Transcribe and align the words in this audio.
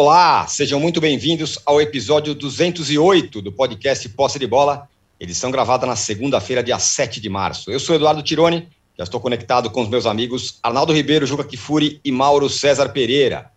Olá, 0.00 0.46
sejam 0.46 0.78
muito 0.78 1.00
bem-vindos 1.00 1.58
ao 1.66 1.80
episódio 1.80 2.32
208 2.32 3.42
do 3.42 3.50
podcast 3.50 4.08
Posse 4.10 4.38
de 4.38 4.46
Bola, 4.46 4.88
edição 5.18 5.50
gravada 5.50 5.88
na 5.88 5.96
segunda-feira, 5.96 6.62
dia 6.62 6.78
7 6.78 7.20
de 7.20 7.28
março. 7.28 7.68
Eu 7.68 7.80
sou 7.80 7.96
Eduardo 7.96 8.22
Tironi, 8.22 8.68
já 8.96 9.02
estou 9.02 9.20
conectado 9.20 9.68
com 9.70 9.82
os 9.82 9.88
meus 9.88 10.06
amigos 10.06 10.60
Arnaldo 10.62 10.92
Ribeiro, 10.92 11.26
Juca 11.26 11.42
Kifuri 11.42 12.00
e 12.04 12.12
Mauro 12.12 12.48
César 12.48 12.90
Pereira. 12.90 13.50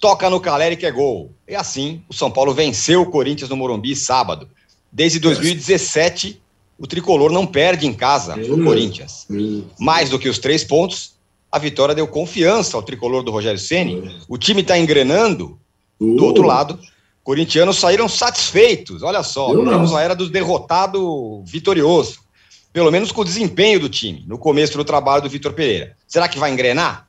Toca 0.00 0.28
no 0.28 0.40
Caleri 0.40 0.76
que 0.76 0.86
é 0.86 0.90
gol. 0.90 1.30
E 1.46 1.54
assim, 1.54 2.02
o 2.08 2.12
São 2.12 2.32
Paulo 2.32 2.52
venceu 2.52 3.02
o 3.02 3.06
Corinthians 3.06 3.48
no 3.48 3.56
Morumbi 3.56 3.94
sábado. 3.94 4.48
Desde 4.90 5.20
2017, 5.20 6.42
o 6.80 6.86
tricolor 6.88 7.30
não 7.30 7.46
perde 7.46 7.86
em 7.86 7.94
casa 7.94 8.34
no 8.34 8.64
Corinthians. 8.64 9.24
Mais 9.78 10.10
do 10.10 10.18
que 10.18 10.28
os 10.28 10.40
três 10.40 10.64
pontos, 10.64 11.14
a 11.52 11.60
vitória 11.60 11.94
deu 11.94 12.08
confiança 12.08 12.76
ao 12.76 12.82
tricolor 12.82 13.22
do 13.22 13.30
Rogério 13.30 13.60
Ceni. 13.60 14.16
O 14.28 14.36
time 14.36 14.62
está 14.62 14.76
engrenando 14.76 15.56
do 15.98 16.24
outro 16.24 16.44
lado, 16.44 16.78
corintianos 17.22 17.78
saíram 17.78 18.08
satisfeitos. 18.08 19.02
Olha 19.02 19.22
só, 19.22 19.48
temos 19.48 19.94
a 19.94 20.02
era 20.02 20.14
do 20.14 20.28
derrotado 20.28 21.42
vitorioso. 21.44 22.20
Pelo 22.72 22.90
menos 22.90 23.10
com 23.10 23.22
o 23.22 23.24
desempenho 23.24 23.80
do 23.80 23.88
time 23.88 24.24
no 24.28 24.38
começo 24.38 24.76
do 24.76 24.84
trabalho 24.84 25.22
do 25.22 25.30
Vitor 25.30 25.54
Pereira. 25.54 25.96
Será 26.06 26.28
que 26.28 26.38
vai 26.38 26.50
engrenar? 26.50 27.08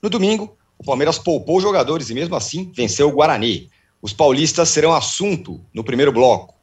No 0.00 0.08
domingo, 0.08 0.56
o 0.78 0.84
Palmeiras 0.84 1.18
poupou 1.18 1.56
os 1.56 1.62
jogadores 1.62 2.08
e 2.08 2.14
mesmo 2.14 2.36
assim 2.36 2.70
venceu 2.74 3.08
o 3.08 3.12
Guarani. 3.12 3.68
Os 4.00 4.12
paulistas 4.12 4.68
serão 4.68 4.94
assunto 4.94 5.60
no 5.74 5.84
primeiro 5.84 6.12
bloco. 6.12 6.54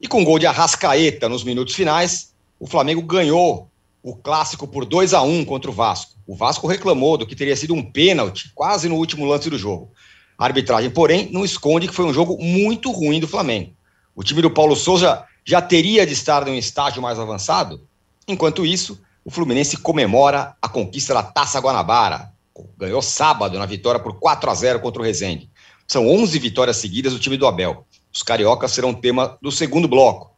E 0.00 0.06
com 0.06 0.22
gol 0.22 0.38
de 0.38 0.46
Arrascaeta 0.46 1.28
nos 1.28 1.42
minutos 1.42 1.74
finais, 1.74 2.34
o 2.60 2.66
Flamengo 2.66 3.02
ganhou 3.02 3.68
o 4.02 4.14
clássico 4.14 4.68
por 4.68 4.84
2 4.84 5.14
a 5.14 5.22
1 5.22 5.46
contra 5.46 5.70
o 5.70 5.74
Vasco. 5.74 6.12
O 6.26 6.36
Vasco 6.36 6.66
reclamou 6.66 7.16
do 7.16 7.26
que 7.26 7.34
teria 7.34 7.56
sido 7.56 7.72
um 7.74 7.82
pênalti 7.82 8.52
quase 8.54 8.88
no 8.88 8.96
último 8.96 9.24
lance 9.24 9.48
do 9.48 9.58
jogo. 9.58 9.90
A 10.38 10.44
arbitragem, 10.44 10.90
porém, 10.90 11.28
não 11.32 11.44
esconde 11.44 11.88
que 11.88 11.94
foi 11.94 12.04
um 12.04 12.12
jogo 12.12 12.36
muito 12.42 12.90
ruim 12.90 13.20
do 13.20 13.28
Flamengo. 13.28 13.72
O 14.14 14.22
time 14.22 14.42
do 14.42 14.50
Paulo 14.50 14.74
Souza 14.74 15.24
já 15.44 15.60
teria 15.60 16.06
de 16.06 16.12
estar 16.12 16.46
em 16.48 16.52
um 16.52 16.58
estágio 16.58 17.02
mais 17.02 17.18
avançado. 17.18 17.86
Enquanto 18.26 18.64
isso, 18.64 19.00
o 19.24 19.30
Fluminense 19.30 19.76
comemora 19.76 20.56
a 20.60 20.68
conquista 20.68 21.14
da 21.14 21.22
Taça 21.22 21.60
Guanabara. 21.60 22.32
Ganhou 22.78 23.02
sábado 23.02 23.58
na 23.58 23.66
vitória 23.66 24.00
por 24.00 24.18
4 24.18 24.50
a 24.50 24.54
0 24.54 24.80
contra 24.80 25.02
o 25.02 25.04
Rezende. 25.04 25.50
São 25.86 26.08
11 26.08 26.38
vitórias 26.38 26.76
seguidas 26.78 27.12
do 27.12 27.18
time 27.18 27.36
do 27.36 27.46
Abel. 27.46 27.86
Os 28.12 28.22
cariocas 28.22 28.72
serão 28.72 28.94
tema 28.94 29.36
do 29.42 29.50
segundo 29.50 29.88
bloco. 29.88 30.32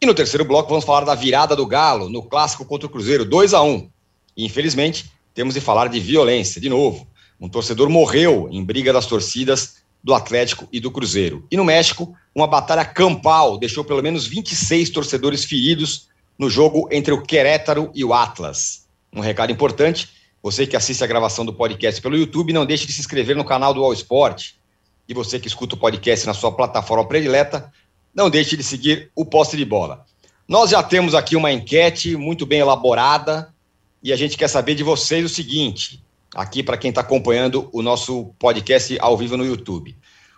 E 0.00 0.06
no 0.06 0.14
terceiro 0.14 0.44
bloco 0.44 0.68
vamos 0.68 0.84
falar 0.84 1.04
da 1.04 1.14
virada 1.14 1.56
do 1.56 1.66
Galo 1.66 2.08
no 2.08 2.22
clássico 2.22 2.64
contra 2.64 2.86
o 2.86 2.90
Cruzeiro, 2.90 3.24
2 3.24 3.54
a 3.54 3.62
1 3.62 3.88
E 4.36 4.44
infelizmente, 4.44 5.10
temos 5.34 5.54
de 5.54 5.60
falar 5.60 5.88
de 5.88 5.98
violência, 5.98 6.60
de 6.60 6.68
novo. 6.68 7.06
Um 7.42 7.48
torcedor 7.48 7.90
morreu 7.90 8.48
em 8.52 8.64
briga 8.64 8.92
das 8.92 9.04
torcidas 9.04 9.82
do 10.00 10.14
Atlético 10.14 10.68
e 10.72 10.78
do 10.78 10.92
Cruzeiro. 10.92 11.44
E 11.50 11.56
no 11.56 11.64
México, 11.64 12.14
uma 12.32 12.46
batalha 12.46 12.84
campal 12.84 13.58
deixou 13.58 13.84
pelo 13.84 14.00
menos 14.00 14.24
26 14.24 14.90
torcedores 14.90 15.44
feridos 15.44 16.06
no 16.38 16.48
jogo 16.48 16.88
entre 16.92 17.12
o 17.12 17.20
Querétaro 17.20 17.90
e 17.96 18.04
o 18.04 18.14
Atlas. 18.14 18.86
Um 19.12 19.18
recado 19.18 19.50
importante: 19.50 20.08
você 20.40 20.68
que 20.68 20.76
assiste 20.76 21.02
a 21.02 21.06
gravação 21.08 21.44
do 21.44 21.52
podcast 21.52 22.00
pelo 22.00 22.16
YouTube, 22.16 22.52
não 22.52 22.64
deixe 22.64 22.86
de 22.86 22.92
se 22.92 23.00
inscrever 23.00 23.34
no 23.34 23.44
canal 23.44 23.74
do 23.74 23.82
All 23.82 23.92
Sport. 23.92 24.52
E 25.08 25.12
você 25.12 25.40
que 25.40 25.48
escuta 25.48 25.74
o 25.74 25.78
podcast 25.78 26.24
na 26.28 26.34
sua 26.34 26.52
plataforma 26.52 27.08
predileta, 27.08 27.72
não 28.14 28.30
deixe 28.30 28.56
de 28.56 28.62
seguir 28.62 29.10
o 29.16 29.24
Poste 29.24 29.56
de 29.56 29.64
Bola. 29.64 30.06
Nós 30.46 30.70
já 30.70 30.80
temos 30.80 31.12
aqui 31.12 31.34
uma 31.34 31.50
enquete 31.50 32.16
muito 32.16 32.46
bem 32.46 32.60
elaborada 32.60 33.52
e 34.00 34.12
a 34.12 34.16
gente 34.16 34.36
quer 34.36 34.46
saber 34.46 34.76
de 34.76 34.84
vocês 34.84 35.24
o 35.24 35.28
seguinte: 35.28 36.00
aqui 36.34 36.62
para 36.62 36.76
quem 36.76 36.88
está 36.88 37.00
acompanhando 37.00 37.68
o 37.72 37.82
nosso 37.82 38.34
podcast 38.38 38.96
ao 39.00 39.16
vivo 39.16 39.36
no 39.36 39.44
YouTube. 39.44 39.96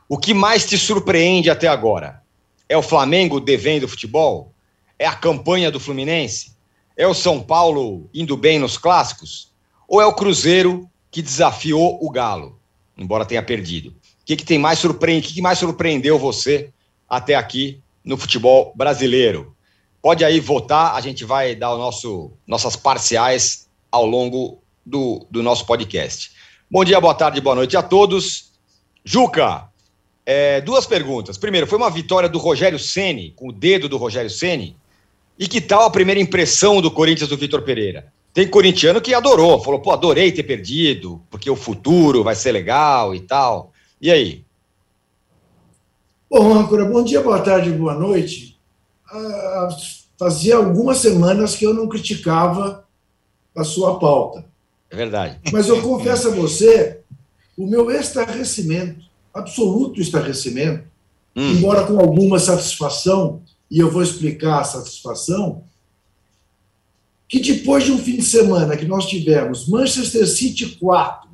O 0.09 0.19
que 0.19 0.34
mais 0.34 0.66
te 0.66 0.77
surpreende 0.77 1.49
até 1.49 1.69
agora? 1.69 2.22
É 2.69 2.77
o 2.77 2.82
Flamengo 2.82 3.41
devendo 3.41 3.88
futebol? 3.88 4.53
É 4.99 5.06
a 5.06 5.15
campanha 5.15 5.71
do 5.71 5.81
Fluminense? 5.81 6.54
É 6.97 7.06
o 7.06 7.15
São 7.15 7.41
Paulo 7.41 8.09
indo 8.12 8.37
bem 8.37 8.59
nos 8.59 8.77
clássicos? 8.77 9.53
Ou 9.88 10.00
é 10.00 10.06
o 10.06 10.15
Cruzeiro 10.15 10.88
que 11.10 11.22
desafiou 11.22 11.99
o 12.04 12.10
Galo, 12.10 12.59
embora 12.97 13.25
tenha 13.25 13.43
perdido? 13.43 13.91
O 13.91 14.25
que, 14.25 14.37
que 14.37 14.44
tem 14.44 14.59
mais 14.59 14.78
surpreende? 14.78 15.27
O 15.27 15.28
que, 15.28 15.34
que 15.34 15.43
mais 15.43 15.59
surpreendeu 15.59 16.19
você 16.19 16.71
até 17.09 17.34
aqui 17.34 17.81
no 18.04 18.16
futebol 18.16 18.72
brasileiro? 18.75 19.54
Pode 20.03 20.25
aí 20.25 20.41
votar, 20.41 20.94
a 20.94 21.00
gente 21.00 21.25
vai 21.25 21.54
dar 21.54 21.75
o 21.75 21.78
nosso, 21.78 22.33
nossas 22.47 22.77
parciais 22.77 23.69
ao 23.91 24.04
longo 24.04 24.63
do, 24.84 25.27
do 25.31 25.43
nosso 25.43 25.67
podcast. 25.67 26.33
Bom 26.71 26.84
dia, 26.84 27.00
boa 27.00 27.15
tarde, 27.15 27.41
boa 27.41 27.56
noite 27.56 27.77
a 27.77 27.83
todos. 27.83 28.53
Juca, 29.05 29.69
é, 30.27 30.61
duas 30.61 30.87
perguntas. 30.87 31.37
Primeiro, 31.37 31.67
foi 31.67 31.78
uma 31.78 31.91
vitória 31.91 32.28
do 32.28 32.39
Rogério 32.39 32.78
Ceni, 32.78 33.33
com 33.37 33.49
o 33.49 33.53
dedo 33.53 33.89
do 33.89 33.97
Rogério 33.97 34.31
Ceni. 34.31 34.77
E 35.39 35.47
que 35.47 35.61
tal 35.61 35.84
a 35.84 35.91
primeira 35.91 36.21
impressão 36.21 36.81
do 36.81 36.91
Corinthians 36.91 37.28
do 37.28 37.37
Vitor 37.37 37.62
Pereira? 37.62 38.12
Tem 38.33 38.49
corintiano 38.49 39.00
que 39.00 39.15
adorou, 39.15 39.62
falou, 39.62 39.81
pô, 39.81 39.93
adorei 39.93 40.33
ter 40.33 40.43
perdido, 40.43 41.22
porque 41.31 41.49
o 41.49 41.56
futuro 41.56 42.25
vai 42.25 42.34
ser 42.34 42.53
legal 42.53 43.15
e 43.15 43.21
tal. 43.21 43.72
E 44.01 44.11
aí? 44.11 44.45
Bom, 46.28 46.53
Âncora, 46.53 46.84
bom 46.84 47.05
dia, 47.05 47.21
boa 47.21 47.41
tarde, 47.41 47.71
boa 47.71 47.95
noite. 47.95 48.59
Ah, 49.09 49.69
fazia 50.19 50.56
algumas 50.56 50.99
semanas 50.99 51.55
que 51.55 51.65
eu 51.65 51.72
não 51.72 51.89
criticava 51.89 52.84
a 53.56 53.62
sua 53.62 54.01
pauta. 54.01 54.45
É 54.94 54.97
verdade. 54.97 55.41
Mas 55.53 55.66
eu 55.66 55.82
confesso 55.82 56.28
a 56.28 56.31
você 56.31 57.00
o 57.56 57.66
meu 57.66 57.91
estarrecimento, 57.91 59.05
absoluto 59.34 60.00
estarrecimento, 60.00 60.84
hum. 61.34 61.50
embora 61.50 61.84
com 61.84 61.99
alguma 61.99 62.38
satisfação, 62.38 63.43
e 63.69 63.81
eu 63.81 63.91
vou 63.91 64.04
explicar 64.04 64.60
a 64.60 64.65
satisfação, 64.65 65.65
que 67.28 67.41
depois 67.41 67.83
de 67.83 67.91
um 67.91 67.99
fim 67.99 68.19
de 68.19 68.22
semana 68.22 68.77
que 68.77 68.84
nós 68.84 69.06
tivemos 69.06 69.66
Manchester 69.66 70.28
City 70.28 70.77
4, 70.77 71.28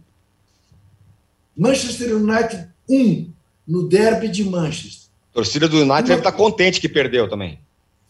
Manchester 1.54 2.16
United 2.16 2.66
1, 2.88 3.30
no 3.68 3.86
derby 3.86 4.28
de 4.28 4.42
Manchester. 4.42 5.10
A 5.32 5.34
torcida 5.34 5.68
do 5.68 5.76
United 5.76 5.92
uma, 5.92 6.02
deve 6.02 6.20
estar 6.20 6.32
contente 6.32 6.80
que 6.80 6.88
perdeu 6.88 7.28
também. 7.28 7.58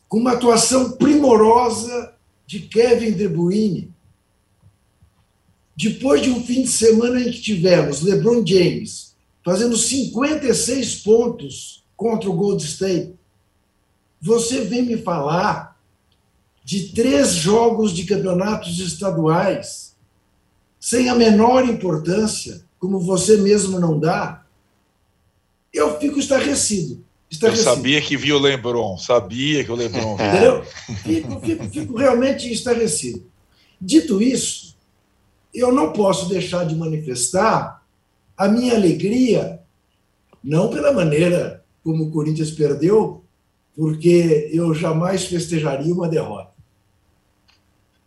Com 0.08 0.18
uma 0.18 0.32
atuação 0.32 0.92
primorosa 0.92 2.14
de 2.46 2.60
Kevin 2.60 3.12
De 3.12 3.26
Bruyne, 3.26 3.90
depois 5.80 6.20
de 6.20 6.28
um 6.28 6.44
fim 6.44 6.62
de 6.62 6.68
semana 6.68 7.18
em 7.18 7.30
que 7.30 7.40
tivemos 7.40 8.02
LeBron 8.02 8.46
James 8.46 9.14
fazendo 9.42 9.78
56 9.78 10.96
pontos 10.96 11.82
contra 11.96 12.28
o 12.28 12.34
Gold 12.34 12.62
State, 12.62 13.14
você 14.20 14.60
vem 14.60 14.82
me 14.82 14.98
falar 14.98 15.80
de 16.62 16.90
três 16.90 17.32
jogos 17.32 17.94
de 17.94 18.04
campeonatos 18.04 18.78
estaduais 18.78 19.96
sem 20.78 21.08
a 21.08 21.14
menor 21.14 21.66
importância, 21.66 22.62
como 22.78 23.00
você 23.00 23.38
mesmo 23.38 23.80
não 23.80 23.98
dá, 23.98 24.44
eu 25.72 25.98
fico 25.98 26.18
estarrecido. 26.18 27.02
estarrecido. 27.30 27.70
Eu 27.70 27.74
sabia 27.76 28.02
que 28.02 28.18
viu 28.18 28.36
o 28.36 28.38
Lebron, 28.38 28.98
sabia 28.98 29.64
que 29.64 29.72
o 29.72 29.74
Lebron. 29.74 30.12
Entendeu? 30.20 30.62
Fico, 31.02 31.40
fico, 31.40 31.70
fico 31.70 31.96
realmente 31.96 32.52
estarrecido. 32.52 33.24
Dito 33.80 34.20
isso, 34.20 34.69
eu 35.54 35.72
não 35.72 35.92
posso 35.92 36.28
deixar 36.28 36.64
de 36.64 36.74
manifestar 36.74 37.84
a 38.36 38.48
minha 38.48 38.74
alegria, 38.74 39.60
não 40.42 40.70
pela 40.70 40.92
maneira 40.92 41.64
como 41.82 42.04
o 42.04 42.10
Corinthians 42.10 42.50
perdeu, 42.50 43.24
porque 43.76 44.50
eu 44.52 44.74
jamais 44.74 45.26
festejaria 45.26 45.92
uma 45.92 46.08
derrota, 46.08 46.52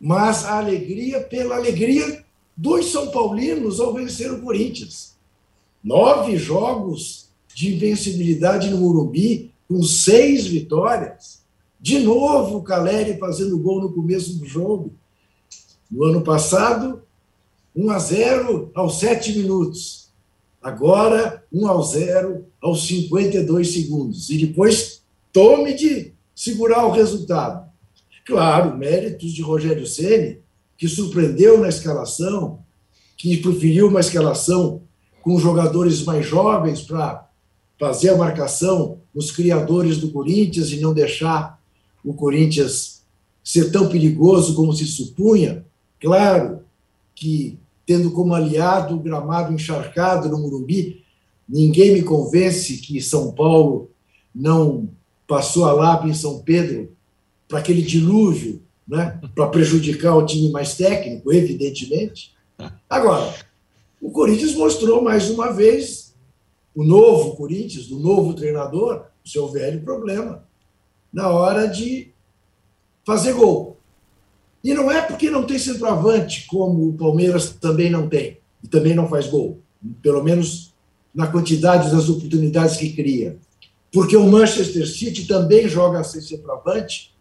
mas 0.00 0.44
a 0.44 0.58
alegria 0.58 1.20
pela 1.20 1.56
alegria 1.56 2.24
dos 2.56 2.92
São 2.92 3.10
Paulinos 3.10 3.80
ao 3.80 3.92
vencer 3.92 4.32
o 4.32 4.40
Corinthians. 4.40 5.16
Nove 5.82 6.36
jogos 6.36 7.28
de 7.54 7.74
invencibilidade 7.74 8.70
no 8.70 8.78
Morumbi, 8.78 9.52
com 9.68 9.82
seis 9.82 10.46
vitórias. 10.46 11.42
De 11.80 11.98
novo 11.98 12.58
o 12.58 12.62
Caleri 12.62 13.18
fazendo 13.18 13.58
gol 13.58 13.80
no 13.80 13.92
começo 13.92 14.38
do 14.38 14.46
jogo. 14.46 14.92
No 15.90 16.04
ano 16.04 16.22
passado, 16.22 17.02
1 17.74 17.90
a 17.90 17.98
0 17.98 18.70
aos 18.74 18.98
7 19.00 19.36
minutos. 19.36 20.10
Agora, 20.62 21.44
1 21.52 21.68
a 21.68 21.82
0 21.82 22.46
aos 22.60 22.86
52 22.86 23.72
segundos. 23.72 24.30
E 24.30 24.38
depois, 24.38 25.02
tome 25.32 25.74
de 25.74 26.12
segurar 26.34 26.86
o 26.86 26.92
resultado. 26.92 27.68
Claro, 28.24 28.76
méritos 28.76 29.32
de 29.32 29.42
Rogério 29.42 29.86
Ceni, 29.86 30.38
que 30.78 30.88
surpreendeu 30.88 31.60
na 31.60 31.68
escalação, 31.68 32.60
que 33.16 33.36
preferiu 33.36 33.88
uma 33.88 34.00
escalação 34.00 34.82
com 35.22 35.38
jogadores 35.38 36.02
mais 36.04 36.26
jovens 36.26 36.82
para 36.82 37.28
fazer 37.78 38.10
a 38.10 38.16
marcação 38.16 38.98
nos 39.14 39.30
criadores 39.30 39.98
do 39.98 40.10
Corinthians 40.10 40.70
e 40.70 40.80
não 40.80 40.94
deixar 40.94 41.60
o 42.04 42.14
Corinthians 42.14 43.02
ser 43.42 43.70
tão 43.70 43.88
perigoso 43.88 44.54
como 44.54 44.72
se 44.72 44.86
supunha. 44.86 45.64
Claro 46.00 46.60
que 47.14 47.58
tendo 47.86 48.10
como 48.10 48.34
aliado 48.34 48.94
o 48.94 49.00
gramado 49.00 49.52
encharcado 49.52 50.28
no 50.28 50.38
Morumbi, 50.38 51.02
ninguém 51.48 51.92
me 51.92 52.02
convence 52.02 52.78
que 52.78 53.00
São 53.00 53.32
Paulo 53.32 53.90
não 54.34 54.88
passou 55.26 55.64
a 55.66 55.72
lápis 55.72 56.10
em 56.10 56.14
São 56.14 56.40
Pedro 56.40 56.92
para 57.48 57.58
aquele 57.58 57.82
dilúvio, 57.82 58.62
né, 58.86 59.20
para 59.34 59.46
prejudicar 59.48 60.16
o 60.16 60.26
time 60.26 60.50
mais 60.50 60.76
técnico, 60.76 61.32
evidentemente. 61.32 62.34
Agora, 62.88 63.34
o 64.00 64.10
Corinthians 64.10 64.54
mostrou 64.54 65.02
mais 65.02 65.30
uma 65.30 65.52
vez 65.52 66.14
o 66.74 66.82
novo 66.82 67.36
Corinthians, 67.36 67.86
do 67.86 67.98
novo 67.98 68.34
treinador, 68.34 69.06
o 69.24 69.28
seu 69.28 69.48
velho 69.48 69.80
problema, 69.82 70.44
na 71.12 71.30
hora 71.30 71.66
de 71.66 72.12
fazer 73.04 73.32
gol. 73.34 73.73
E 74.64 74.72
não 74.72 74.90
é 74.90 75.02
porque 75.02 75.30
não 75.30 75.44
tem 75.44 75.58
centroavante, 75.58 76.46
como 76.46 76.88
o 76.88 76.94
Palmeiras 76.94 77.50
também 77.50 77.90
não 77.90 78.08
tem, 78.08 78.38
e 78.62 78.66
também 78.66 78.94
não 78.94 79.06
faz 79.06 79.26
gol, 79.26 79.60
pelo 80.00 80.24
menos 80.24 80.72
na 81.14 81.26
quantidade 81.26 81.90
das 81.92 82.08
oportunidades 82.08 82.78
que 82.78 82.94
cria. 82.94 83.38
Porque 83.92 84.16
o 84.16 84.26
Manchester 84.26 84.88
City 84.88 85.26
também 85.26 85.68
joga 85.68 86.02
sem 86.02 86.22
centroavante, 86.22 87.14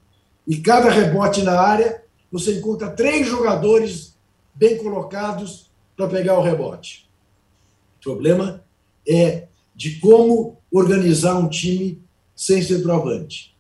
e 0.47 0.57
cada 0.57 0.89
rebote 0.89 1.43
na 1.43 1.59
área 1.59 2.03
você 2.31 2.57
encontra 2.57 2.89
três 2.89 3.27
jogadores 3.27 4.15
bem 4.55 4.77
colocados 4.77 5.69
para 5.97 6.07
pegar 6.07 6.39
o 6.39 6.41
rebote. 6.41 7.09
O 7.99 8.03
problema 8.03 8.63
é 9.07 9.47
de 9.75 9.99
como 9.99 10.57
organizar 10.71 11.37
um 11.37 11.49
time 11.49 12.01
sem 12.35 12.61
centroavante. 12.61 13.55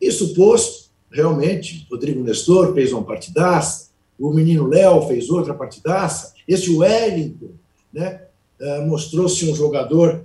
Isso 0.00 0.34
posto, 0.34 0.87
realmente, 1.10 1.86
Rodrigo 1.90 2.22
Nestor 2.22 2.74
fez 2.74 2.92
uma 2.92 3.04
partidaça, 3.04 3.88
o 4.18 4.30
menino 4.30 4.66
Léo 4.66 5.06
fez 5.06 5.30
outra 5.30 5.54
partidaça, 5.54 6.34
esse 6.46 6.70
Wellington 6.70 7.50
né, 7.92 8.22
eh, 8.60 8.84
mostrou-se 8.84 9.50
um 9.50 9.54
jogador 9.54 10.24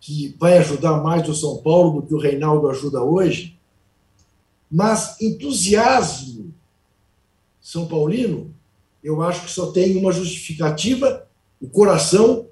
que 0.00 0.34
vai 0.38 0.58
ajudar 0.58 1.02
mais 1.02 1.28
o 1.28 1.34
São 1.34 1.58
Paulo 1.58 2.00
do 2.00 2.06
que 2.06 2.14
o 2.14 2.18
Reinaldo 2.18 2.68
ajuda 2.68 3.02
hoje, 3.02 3.58
mas 4.70 5.20
entusiasmo 5.20 6.54
São 7.60 7.86
Paulino 7.86 8.54
eu 9.02 9.20
acho 9.20 9.44
que 9.44 9.50
só 9.50 9.72
tem 9.72 9.96
uma 9.96 10.12
justificativa: 10.12 11.26
o 11.60 11.68
coração 11.68 12.46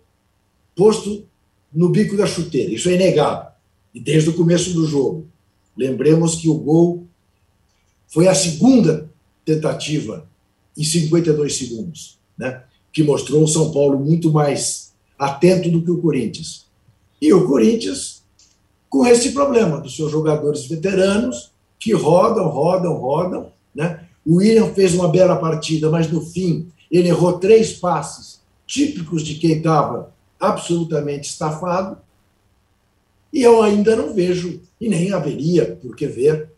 posto 0.74 1.24
no 1.72 1.88
bico 1.88 2.16
da 2.16 2.26
chuteira. 2.26 2.72
Isso 2.72 2.88
é 2.88 2.94
inegável. 2.94 3.50
E 3.94 4.00
desde 4.00 4.30
o 4.30 4.34
começo 4.34 4.72
do 4.72 4.86
jogo. 4.86 5.28
Lembremos 5.76 6.34
que 6.34 6.48
o 6.48 6.54
gol 6.54 7.06
foi 8.10 8.28
a 8.28 8.34
segunda 8.34 9.08
tentativa 9.44 10.28
em 10.76 10.84
52 10.84 11.56
segundos, 11.56 12.18
né? 12.36 12.62
que 12.92 13.02
mostrou 13.02 13.42
o 13.42 13.48
São 13.48 13.72
Paulo 13.72 13.98
muito 13.98 14.32
mais 14.32 14.92
atento 15.18 15.70
do 15.70 15.82
que 15.82 15.90
o 15.90 16.02
Corinthians. 16.02 16.66
E 17.20 17.32
o 17.32 17.46
Corinthians 17.46 18.20
com 18.90 19.06
esse 19.06 19.30
problema 19.30 19.80
dos 19.80 19.94
seus 19.94 20.10
jogadores 20.10 20.66
veteranos 20.66 21.52
que 21.78 21.92
rodam, 21.92 22.48
rodam, 22.48 22.94
rodam, 22.94 23.52
né? 23.72 24.04
O 24.26 24.36
William 24.36 24.66
fez 24.74 24.94
uma 24.94 25.08
bela 25.08 25.36
partida, 25.36 25.88
mas 25.88 26.10
no 26.10 26.20
fim 26.20 26.68
ele 26.90 27.08
errou 27.08 27.38
três 27.38 27.72
passes 27.72 28.40
típicos 28.66 29.22
de 29.22 29.36
quem 29.36 29.58
estava 29.58 30.12
absolutamente 30.38 31.30
estafado. 31.30 31.98
E 33.32 33.42
eu 33.42 33.62
ainda 33.62 33.94
não 33.94 34.12
vejo, 34.12 34.60
e 34.80 34.88
nem 34.88 35.12
haveria 35.12 35.78
por 35.80 35.94
que 35.94 36.06
ver, 36.06 36.50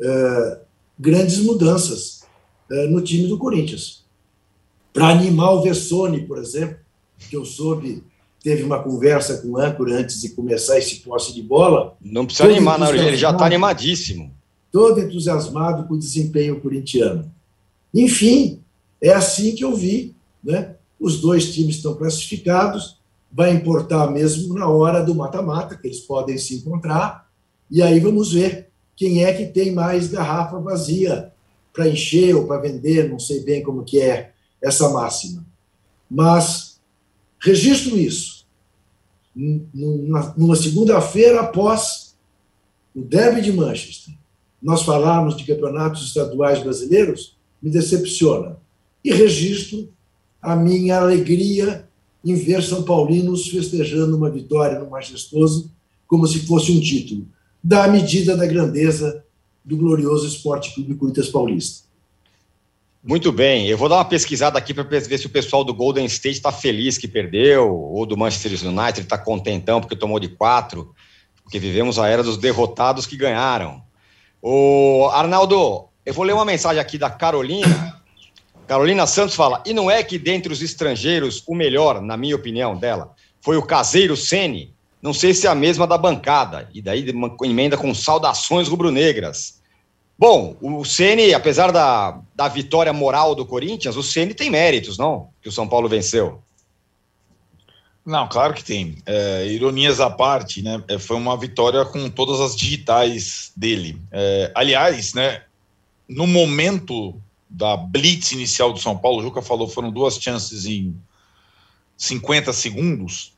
uh, 0.00 0.63
grandes 0.98 1.38
mudanças 1.38 2.22
uh, 2.70 2.88
no 2.90 3.00
time 3.00 3.26
do 3.26 3.38
Corinthians. 3.38 4.04
Para 4.92 5.08
animar 5.08 5.52
o 5.52 5.62
Vessone, 5.62 6.26
por 6.26 6.38
exemplo, 6.38 6.76
que 7.18 7.36
eu 7.36 7.44
soube, 7.44 8.04
teve 8.42 8.62
uma 8.62 8.82
conversa 8.82 9.38
com 9.38 9.48
o 9.48 9.58
âncora 9.58 9.96
antes 9.96 10.20
de 10.20 10.30
começar 10.30 10.78
esse 10.78 10.96
posse 10.96 11.34
de 11.34 11.42
bola. 11.42 11.96
Não 12.00 12.24
precisa 12.24 12.48
animar, 12.48 12.78
não, 12.78 12.94
ele 12.94 13.16
já 13.16 13.30
está 13.30 13.44
animadíssimo 13.44 14.32
todo 14.74 15.00
entusiasmado 15.00 15.86
com 15.86 15.94
o 15.94 15.98
desempenho 15.98 16.60
corintiano. 16.60 17.30
Enfim, 17.94 18.60
é 19.00 19.12
assim 19.12 19.54
que 19.54 19.62
eu 19.62 19.72
vi, 19.76 20.16
né? 20.42 20.74
Os 20.98 21.20
dois 21.20 21.54
times 21.54 21.76
estão 21.76 21.94
classificados, 21.94 22.98
vai 23.30 23.52
importar 23.52 24.10
mesmo 24.10 24.52
na 24.52 24.68
hora 24.68 25.00
do 25.00 25.14
mata-mata, 25.14 25.76
que 25.76 25.86
eles 25.86 26.00
podem 26.00 26.36
se 26.36 26.56
encontrar, 26.56 27.30
e 27.70 27.80
aí 27.80 28.00
vamos 28.00 28.32
ver 28.32 28.68
quem 28.96 29.24
é 29.24 29.32
que 29.32 29.46
tem 29.46 29.72
mais 29.72 30.08
garrafa 30.08 30.58
vazia 30.58 31.32
para 31.72 31.88
encher 31.88 32.34
ou 32.34 32.46
para 32.46 32.60
vender, 32.60 33.08
não 33.08 33.18
sei 33.18 33.40
bem 33.40 33.62
como 33.62 33.84
que 33.84 34.00
é 34.00 34.32
essa 34.62 34.88
máxima. 34.90 35.44
Mas 36.08 36.80
registro 37.40 37.98
isso. 37.98 38.46
Numa 39.34 40.54
segunda-feira 40.54 41.40
após 41.40 42.14
o 42.94 43.02
derby 43.02 43.42
de 43.42 43.52
Manchester, 43.52 44.14
nós 44.62 44.82
falarmos 44.82 45.36
de 45.36 45.44
campeonatos 45.44 46.06
estaduais 46.06 46.62
brasileiros, 46.62 47.36
me 47.60 47.70
decepciona. 47.70 48.56
E 49.04 49.12
registro 49.12 49.92
a 50.40 50.54
minha 50.54 51.00
alegria 51.00 51.88
em 52.24 52.34
ver 52.34 52.62
São 52.62 52.82
Paulinos 52.82 53.48
festejando 53.48 54.16
uma 54.16 54.30
vitória 54.30 54.78
no 54.78 54.88
Majestoso 54.88 55.70
como 56.06 56.26
se 56.26 56.46
fosse 56.46 56.72
um 56.72 56.80
título, 56.80 57.26
da 57.64 57.88
medida 57.88 58.36
da 58.36 58.44
grandeza 58.44 59.24
do 59.64 59.78
glorioso 59.78 60.28
Esporte 60.28 60.74
Clube 60.74 60.96
Corinthians 60.96 61.30
Paulista. 61.30 61.84
Muito 63.02 63.32
bem, 63.32 63.66
eu 63.66 63.78
vou 63.78 63.88
dar 63.88 63.96
uma 63.96 64.04
pesquisada 64.04 64.58
aqui 64.58 64.74
para 64.74 64.82
ver 64.82 65.18
se 65.18 65.26
o 65.26 65.30
pessoal 65.30 65.64
do 65.64 65.72
Golden 65.72 66.04
State 66.04 66.36
está 66.36 66.52
feliz 66.52 66.98
que 66.98 67.08
perdeu, 67.08 67.70
ou 67.70 68.04
do 68.04 68.18
Manchester 68.18 68.52
United 68.68 69.00
está 69.00 69.16
contentão 69.16 69.80
porque 69.80 69.96
tomou 69.96 70.20
de 70.20 70.28
quatro, 70.28 70.94
porque 71.42 71.58
vivemos 71.58 71.98
a 71.98 72.06
era 72.06 72.22
dos 72.22 72.36
derrotados 72.36 73.06
que 73.06 73.16
ganharam. 73.16 73.82
O 74.42 75.08
Arnaldo, 75.12 75.88
eu 76.04 76.12
vou 76.12 76.24
ler 76.24 76.34
uma 76.34 76.44
mensagem 76.44 76.80
aqui 76.80 76.98
da 76.98 77.08
Carolina. 77.08 78.02
Carolina 78.66 79.06
Santos 79.06 79.34
fala: 79.34 79.62
e 79.64 79.72
não 79.72 79.90
é 79.90 80.02
que 80.02 80.18
dentre 80.18 80.52
os 80.52 80.62
estrangeiros 80.62 81.42
o 81.46 81.54
melhor, 81.54 82.02
na 82.02 82.16
minha 82.16 82.36
opinião 82.36 82.76
dela, 82.76 83.14
foi 83.40 83.56
o 83.56 83.62
caseiro 83.62 84.16
Sene? 84.16 84.73
Não 85.04 85.12
sei 85.12 85.34
se 85.34 85.46
é 85.46 85.50
a 85.50 85.54
mesma 85.54 85.86
da 85.86 85.98
bancada. 85.98 86.66
E 86.72 86.80
daí 86.80 87.10
uma 87.10 87.36
emenda 87.42 87.76
com 87.76 87.94
saudações 87.94 88.68
rubro-negras. 88.68 89.60
Bom, 90.18 90.56
o 90.62 90.82
Ceni, 90.82 91.34
apesar 91.34 91.70
da, 91.70 92.18
da 92.34 92.48
vitória 92.48 92.90
moral 92.90 93.34
do 93.34 93.44
Corinthians, 93.44 93.98
o 93.98 94.02
Ceni 94.02 94.32
tem 94.32 94.48
méritos, 94.48 94.96
não? 94.96 95.28
Que 95.42 95.50
o 95.50 95.52
São 95.52 95.68
Paulo 95.68 95.90
venceu. 95.90 96.40
Não, 98.06 98.26
claro 98.26 98.54
que 98.54 98.64
tem. 98.64 98.96
É, 99.04 99.46
ironias 99.48 100.00
à 100.00 100.08
parte, 100.08 100.62
né? 100.62 100.82
É, 100.88 100.98
foi 100.98 101.18
uma 101.18 101.36
vitória 101.36 101.84
com 101.84 102.08
todas 102.08 102.40
as 102.40 102.56
digitais 102.56 103.52
dele. 103.54 104.00
É, 104.10 104.52
aliás, 104.54 105.12
né? 105.12 105.42
No 106.08 106.26
momento 106.26 107.20
da 107.50 107.76
blitz 107.76 108.32
inicial 108.32 108.72
do 108.72 108.80
São 108.80 108.96
Paulo, 108.96 109.18
o 109.18 109.22
Juca 109.22 109.42
falou, 109.42 109.68
foram 109.68 109.90
duas 109.90 110.16
chances 110.16 110.64
em 110.64 110.98
50 111.94 112.54
segundos. 112.54 113.33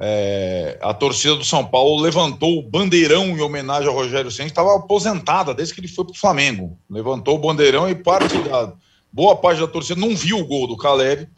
É, 0.00 0.78
a 0.80 0.94
torcida 0.94 1.34
do 1.34 1.44
São 1.44 1.64
Paulo 1.64 2.00
levantou 2.00 2.58
o 2.58 2.62
bandeirão 2.62 3.26
em 3.26 3.40
homenagem 3.40 3.88
ao 3.88 3.94
Rogério 3.94 4.30
Senna, 4.30 4.48
que 4.48 4.52
estava 4.52 4.76
aposentada 4.76 5.52
desde 5.52 5.74
que 5.74 5.80
ele 5.80 5.88
foi 5.88 6.04
para 6.04 6.12
o 6.12 6.18
Flamengo. 6.18 6.78
Levantou 6.88 7.34
o 7.34 7.40
bandeirão 7.40 7.88
e 7.88 7.94
parte 7.94 8.36
da 8.38 8.72
boa 9.12 9.34
parte 9.36 9.60
da 9.60 9.66
torcida 9.66 10.00
não 10.00 10.14
viu 10.14 10.38
o 10.38 10.46
gol 10.46 10.68
do 10.68 10.76
Caleri 10.76 11.28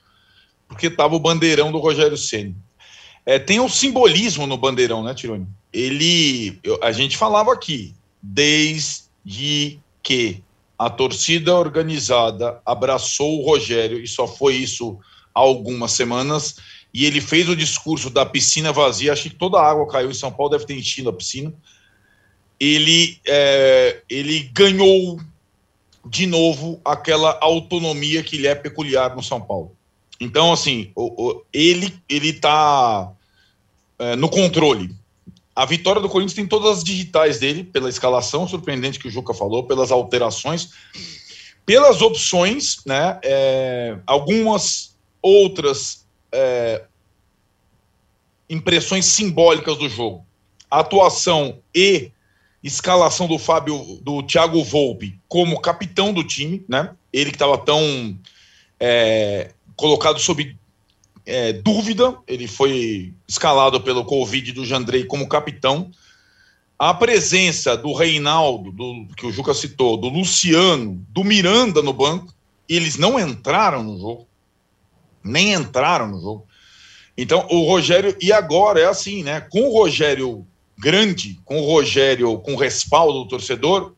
porque 0.70 0.86
estava 0.86 1.16
o 1.16 1.20
bandeirão 1.20 1.72
do 1.72 1.78
Rogério 1.78 2.16
Ceni. 2.16 2.56
É, 3.26 3.38
tem 3.38 3.58
um 3.58 3.68
simbolismo 3.68 4.46
no 4.46 4.56
bandeirão, 4.56 5.02
né, 5.02 5.12
Tironi? 5.12 5.46
Ele, 5.72 6.58
eu, 6.62 6.78
a 6.82 6.92
gente 6.92 7.16
falava 7.16 7.52
aqui, 7.52 7.94
desde 8.22 9.80
que 10.02 10.42
a 10.78 10.88
torcida 10.88 11.54
organizada 11.54 12.60
abraçou 12.64 13.40
o 13.40 13.44
Rogério, 13.44 14.00
e 14.00 14.06
só 14.06 14.26
foi 14.26 14.54
isso 14.54 14.98
há 15.34 15.40
algumas 15.40 15.92
semanas, 15.92 16.56
e 16.92 17.06
ele 17.06 17.20
fez 17.20 17.48
o 17.48 17.56
discurso 17.56 18.10
da 18.10 18.26
piscina 18.26 18.72
vazia, 18.72 19.12
acho 19.12 19.30
que 19.30 19.36
toda 19.36 19.58
a 19.58 19.70
água 19.70 19.86
caiu 19.86 20.10
em 20.10 20.14
São 20.14 20.32
Paulo, 20.32 20.50
deve 20.50 20.66
ter 20.66 20.76
enchido 20.76 21.08
a 21.08 21.12
piscina. 21.12 21.52
Ele, 22.58 23.18
é, 23.26 24.02
ele 24.08 24.50
ganhou 24.52 25.20
de 26.04 26.26
novo 26.26 26.80
aquela 26.84 27.38
autonomia 27.40 28.22
que 28.22 28.36
lhe 28.36 28.46
é 28.46 28.54
peculiar 28.54 29.14
no 29.14 29.22
São 29.22 29.40
Paulo. 29.40 29.76
Então, 30.20 30.52
assim, 30.52 30.90
o, 30.94 31.28
o, 31.28 31.42
ele 31.52 31.94
ele 32.08 32.28
está 32.30 33.10
é, 33.98 34.16
no 34.16 34.28
controle. 34.28 34.94
A 35.54 35.64
vitória 35.64 36.00
do 36.00 36.08
Corinthians 36.08 36.34
tem 36.34 36.46
todas 36.46 36.78
as 36.78 36.84
digitais 36.84 37.38
dele, 37.38 37.64
pela 37.64 37.88
escalação 37.88 38.46
surpreendente 38.46 38.98
que 38.98 39.08
o 39.08 39.10
Juca 39.10 39.34
falou, 39.34 39.64
pelas 39.64 39.90
alterações, 39.90 40.70
pelas 41.64 42.02
opções, 42.02 42.78
né? 42.84 43.18
É, 43.22 43.98
algumas 44.06 44.96
outras 45.22 45.99
é, 46.32 46.84
impressões 48.48 49.06
simbólicas 49.06 49.78
do 49.78 49.88
jogo. 49.88 50.24
A 50.70 50.80
atuação 50.80 51.58
e 51.74 52.10
escalação 52.62 53.26
do 53.26 53.38
Fábio, 53.38 53.98
do 54.02 54.22
Thiago 54.22 54.62
Volpe 54.62 55.18
como 55.28 55.60
capitão 55.60 56.12
do 56.12 56.22
time, 56.22 56.64
né? 56.68 56.94
Ele 57.12 57.30
que 57.30 57.36
estava 57.36 57.56
tão 57.58 58.18
é, 58.78 59.52
colocado 59.76 60.18
sob 60.18 60.56
é, 61.26 61.52
dúvida, 61.52 62.16
ele 62.26 62.46
foi 62.46 63.14
escalado 63.26 63.80
pelo 63.80 64.04
Covid 64.04 64.52
do 64.52 64.66
Jandrei 64.66 65.04
como 65.04 65.28
capitão. 65.28 65.90
A 66.78 66.94
presença 66.94 67.76
do 67.76 67.92
Reinaldo, 67.92 68.72
do, 68.72 69.06
que 69.16 69.26
o 69.26 69.32
Juca 69.32 69.52
citou, 69.52 69.96
do 69.96 70.08
Luciano, 70.08 71.04
do 71.10 71.22
Miranda 71.22 71.82
no 71.82 71.92
banco, 71.92 72.32
eles 72.68 72.96
não 72.96 73.18
entraram 73.20 73.82
no 73.82 73.98
jogo. 73.98 74.26
Nem 75.22 75.52
entraram 75.52 76.08
no 76.08 76.20
jogo. 76.20 76.46
Então, 77.16 77.46
o 77.50 77.64
Rogério, 77.64 78.16
e 78.20 78.32
agora 78.32 78.80
é 78.80 78.86
assim, 78.86 79.22
né? 79.22 79.40
Com 79.40 79.68
o 79.68 79.72
Rogério 79.72 80.46
grande, 80.78 81.38
com 81.44 81.60
o 81.60 81.66
Rogério 81.66 82.38
com 82.38 82.56
respaldo 82.56 83.24
do 83.24 83.28
torcedor, 83.28 83.92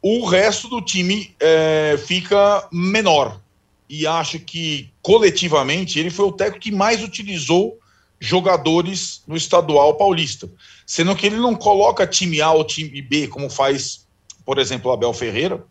o 0.00 0.24
resto 0.24 0.68
do 0.68 0.80
time 0.80 1.34
é, 1.38 1.98
fica 2.06 2.66
menor. 2.72 3.40
E 3.88 4.06
acho 4.06 4.38
que, 4.38 4.90
coletivamente, 5.02 5.98
ele 5.98 6.10
foi 6.10 6.26
o 6.26 6.32
técnico 6.32 6.64
que 6.64 6.72
mais 6.72 7.02
utilizou 7.02 7.78
jogadores 8.20 9.22
no 9.26 9.36
estadual 9.36 9.94
paulista. 9.96 10.48
Sendo 10.86 11.14
que 11.14 11.26
ele 11.26 11.36
não 11.36 11.54
coloca 11.54 12.06
time 12.06 12.40
A 12.40 12.52
ou 12.52 12.64
time 12.64 13.00
B, 13.02 13.28
como 13.28 13.48
faz, 13.50 14.06
por 14.44 14.58
exemplo, 14.58 14.90
Abel 14.90 15.12
Ferreira, 15.12 15.64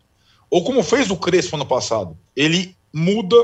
ou 0.50 0.64
como 0.64 0.82
fez 0.82 1.10
o 1.10 1.16
Crespo 1.16 1.56
no 1.56 1.66
passado. 1.66 2.16
Ele 2.34 2.76
muda 2.92 3.36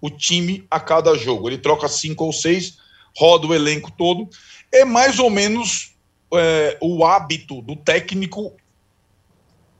o 0.00 0.10
time 0.10 0.66
a 0.70 0.80
cada 0.80 1.16
jogo. 1.16 1.48
Ele 1.48 1.58
troca 1.58 1.88
cinco 1.88 2.24
ou 2.24 2.32
seis, 2.32 2.78
roda 3.16 3.46
o 3.46 3.54
elenco 3.54 3.90
todo. 3.90 4.28
É 4.72 4.84
mais 4.84 5.18
ou 5.18 5.30
menos 5.30 5.94
é, 6.34 6.78
o 6.80 7.04
hábito 7.04 7.60
do 7.62 7.76
técnico 7.76 8.54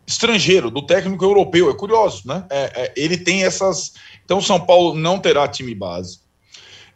estrangeiro, 0.07 0.71
do 0.71 0.83
técnico 0.83 1.25
europeu. 1.25 1.71
É 1.71 1.75
curioso, 1.75 2.23
né? 2.27 2.45
É, 2.51 2.83
é, 2.83 2.95
ele 2.97 3.17
tem 3.17 3.45
essas. 3.45 3.95
Então, 4.25 4.39
o 4.39 4.43
São 4.43 4.61
Paulo 4.61 4.95
não 4.95 5.19
terá 5.19 5.47
time 5.49 5.75
base. 5.75 6.21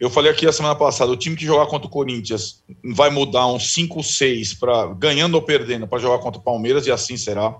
Eu 0.00 0.11
falei 0.11 0.31
aqui 0.31 0.47
a 0.47 0.52
semana 0.52 0.75
passada: 0.75 1.11
o 1.11 1.16
time 1.16 1.37
que 1.37 1.47
jogar 1.47 1.66
contra 1.66 1.87
o 1.87 1.90
Corinthians 1.90 2.62
vai 2.85 3.11
mudar 3.11 3.47
uns 3.47 3.73
5, 3.73 4.02
6 4.02 4.54
para 4.54 4.87
ganhando 4.95 5.37
ou 5.37 5.43
perdendo 5.43 5.87
para 5.87 6.00
jogar 6.00 6.19
contra 6.19 6.40
o 6.40 6.45
Palmeiras, 6.45 6.87
e 6.87 6.90
assim 6.90 7.16
será. 7.16 7.57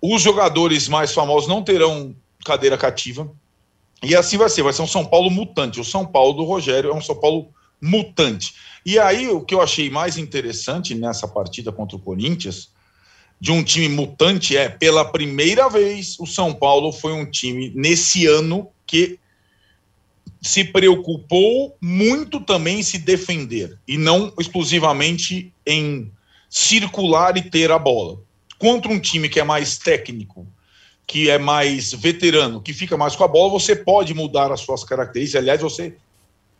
Os 0.00 0.20
jogadores 0.20 0.88
mais 0.88 1.12
famosos 1.12 1.48
não 1.48 1.62
terão 1.62 2.14
cadeira 2.44 2.76
cativa. 2.76 3.30
E 4.02 4.16
assim 4.16 4.36
vai 4.36 4.48
ser, 4.48 4.62
vai 4.62 4.72
ser 4.72 4.82
um 4.82 4.86
São 4.86 5.04
Paulo 5.04 5.30
mutante. 5.30 5.80
O 5.80 5.84
São 5.84 6.04
Paulo 6.04 6.32
do 6.32 6.44
Rogério 6.44 6.90
é 6.90 6.94
um 6.94 7.00
São 7.00 7.18
Paulo 7.18 7.52
mutante. 7.80 8.54
E 8.84 8.98
aí, 8.98 9.28
o 9.28 9.40
que 9.40 9.54
eu 9.54 9.62
achei 9.62 9.88
mais 9.90 10.16
interessante 10.16 10.94
nessa 10.94 11.28
partida 11.28 11.70
contra 11.70 11.96
o 11.96 12.00
Corinthians 12.00 12.70
de 13.40 13.50
um 13.50 13.62
time 13.62 13.88
mutante 13.88 14.56
é, 14.56 14.68
pela 14.68 15.04
primeira 15.04 15.68
vez, 15.68 16.16
o 16.20 16.26
São 16.26 16.54
Paulo 16.54 16.92
foi 16.92 17.12
um 17.12 17.28
time 17.28 17.72
nesse 17.74 18.26
ano 18.26 18.68
que 18.86 19.18
se 20.40 20.64
preocupou 20.64 21.76
muito 21.80 22.40
também 22.40 22.80
em 22.80 22.82
se 22.82 22.98
defender 22.98 23.78
e 23.86 23.96
não 23.96 24.32
exclusivamente 24.38 25.52
em 25.66 26.12
circular 26.50 27.36
e 27.36 27.42
ter 27.42 27.70
a 27.70 27.78
bola. 27.78 28.20
Contra 28.58 28.92
um 28.92 29.00
time 29.00 29.28
que 29.28 29.40
é 29.40 29.44
mais 29.44 29.78
técnico, 29.78 30.46
que 31.12 31.28
é 31.28 31.36
mais 31.36 31.92
veterano, 31.92 32.62
que 32.62 32.72
fica 32.72 32.96
mais 32.96 33.14
com 33.14 33.22
a 33.22 33.28
bola, 33.28 33.50
você 33.50 33.76
pode 33.76 34.14
mudar 34.14 34.50
as 34.50 34.62
suas 34.62 34.82
características. 34.82 35.42
Aliás, 35.42 35.60
você 35.60 35.94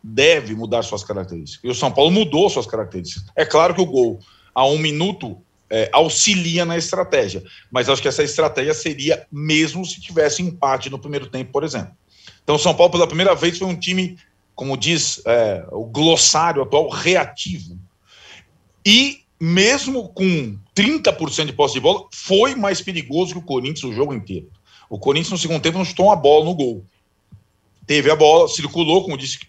deve 0.03 0.53
mudar 0.53 0.83
suas 0.83 1.03
características. 1.03 1.59
E 1.63 1.71
o 1.71 1.73
São 1.73 1.91
Paulo 1.91 2.11
mudou 2.11 2.47
suas 2.51 2.67
características. 2.67 3.25
É 3.35 3.47
claro 3.47 3.73
que 3.73 3.81
o 3.81 3.85
gol 3.87 4.19
a 4.53 4.63
um 4.67 4.77
minuto 4.77 5.41
é, 5.71 5.89
auxilia 5.91 6.65
na 6.65 6.77
estratégia. 6.77 7.43
Mas 7.71 7.89
acho 7.89 7.99
que 7.99 8.07
essa 8.07 8.21
estratégia 8.21 8.75
seria 8.75 9.25
mesmo 9.31 9.83
se 9.87 9.99
tivesse 9.99 10.43
empate 10.43 10.87
no 10.87 10.99
primeiro 10.99 11.25
tempo, 11.25 11.51
por 11.51 11.63
exemplo. 11.63 11.97
Então, 12.43 12.55
São 12.59 12.75
Paulo, 12.75 12.91
pela 12.91 13.07
primeira 13.07 13.33
vez, 13.33 13.57
foi 13.57 13.65
um 13.67 13.75
time, 13.75 14.19
como 14.53 14.77
diz 14.77 15.19
é, 15.25 15.65
o 15.71 15.85
glossário 15.85 16.61
atual, 16.61 16.89
reativo. 16.89 17.75
E 18.85 19.22
mesmo 19.39 20.09
com 20.09 20.57
30% 20.75 21.47
de 21.47 21.53
posse 21.53 21.75
de 21.75 21.79
bola, 21.79 22.07
foi 22.11 22.55
mais 22.55 22.81
perigoso 22.81 23.33
que 23.33 23.39
o 23.39 23.43
Corinthians 23.43 23.83
o 23.83 23.93
jogo 23.93 24.13
inteiro. 24.13 24.49
O 24.89 24.97
Corinthians, 24.97 25.31
no 25.31 25.37
segundo 25.37 25.61
tempo, 25.61 25.77
não 25.77 25.85
chutou 25.85 26.07
uma 26.07 26.15
bola 26.15 26.45
no 26.45 26.53
gol. 26.53 26.85
Teve 27.85 28.09
a 28.09 28.15
bola, 28.15 28.47
circulou, 28.47 29.03
como 29.03 29.17
disse, 29.17 29.39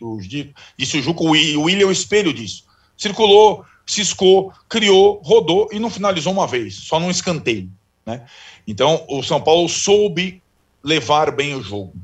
disse 0.77 0.99
o 0.99 1.03
Juco, 1.03 1.25
o 1.25 1.31
William 1.31 1.85
é 1.85 1.89
o 1.89 1.93
espelho 1.93 2.33
disso. 2.33 2.65
Circulou, 2.97 3.65
ciscou, 3.87 4.53
criou, 4.69 5.21
rodou 5.25 5.69
e 5.73 5.79
não 5.79 5.91
finalizou 5.91 6.33
uma 6.33 6.47
vez, 6.47 6.75
só 6.75 6.99
num 6.99 7.11
escanteio. 7.11 7.71
Né? 8.05 8.25
Então, 8.67 9.05
o 9.09 9.23
São 9.23 9.41
Paulo 9.41 9.69
soube 9.69 10.43
levar 10.83 11.31
bem 11.31 11.55
o 11.55 11.63
jogo 11.63 11.95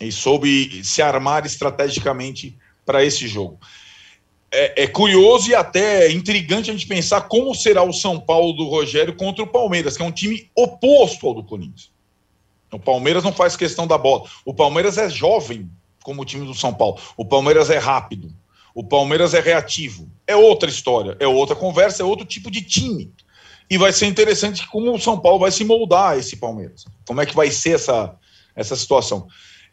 e 0.00 0.10
soube 0.10 0.82
se 0.84 1.02
armar 1.02 1.44
estrategicamente 1.44 2.56
para 2.86 3.04
esse 3.04 3.28
jogo. 3.28 3.58
É, 4.52 4.82
é, 4.82 4.86
curioso 4.86 5.48
e 5.48 5.54
até 5.54 6.10
intrigante 6.10 6.70
a 6.70 6.72
gente 6.72 6.86
pensar 6.86 7.22
como 7.22 7.54
será 7.54 7.84
o 7.84 7.92
São 7.92 8.18
Paulo 8.18 8.52
do 8.52 8.68
Rogério 8.68 9.14
contra 9.14 9.44
o 9.44 9.46
Palmeiras, 9.46 9.96
que 9.96 10.02
é 10.02 10.06
um 10.06 10.10
time 10.10 10.50
oposto 10.56 11.28
ao 11.28 11.34
do 11.34 11.44
Corinthians. 11.44 11.90
O 12.72 12.78
Palmeiras 12.78 13.22
não 13.22 13.32
faz 13.32 13.56
questão 13.56 13.86
da 13.86 13.96
bola. 13.96 14.28
O 14.44 14.52
Palmeiras 14.52 14.98
é 14.98 15.08
jovem, 15.08 15.70
como 16.02 16.22
o 16.22 16.24
time 16.24 16.46
do 16.46 16.54
São 16.54 16.74
Paulo. 16.74 16.98
O 17.16 17.24
Palmeiras 17.24 17.70
é 17.70 17.78
rápido. 17.78 18.32
O 18.74 18.82
Palmeiras 18.82 19.34
é 19.34 19.40
reativo. 19.40 20.08
É 20.26 20.34
outra 20.34 20.68
história, 20.68 21.16
é 21.20 21.26
outra 21.26 21.54
conversa, 21.54 22.02
é 22.02 22.06
outro 22.06 22.24
tipo 22.24 22.50
de 22.50 22.62
time. 22.62 23.12
E 23.68 23.78
vai 23.78 23.92
ser 23.92 24.06
interessante 24.06 24.66
como 24.68 24.92
o 24.92 25.00
São 25.00 25.18
Paulo 25.18 25.38
vai 25.38 25.52
se 25.52 25.64
moldar 25.64 26.12
a 26.12 26.16
esse 26.16 26.36
Palmeiras. 26.36 26.84
Como 27.06 27.20
é 27.20 27.26
que 27.26 27.36
vai 27.36 27.50
ser 27.50 27.76
essa, 27.76 28.16
essa 28.54 28.74
situação. 28.74 29.28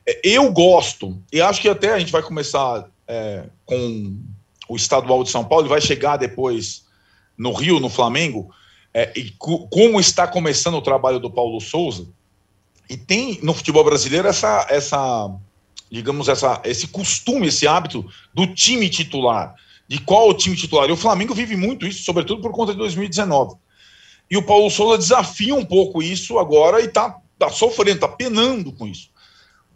É, 0.08 0.20
eu 0.24 0.52
gosto, 0.52 1.22
e 1.32 1.42
acho 1.42 1.62
que 1.62 1.70
até 1.70 1.94
a 1.94 2.00
gente 2.00 2.12
vai 2.12 2.22
começar 2.22 2.88
é, 3.08 3.46
com 3.66 4.20
o 4.68 4.76
estadual 4.76 5.24
de 5.24 5.30
São 5.30 5.44
Paulo, 5.44 5.66
e 5.66 5.70
vai 5.70 5.82
chegar 5.82 6.18
depois 6.18 6.86
no 7.38 7.54
Rio, 7.54 7.80
no 7.80 7.90
Flamengo, 7.90 8.50
é, 8.94 9.12
e 9.16 9.32
como 9.38 10.00
está 10.00 10.28
começando 10.28 10.76
o 10.76 10.82
trabalho 10.82 11.20
do 11.20 11.30
Paulo 11.30 11.60
Souza. 11.62 12.08
E 12.90 12.98
tem 12.98 13.40
no 13.44 13.54
futebol 13.54 13.84
brasileiro 13.84 14.28
essa, 14.28 14.66
essa 14.70 15.30
digamos, 15.90 16.28
essa, 16.28 16.62
esse 16.64 16.88
costume, 16.88 17.48
esse 17.48 17.68
hábito 17.68 18.06
do 18.34 18.48
time 18.48 18.90
titular. 18.90 19.56
De 19.88 20.00
qual 20.00 20.30
o 20.30 20.34
time 20.34 20.56
titular? 20.56 20.90
E 20.90 20.92
o 20.92 20.98
Flamengo 20.98 21.34
vive 21.34 21.56
muito 21.56 21.88
isso, 21.88 22.04
sobretudo 22.04 22.42
por 22.42 22.52
conta 22.52 22.74
de 22.74 22.78
2019. 22.78 23.56
E 24.30 24.36
o 24.36 24.44
Paulo 24.44 24.70
Souza 24.70 24.98
desafia 24.98 25.56
um 25.56 25.64
pouco 25.64 26.04
isso 26.04 26.38
agora 26.38 26.82
e 26.82 26.86
está 26.86 27.18
tá 27.40 27.50
sofrendo, 27.50 27.96
está 27.96 28.08
penando 28.08 28.74
com 28.74 28.86
isso. 28.86 29.10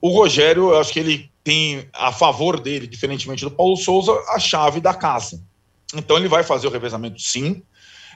O 0.02 0.10
Rogério, 0.10 0.70
eu 0.70 0.80
acho 0.80 0.92
que 0.92 1.00
ele 1.00 1.31
tem 1.44 1.88
a 1.94 2.12
favor 2.12 2.60
dele, 2.60 2.88
diferentemente 2.88 3.44
do 3.44 3.52
Paulo 3.52 3.76
Souza, 3.76 4.12
a 4.30 4.40
chave 4.40 4.80
da 4.80 4.94
casa. 4.94 5.42
Então 5.96 6.18
ele 6.18 6.28
vai 6.28 6.44
fazer 6.44 6.68
o 6.68 6.72
revezamento 6.72 7.22
sim. 7.22 7.64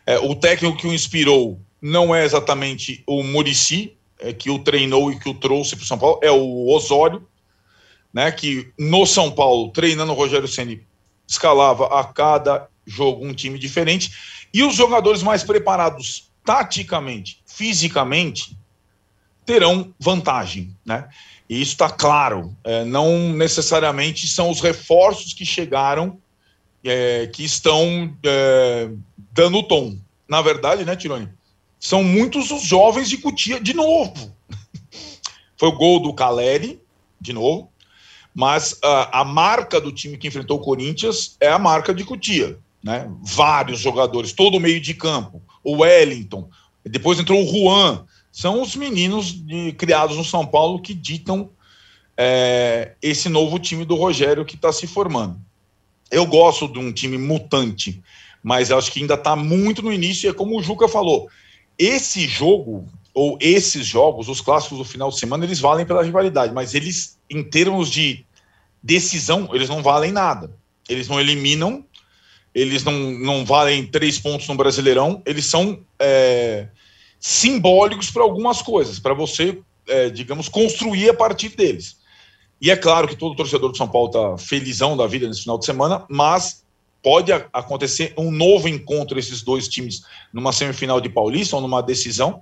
É, 0.06 0.20
o 0.20 0.36
técnico 0.36 0.78
que 0.78 0.88
o 0.88 0.94
inspirou 0.94 1.60
não 1.82 2.14
é 2.14 2.24
exatamente 2.24 3.04
o 3.08 3.24
Murici, 3.24 3.98
é, 4.20 4.32
que 4.32 4.50
o 4.50 4.60
treinou 4.60 5.12
e 5.12 5.20
que 5.20 5.28
o 5.28 5.34
trouxe 5.34 5.76
para 5.76 5.84
o 5.84 5.88
São 5.88 5.98
Paulo, 5.98 6.20
é 6.22 6.32
o 6.32 6.68
Osório 6.68 7.28
né, 8.16 8.32
que 8.32 8.72
no 8.80 9.06
São 9.06 9.30
Paulo, 9.30 9.72
treinando 9.72 10.14
o 10.14 10.16
Rogério 10.16 10.48
Ceni, 10.48 10.82
escalava 11.28 12.00
a 12.00 12.06
cada 12.06 12.70
jogo 12.88 13.26
um 13.26 13.34
time 13.34 13.60
diferente, 13.60 14.48
e 14.54 14.64
os 14.64 14.74
jogadores 14.74 15.22
mais 15.22 15.44
preparados 15.44 16.32
taticamente, 16.46 17.44
fisicamente, 17.46 18.58
terão 19.46 19.94
vantagem, 20.00 20.74
né? 20.86 21.10
E 21.50 21.62
isso 21.62 21.74
está 21.74 21.90
claro. 21.90 22.56
É, 22.64 22.84
não 22.84 23.30
necessariamente 23.34 24.28
são 24.28 24.50
os 24.50 24.62
reforços 24.62 25.34
que 25.34 25.46
chegaram 25.46 26.18
é, 26.84 27.28
que 27.28 27.44
estão 27.44 28.16
é, 28.24 28.90
dando 29.32 29.60
o 29.60 29.64
tom. 29.64 29.98
Na 30.28 30.42
verdade, 30.42 30.86
né, 30.86 30.96
Tironi? 30.96 31.30
São 31.80 32.04
muitos 32.04 32.52
os 32.52 32.64
jovens 32.64 33.10
de 33.10 33.18
Cutia 33.18 33.60
de 33.60 33.74
novo. 33.74 34.36
Foi 35.58 35.70
o 35.70 35.78
gol 35.78 36.00
do 36.00 36.14
Caleri, 36.14 36.80
de 37.22 37.32
novo 37.32 37.72
mas 38.36 38.74
uh, 38.74 39.08
a 39.14 39.24
marca 39.24 39.80
do 39.80 39.94
time 39.94 40.18
que 40.18 40.28
enfrentou 40.28 40.58
o 40.58 40.62
Corinthians 40.62 41.38
é 41.40 41.48
a 41.48 41.58
marca 41.58 41.94
de 41.94 42.04
Cutia. 42.04 42.60
Né? 42.84 43.10
Vários 43.24 43.80
jogadores, 43.80 44.34
todo 44.34 44.58
o 44.58 44.60
meio 44.60 44.82
de 44.82 44.94
campo, 44.94 45.42
o 45.64 45.78
Wellington, 45.78 46.50
depois 46.84 47.18
entrou 47.18 47.42
o 47.42 47.48
Juan, 47.48 48.06
são 48.36 48.62
os 48.62 48.76
meninos 48.76 49.28
de, 49.32 49.72
criados 49.72 50.18
no 50.18 50.26
São 50.26 50.46
Paulo 50.46 50.82
que 50.82 50.94
ditam 50.94 51.52
é, 52.18 52.92
esse 53.02 53.30
novo 53.30 53.58
time 53.58 53.86
do 53.86 53.96
Rogério 53.96 54.44
que 54.44 54.56
está 54.56 54.74
se 54.74 54.86
formando. 54.86 55.40
Eu 56.12 56.26
gosto 56.26 56.68
de 56.68 56.78
um 56.78 56.92
time 56.92 57.18
mutante, 57.18 58.04
mas 58.44 58.72
acho 58.72 58.92
que 58.92 59.00
ainda 59.00 59.14
está 59.14 59.38
muito 59.38 59.82
no 59.82 59.94
início, 59.94 60.28
e 60.28 60.30
é 60.30 60.34
como 60.34 60.60
o 60.60 60.62
Juca 60.62 60.86
falou, 60.90 61.30
esse 61.80 62.28
jogo, 62.28 62.86
ou 63.14 63.38
esses 63.40 63.86
jogos, 63.86 64.28
os 64.28 64.42
clássicos 64.42 64.80
do 64.80 64.84
final 64.84 65.10
de 65.10 65.18
semana, 65.18 65.46
eles 65.46 65.62
valem 65.62 65.86
pela 65.86 66.04
rivalidade, 66.04 66.54
mas 66.54 66.76
eles, 66.76 67.18
em 67.30 67.42
termos 67.42 67.90
de 67.90 68.26
decisão, 68.84 69.50
eles 69.54 69.70
não 69.70 69.82
valem 69.82 70.12
nada. 70.12 70.54
Eles 70.90 71.08
não 71.08 71.22
eliminam, 71.22 71.86
eles 72.54 72.84
não, 72.84 73.12
não 73.12 73.46
valem 73.46 73.88
três 73.88 74.20
pontos 74.20 74.46
no 74.50 74.56
Brasileirão, 74.56 75.24
eles 75.26 75.46
são 75.46 75.80
é, 75.98 76.68
simbólicos 77.20 78.12
para 78.12 78.24
algumas 78.24 78.62
coisas, 78.62 79.00
para 79.00 79.14
você, 79.14 79.60
é, 79.88 80.10
digamos, 80.10 80.50
construir 80.50 81.10
a 81.10 81.14
partir 81.14 81.50
deles. 81.50 81.98
E 82.62 82.72
é 82.72 82.76
claro 82.76 83.08
que 83.08 83.16
todo 83.16 83.36
torcedor 83.36 83.72
do 83.72 83.78
São 83.78 83.88
Paulo 83.88 84.08
está 84.08 84.38
felizão 84.38 84.96
da 84.96 85.08
vida 85.08 85.28
nesse 85.28 85.42
final 85.42 85.58
de 85.58 85.66
semana, 85.66 86.06
mas 86.10 86.66
pode 87.04 87.32
acontecer 87.32 88.14
um 88.18 88.32
novo 88.32 88.68
encontro 88.68 89.20
esses 89.20 89.44
dois 89.44 89.68
times 89.68 90.02
numa 90.34 90.52
semifinal 90.52 91.00
de 91.00 91.10
Paulista 91.10 91.56
ou 91.56 91.62
numa 91.62 91.82
decisão. 91.82 92.42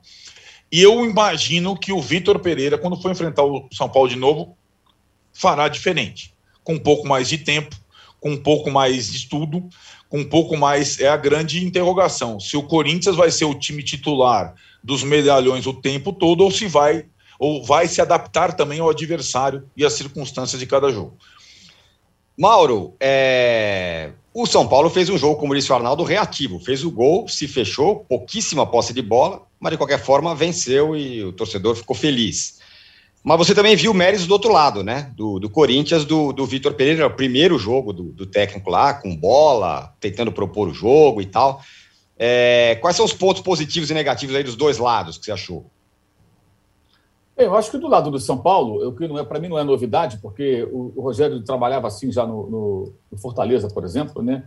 E 0.71 0.81
eu 0.81 1.03
imagino 1.03 1.77
que 1.77 1.91
o 1.91 2.01
Vitor 2.01 2.39
Pereira, 2.39 2.77
quando 2.77 2.99
for 3.01 3.11
enfrentar 3.11 3.43
o 3.43 3.67
São 3.71 3.89
Paulo 3.89 4.07
de 4.07 4.15
novo, 4.15 4.55
fará 5.33 5.67
diferente, 5.67 6.33
com 6.63 6.75
um 6.75 6.79
pouco 6.79 7.07
mais 7.07 7.27
de 7.27 7.39
tempo, 7.39 7.75
com 8.19 8.31
um 8.31 8.41
pouco 8.41 8.71
mais 8.71 9.11
de 9.11 9.17
estudo, 9.17 9.67
um 10.13 10.23
pouco 10.23 10.55
mais. 10.55 10.99
É 10.99 11.09
a 11.09 11.17
grande 11.17 11.65
interrogação: 11.65 12.39
se 12.39 12.55
o 12.55 12.63
Corinthians 12.63 13.15
vai 13.15 13.31
ser 13.31 13.45
o 13.45 13.55
time 13.55 13.81
titular 13.81 14.53
dos 14.83 15.03
medalhões 15.03 15.65
o 15.65 15.73
tempo 15.73 16.13
todo 16.13 16.41
ou 16.41 16.51
se 16.51 16.67
vai 16.67 17.05
ou 17.39 17.63
vai 17.63 17.87
se 17.87 17.99
adaptar 17.99 18.53
também 18.53 18.79
ao 18.79 18.89
adversário 18.89 19.67
e 19.75 19.83
às 19.83 19.93
circunstâncias 19.93 20.59
de 20.59 20.67
cada 20.67 20.91
jogo. 20.91 21.17
Mauro, 22.37 22.95
é... 22.99 24.11
o 24.33 24.45
São 24.45 24.67
Paulo 24.67 24.89
fez 24.89 25.09
um 25.09 25.17
jogo, 25.17 25.39
como 25.39 25.53
disse 25.53 25.71
o 25.71 25.75
Arnaldo, 25.75 26.03
reativo. 26.03 26.59
Fez 26.59 26.83
o 26.83 26.91
gol, 26.91 27.27
se 27.27 27.47
fechou, 27.47 28.05
pouquíssima 28.07 28.65
posse 28.65 28.93
de 28.93 29.01
bola, 29.01 29.41
mas 29.59 29.71
de 29.71 29.77
qualquer 29.77 29.99
forma 29.99 30.33
venceu 30.33 30.95
e 30.95 31.23
o 31.23 31.33
torcedor 31.33 31.75
ficou 31.75 31.95
feliz. 31.95 32.59
Mas 33.23 33.37
você 33.37 33.55
também 33.55 33.73
viu 33.75 33.93
méritos 33.93 34.27
do 34.27 34.33
outro 34.33 34.51
lado, 34.51 34.83
né? 34.83 35.13
Do, 35.15 35.39
do 35.39 35.49
Corinthians, 35.49 36.03
do, 36.03 36.33
do 36.33 36.45
Vitor 36.45 36.73
Pereira, 36.73 37.07
o 37.07 37.15
primeiro 37.15 37.57
jogo 37.57 37.93
do, 37.93 38.03
do, 38.11 38.25
técnico 38.25 38.69
lá, 38.69 38.93
com 38.93 39.15
bola, 39.15 39.95
tentando 40.01 40.29
propor 40.29 40.67
o 40.67 40.73
jogo 40.73 41.21
e 41.21 41.25
tal. 41.25 41.61
É, 42.19 42.75
quais 42.81 42.97
são 42.97 43.05
os 43.05 43.13
pontos 43.13 43.41
positivos 43.41 43.89
e 43.89 43.93
negativos 43.93 44.35
aí 44.35 44.43
dos 44.43 44.57
dois 44.57 44.77
lados 44.77 45.17
que 45.17 45.25
você 45.25 45.31
achou? 45.31 45.65
Eu 47.37 47.55
acho 47.55 47.71
que 47.71 47.77
do 47.77 47.87
lado 47.87 48.11
do 48.11 48.19
São 48.19 48.37
Paulo, 48.37 48.89
o 48.89 48.93
que 48.93 49.07
não 49.07 49.17
é 49.17 49.23
para 49.23 49.39
mim 49.39 49.47
não 49.47 49.57
é 49.57 49.63
novidade, 49.63 50.19
porque 50.21 50.63
o, 50.71 50.91
o 50.95 51.01
Rogério 51.01 51.41
trabalhava 51.43 51.87
assim 51.87 52.11
já 52.11 52.27
no, 52.27 52.49
no, 52.49 52.93
no, 53.09 53.17
Fortaleza, 53.17 53.69
por 53.69 53.85
exemplo, 53.85 54.21
né? 54.21 54.43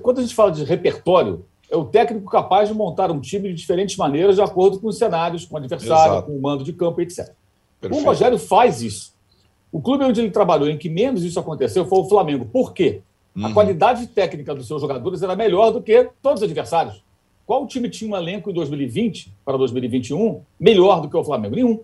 Quando 0.00 0.18
a 0.18 0.22
gente 0.22 0.34
fala 0.34 0.52
de 0.52 0.62
repertório, 0.62 1.44
é 1.68 1.76
o 1.76 1.84
técnico 1.84 2.30
capaz 2.30 2.68
de 2.68 2.74
montar 2.74 3.10
um 3.10 3.20
time 3.20 3.48
de 3.48 3.54
diferentes 3.54 3.96
maneiras, 3.96 4.36
de 4.36 4.42
acordo 4.42 4.78
com 4.78 4.86
os 4.86 4.98
cenários, 4.98 5.44
com 5.44 5.54
o 5.54 5.58
adversário, 5.58 6.14
Exato. 6.14 6.26
com 6.28 6.36
o 6.36 6.40
mando 6.40 6.64
de 6.64 6.72
campo, 6.72 7.00
etc. 7.00 7.34
Perfeito. 7.82 8.02
O 8.02 8.06
Rogério 8.06 8.38
faz 8.38 8.80
isso. 8.80 9.12
O 9.72 9.80
clube 9.80 10.04
onde 10.04 10.20
ele 10.20 10.30
trabalhou, 10.30 10.68
em 10.68 10.78
que 10.78 10.88
menos 10.88 11.24
isso 11.24 11.40
aconteceu, 11.40 11.84
foi 11.84 11.98
o 11.98 12.04
Flamengo. 12.04 12.44
Por 12.44 12.72
quê? 12.72 13.00
Uhum. 13.34 13.46
A 13.46 13.52
qualidade 13.52 14.06
técnica 14.06 14.54
dos 14.54 14.68
seus 14.68 14.80
jogadores 14.80 15.22
era 15.22 15.34
melhor 15.34 15.72
do 15.72 15.82
que 15.82 16.08
todos 16.22 16.42
os 16.42 16.44
adversários. 16.44 17.02
Qual 17.44 17.66
time 17.66 17.90
tinha 17.90 18.10
um 18.10 18.16
elenco 18.16 18.50
em 18.50 18.52
2020 18.52 19.32
para 19.44 19.56
2021 19.56 20.42
melhor 20.60 21.00
do 21.00 21.08
que 21.08 21.16
o 21.16 21.24
Flamengo? 21.24 21.56
Nenhum. 21.56 21.80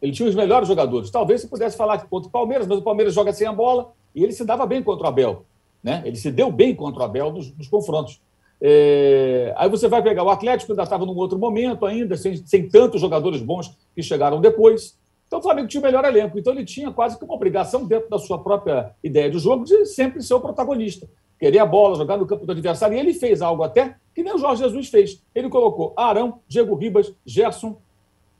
Ele 0.00 0.12
tinha 0.12 0.28
os 0.28 0.34
melhores 0.34 0.66
jogadores. 0.66 1.10
Talvez 1.10 1.42
você 1.42 1.48
pudesse 1.48 1.76
falar 1.76 1.98
contra 2.06 2.28
o 2.28 2.32
Palmeiras, 2.32 2.66
mas 2.66 2.78
o 2.78 2.82
Palmeiras 2.82 3.12
joga 3.12 3.32
sem 3.32 3.46
a 3.46 3.52
bola 3.52 3.92
e 4.14 4.22
ele 4.22 4.32
se 4.32 4.44
dava 4.44 4.64
bem 4.64 4.82
contra 4.82 5.04
o 5.04 5.08
Abel. 5.08 5.44
Né? 5.82 6.02
Ele 6.04 6.16
se 6.16 6.30
deu 6.30 6.50
bem 6.50 6.74
contra 6.74 7.02
o 7.02 7.04
Abel 7.04 7.30
nos, 7.30 7.54
nos 7.56 7.68
confrontos. 7.68 8.20
É... 8.60 9.52
Aí 9.56 9.68
você 9.68 9.86
vai 9.86 10.02
pegar 10.02 10.22
o 10.22 10.30
Atlético, 10.30 10.72
ainda 10.72 10.84
estava 10.84 11.04
num 11.04 11.16
outro 11.16 11.38
momento 11.38 11.84
ainda, 11.84 12.16
sem, 12.16 12.36
sem 12.36 12.68
tantos 12.68 13.00
jogadores 13.00 13.42
bons 13.42 13.76
que 13.94 14.02
chegaram 14.02 14.40
depois. 14.40 14.96
Então 15.32 15.40
o 15.40 15.42
Flamengo 15.42 15.66
tinha 15.66 15.80
o 15.80 15.82
melhor 15.82 16.04
elenco. 16.04 16.38
Então 16.38 16.52
ele 16.52 16.62
tinha 16.62 16.92
quase 16.92 17.18
que 17.18 17.24
uma 17.24 17.32
obrigação, 17.32 17.86
dentro 17.86 18.10
da 18.10 18.18
sua 18.18 18.38
própria 18.38 18.94
ideia 19.02 19.30
de 19.30 19.38
jogo, 19.38 19.64
de 19.64 19.86
sempre 19.86 20.22
ser 20.22 20.34
o 20.34 20.40
protagonista. 20.40 21.08
Querer 21.38 21.58
a 21.58 21.64
bola, 21.64 21.96
jogar 21.96 22.18
no 22.18 22.26
campo 22.26 22.44
do 22.44 22.52
adversário. 22.52 22.94
E 22.94 23.00
ele 23.00 23.14
fez 23.14 23.40
algo 23.40 23.62
até 23.62 23.96
que 24.14 24.22
nem 24.22 24.34
o 24.34 24.36
Jorge 24.36 24.62
Jesus 24.62 24.90
fez. 24.90 25.24
Ele 25.34 25.48
colocou 25.48 25.94
Arão, 25.96 26.40
Diego 26.46 26.74
Ribas, 26.74 27.14
Gerson, 27.24 27.78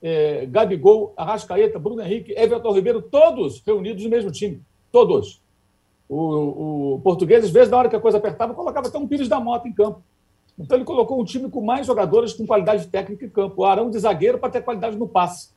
eh, 0.02 0.44
Gabigol, 0.50 1.14
Arrascaeta, 1.16 1.78
Bruno 1.78 2.02
Henrique, 2.02 2.34
Everton 2.36 2.72
Ribeiro, 2.72 3.00
todos 3.00 3.62
reunidos 3.66 4.04
no 4.04 4.10
mesmo 4.10 4.30
time. 4.30 4.60
Todos. 4.92 5.40
O, 6.06 6.96
o 6.96 7.00
português, 7.00 7.42
às 7.42 7.50
vezes, 7.50 7.70
na 7.70 7.78
hora 7.78 7.88
que 7.88 7.96
a 7.96 8.00
coisa 8.00 8.18
apertava, 8.18 8.52
colocava 8.52 8.88
até 8.88 8.98
um 8.98 9.08
Pires 9.08 9.30
da 9.30 9.40
Mota 9.40 9.66
em 9.66 9.72
campo. 9.72 10.02
Então 10.58 10.76
ele 10.76 10.84
colocou 10.84 11.18
um 11.18 11.24
time 11.24 11.48
com 11.48 11.62
mais 11.62 11.86
jogadores 11.86 12.34
com 12.34 12.46
qualidade 12.46 12.86
técnica 12.88 13.24
em 13.24 13.30
campo. 13.30 13.62
O 13.62 13.64
Arão 13.64 13.88
de 13.88 13.98
zagueiro 13.98 14.36
para 14.36 14.50
ter 14.50 14.60
qualidade 14.60 14.98
no 14.98 15.08
passe. 15.08 15.52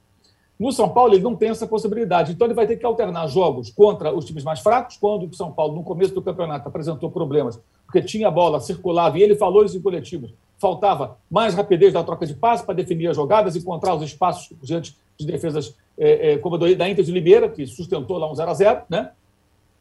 No 0.60 0.72
São 0.72 0.90
Paulo, 0.90 1.14
ele 1.14 1.24
não 1.24 1.36
tem 1.36 1.50
essa 1.50 1.68
possibilidade. 1.68 2.32
Então, 2.32 2.48
ele 2.48 2.54
vai 2.54 2.66
ter 2.66 2.78
que 2.78 2.86
alternar 2.86 3.28
jogos 3.28 3.70
contra 3.70 4.16
os 4.16 4.26
times 4.26 4.44
mais 4.44 4.62
fracos, 4.62 4.98
quando 4.98 5.28
o 5.28 5.34
São 5.34 5.52
Paulo, 5.52 5.76
no 5.76 5.84
começo 5.84 6.14
do 6.14 6.22
campeonato, 6.22 6.68
apresentou 6.68 7.12
problemas, 7.12 7.60
porque 7.86 8.02
tinha 8.02 8.32
bola, 8.32 8.60
circulava, 8.60 9.18
e 9.20 9.24
ele 9.24 9.36
falou 9.36 9.66
isso 9.66 9.78
em 9.78 9.82
coletivos. 9.82 10.34
Faltava 10.58 11.18
mais 11.30 11.54
rapidez 11.54 11.92
da 11.92 12.04
troca 12.04 12.26
de 12.26 12.34
passe 12.34 12.66
para 12.66 12.74
definir 12.74 13.08
as 13.08 13.16
jogadas, 13.16 13.56
encontrar 13.56 13.94
os 13.96 14.04
espaços 14.04 14.56
diante 14.62 14.98
de 15.18 15.26
defesas 15.26 15.76
é, 15.98 16.34
é, 16.34 16.38
como 16.38 16.56
a 16.56 16.74
da 16.74 16.90
Inter 16.90 17.04
de 17.04 17.12
Limeira, 17.12 17.50
que 17.50 17.66
sustentou 17.66 18.18
lá 18.18 18.32
um 18.32 18.36
0 18.36 18.50
a 18.50 18.54
0 18.54 18.82
né? 18.90 19.12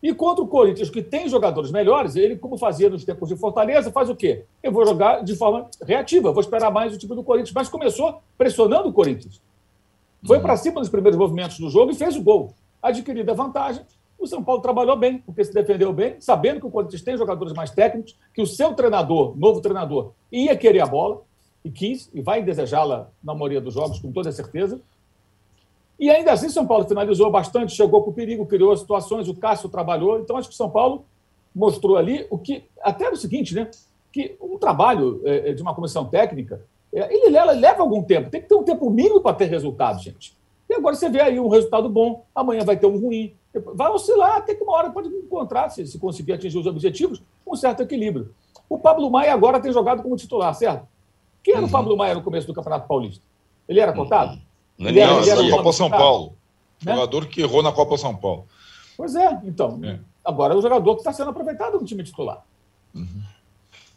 E 0.02 0.12
contra 0.12 0.44
o 0.44 0.48
Corinthians, 0.48 0.90
que 0.90 1.02
tem 1.02 1.28
jogadores 1.28 1.70
melhores, 1.70 2.14
ele, 2.14 2.36
como 2.36 2.58
fazia 2.58 2.90
nos 2.90 3.04
tempos 3.04 3.28
de 3.28 3.36
Fortaleza, 3.36 3.90
faz 3.90 4.10
o 4.10 4.14
quê? 4.14 4.44
Eu 4.62 4.70
vou 4.70 4.84
jogar 4.84 5.24
de 5.24 5.34
forma 5.34 5.66
reativa, 5.82 6.30
vou 6.30 6.42
esperar 6.42 6.70
mais 6.70 6.94
o 6.94 6.98
time 6.98 7.14
do 7.14 7.24
Corinthians. 7.24 7.54
Mas 7.54 7.70
começou 7.70 8.20
pressionando 8.36 8.88
o 8.88 8.92
Corinthians. 8.92 9.40
Foi 10.26 10.40
para 10.40 10.56
cima 10.56 10.80
nos 10.80 10.88
primeiros 10.88 11.18
movimentos 11.18 11.58
do 11.58 11.68
jogo 11.68 11.92
e 11.92 11.94
fez 11.94 12.16
o 12.16 12.22
gol. 12.22 12.54
Adquirida 12.82 13.32
a 13.32 13.34
vantagem, 13.34 13.84
o 14.18 14.26
São 14.26 14.42
Paulo 14.42 14.62
trabalhou 14.62 14.96
bem, 14.96 15.18
porque 15.18 15.44
se 15.44 15.52
defendeu 15.52 15.92
bem, 15.92 16.16
sabendo 16.20 16.60
que 16.60 16.66
o 16.66 16.70
Corinthians 16.70 17.02
tem 17.02 17.16
jogadores 17.16 17.52
mais 17.52 17.70
técnicos, 17.70 18.16
que 18.32 18.40
o 18.40 18.46
seu 18.46 18.72
treinador, 18.74 19.36
novo 19.36 19.60
treinador, 19.60 20.12
ia 20.32 20.56
querer 20.56 20.80
a 20.80 20.86
bola, 20.86 21.22
e 21.64 21.70
quis, 21.70 22.10
e 22.12 22.20
vai 22.20 22.42
desejá-la 22.42 23.10
na 23.22 23.34
maioria 23.34 23.60
dos 23.60 23.72
jogos, 23.72 23.98
com 23.98 24.12
toda 24.12 24.30
certeza. 24.30 24.80
E 25.98 26.10
ainda 26.10 26.32
assim, 26.32 26.48
São 26.48 26.66
Paulo 26.66 26.86
finalizou 26.86 27.30
bastante, 27.30 27.74
chegou 27.74 28.02
com 28.02 28.10
o 28.10 28.14
perigo, 28.14 28.44
criou 28.44 28.76
situações, 28.76 29.28
o 29.28 29.34
Cássio 29.34 29.68
trabalhou. 29.68 30.18
Então, 30.18 30.36
acho 30.36 30.48
que 30.48 30.54
o 30.54 30.56
São 30.56 30.68
Paulo 30.68 31.06
mostrou 31.54 31.96
ali 31.96 32.26
o 32.30 32.36
que, 32.36 32.64
até 32.82 33.08
o 33.08 33.16
seguinte, 33.16 33.54
né? 33.54 33.70
Que 34.12 34.36
um 34.40 34.58
trabalho 34.58 35.22
é, 35.24 35.52
de 35.52 35.62
uma 35.62 35.74
comissão 35.74 36.04
técnica 36.04 36.62
ele 37.00 37.30
leva, 37.30 37.52
leva 37.52 37.82
algum 37.82 38.02
tempo. 38.02 38.30
Tem 38.30 38.40
que 38.40 38.48
ter 38.48 38.54
um 38.54 38.62
tempo 38.62 38.88
mínimo 38.90 39.20
para 39.20 39.36
ter 39.36 39.46
resultado, 39.46 40.00
gente. 40.02 40.36
E 40.68 40.74
agora 40.74 40.94
você 40.94 41.08
vê 41.08 41.20
aí 41.20 41.38
um 41.38 41.48
resultado 41.48 41.88
bom, 41.88 42.24
amanhã 42.34 42.64
vai 42.64 42.76
ter 42.76 42.86
um 42.86 42.98
ruim. 42.98 43.34
Vai 43.74 43.90
oscilar, 43.90 44.36
até 44.36 44.54
que 44.54 44.62
uma 44.62 44.72
hora 44.72 44.90
pode 44.90 45.08
encontrar, 45.08 45.68
se, 45.70 45.86
se 45.86 45.98
conseguir 45.98 46.32
atingir 46.32 46.58
os 46.58 46.66
objetivos, 46.66 47.22
um 47.46 47.54
certo 47.54 47.82
equilíbrio. 47.82 48.34
O 48.68 48.78
Pablo 48.78 49.10
Maia 49.10 49.32
agora 49.32 49.60
tem 49.60 49.72
jogado 49.72 50.02
como 50.02 50.16
titular, 50.16 50.54
certo? 50.54 50.88
Quem 51.42 51.54
era 51.54 51.62
uhum. 51.62 51.68
o 51.68 51.70
Pablo 51.70 51.96
Maia 51.96 52.14
no 52.14 52.22
começo 52.22 52.46
do 52.46 52.54
Campeonato 52.54 52.88
Paulista? 52.88 53.24
Ele 53.68 53.80
era 53.80 53.92
cotado? 53.92 54.40
Não, 54.78 54.88
ele 54.88 55.00
era, 55.00 55.12
não, 55.12 55.20
ele 55.20 55.30
era 55.30 55.50
Copa 55.50 55.72
São 55.72 55.90
Paulo. 55.90 56.36
Né? 56.84 56.94
Jogador 56.94 57.26
que 57.26 57.40
errou 57.42 57.62
na 57.62 57.72
Copa 57.72 57.96
São 57.96 58.16
Paulo. 58.16 58.46
Pois 58.96 59.14
é, 59.14 59.40
então. 59.44 59.80
É. 59.84 60.00
Agora 60.24 60.54
é 60.54 60.56
o 60.56 60.62
jogador 60.62 60.94
que 60.94 61.00
está 61.00 61.12
sendo 61.12 61.30
aproveitado 61.30 61.78
no 61.78 61.84
time 61.84 62.02
titular. 62.02 62.44
Uhum. 62.94 63.22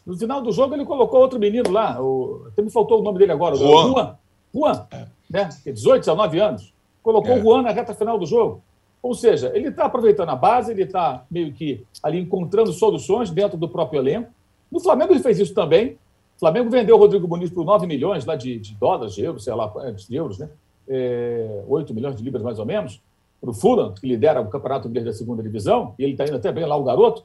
No 0.08 0.16
final 0.16 0.40
do 0.40 0.50
jogo, 0.50 0.74
ele 0.74 0.86
colocou 0.86 1.20
outro 1.20 1.38
menino 1.38 1.70
lá, 1.70 2.02
o, 2.02 2.46
até 2.48 2.62
me 2.62 2.70
faltou 2.70 3.00
o 3.00 3.02
nome 3.02 3.18
dele 3.18 3.32
agora, 3.32 3.54
Juan. 3.54 3.92
Juan, 3.92 4.16
Juan 4.54 4.86
é. 4.90 5.06
né? 5.28 5.50
18, 5.66 6.00
19 6.00 6.40
anos. 6.40 6.72
Colocou 7.02 7.32
é. 7.32 7.38
o 7.38 7.42
Juan 7.42 7.60
na 7.60 7.72
reta 7.72 7.92
final 7.92 8.18
do 8.18 8.24
jogo. 8.24 8.62
Ou 9.02 9.14
seja, 9.14 9.52
ele 9.54 9.68
está 9.68 9.84
aproveitando 9.84 10.30
a 10.30 10.34
base, 10.34 10.72
ele 10.72 10.84
está 10.84 11.26
meio 11.30 11.52
que 11.52 11.84
ali 12.02 12.18
encontrando 12.18 12.72
soluções 12.72 13.30
dentro 13.30 13.58
do 13.58 13.68
próprio 13.68 14.00
elenco. 14.00 14.30
No 14.72 14.80
Flamengo 14.80 15.12
ele 15.12 15.20
fez 15.20 15.38
isso 15.38 15.52
também. 15.52 15.98
O 16.36 16.40
Flamengo 16.40 16.70
vendeu 16.70 16.96
o 16.96 16.98
Rodrigo 16.98 17.28
Muniz 17.28 17.50
por 17.50 17.66
9 17.66 17.86
milhões 17.86 18.24
lá 18.24 18.34
de, 18.34 18.58
de 18.58 18.74
dólares, 18.76 19.14
de 19.14 19.22
euros, 19.22 19.44
sei 19.44 19.54
lá, 19.54 19.70
de 19.94 20.16
euros, 20.16 20.38
né? 20.38 20.48
É, 20.88 21.64
8 21.68 21.92
milhões 21.92 22.16
de 22.16 22.22
libras 22.22 22.42
mais 22.42 22.58
ou 22.58 22.64
menos, 22.64 22.98
para 23.38 23.50
o 23.50 23.52
Fulham, 23.52 23.92
que 23.92 24.06
lidera 24.06 24.40
o 24.40 24.48
campeonato 24.48 24.88
inglês 24.88 25.04
da 25.04 25.12
segunda 25.12 25.42
divisão, 25.42 25.94
e 25.98 26.02
ele 26.02 26.12
está 26.12 26.24
indo 26.24 26.36
até 26.36 26.50
bem 26.50 26.64
lá, 26.64 26.76
o 26.76 26.82
garoto. 26.82 27.24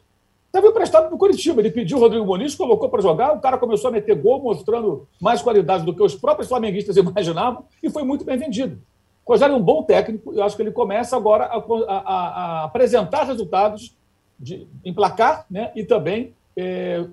Estava 0.54 0.68
emprestado 0.68 1.08
para 1.08 1.16
o 1.16 1.18
Curitiba. 1.18 1.62
Ele 1.62 1.72
pediu 1.72 1.98
o 1.98 2.00
Rodrigo 2.00 2.24
Muniz, 2.24 2.54
colocou 2.54 2.88
para 2.88 3.02
jogar. 3.02 3.34
O 3.34 3.40
cara 3.40 3.58
começou 3.58 3.88
a 3.88 3.92
meter 3.92 4.16
gol, 4.16 4.40
mostrando 4.40 5.08
mais 5.20 5.42
qualidade 5.42 5.84
do 5.84 5.96
que 5.96 6.04
os 6.04 6.14
próprios 6.14 6.48
flamenguistas 6.48 6.96
imaginavam, 6.96 7.66
e 7.82 7.90
foi 7.90 8.04
muito 8.04 8.24
bem 8.24 8.38
vendido. 8.38 8.80
O 9.26 9.32
Rogério 9.32 9.54
é 9.54 9.58
um 9.58 9.64
bom 9.64 9.82
técnico, 9.82 10.32
eu 10.32 10.44
acho 10.44 10.56
que 10.56 10.62
ele 10.62 10.72
começa 10.72 11.18
agora 11.18 11.46
a, 11.46 11.58
a, 11.58 12.02
a 12.02 12.64
apresentar 12.66 13.24
resultados 13.24 13.98
de, 14.38 14.68
em 14.86 14.94
placar 14.94 15.48
né, 15.50 15.72
e 15.76 15.84
também 15.84 16.36
é, 16.56 17.04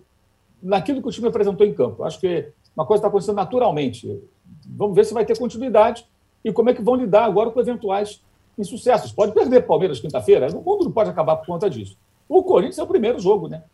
naquilo 0.62 1.00
que 1.00 1.08
o 1.08 1.10
time 1.10 1.28
apresentou 1.28 1.66
em 1.66 1.72
campo. 1.72 2.04
Acho 2.04 2.20
que 2.20 2.52
uma 2.76 2.84
coisa 2.84 2.98
está 2.98 3.08
acontecendo 3.08 3.36
naturalmente. 3.36 4.20
Vamos 4.66 4.94
ver 4.94 5.06
se 5.06 5.14
vai 5.14 5.24
ter 5.24 5.38
continuidade 5.38 6.04
e 6.44 6.52
como 6.52 6.68
é 6.68 6.74
que 6.74 6.82
vão 6.82 6.94
lidar 6.94 7.24
agora 7.24 7.50
com 7.50 7.60
eventuais 7.60 8.20
insucessos. 8.58 9.12
Pode 9.12 9.32
perder 9.32 9.66
Palmeiras 9.66 9.98
quinta-feira, 9.98 10.46
o 10.54 10.62
mundo 10.62 10.84
não 10.84 10.92
pode 10.92 11.08
acabar 11.08 11.36
por 11.36 11.46
conta 11.46 11.70
disso. 11.70 11.96
O 12.30 12.44
Corinthians 12.44 12.78
é 12.78 12.82
o 12.84 12.86
primeiro 12.86 13.18
jogo, 13.18 13.48
né? 13.48 13.64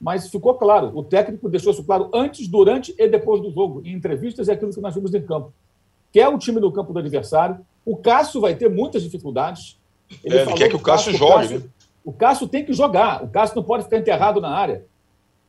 Mas 0.00 0.28
ficou 0.28 0.54
claro, 0.54 0.92
o 0.94 1.02
técnico 1.02 1.48
deixou 1.48 1.72
isso 1.72 1.82
claro 1.82 2.08
antes, 2.14 2.46
durante 2.46 2.94
e 2.96 3.08
depois 3.08 3.42
do 3.42 3.50
jogo, 3.50 3.82
em 3.84 3.92
entrevistas 3.92 4.46
e 4.46 4.52
aquilo 4.52 4.72
que 4.72 4.80
nós 4.80 4.94
vimos 4.94 5.12
em 5.12 5.20
campo. 5.20 5.52
Quer 6.12 6.28
o 6.28 6.38
time 6.38 6.60
do 6.60 6.70
campo 6.70 6.92
do 6.92 7.00
adversário. 7.00 7.58
O 7.84 7.96
Cássio 7.96 8.40
vai 8.40 8.54
ter 8.54 8.70
muitas 8.70 9.02
dificuldades. 9.02 9.80
Ele, 10.22 10.38
é, 10.38 10.42
ele 10.42 10.52
quer 10.52 10.68
que 10.68 10.76
o 10.76 10.78
Cássio, 10.78 11.12
Cássio 11.12 11.18
jogue, 11.18 11.34
o 11.34 11.40
Cássio, 11.40 11.58
né? 11.58 11.64
O 12.04 12.12
Cássio 12.12 12.48
tem 12.48 12.64
que 12.64 12.72
jogar. 12.72 13.24
O 13.24 13.28
Cássio 13.28 13.56
não 13.56 13.64
pode 13.64 13.82
ficar 13.82 13.98
enterrado 13.98 14.40
na 14.40 14.50
área. 14.50 14.84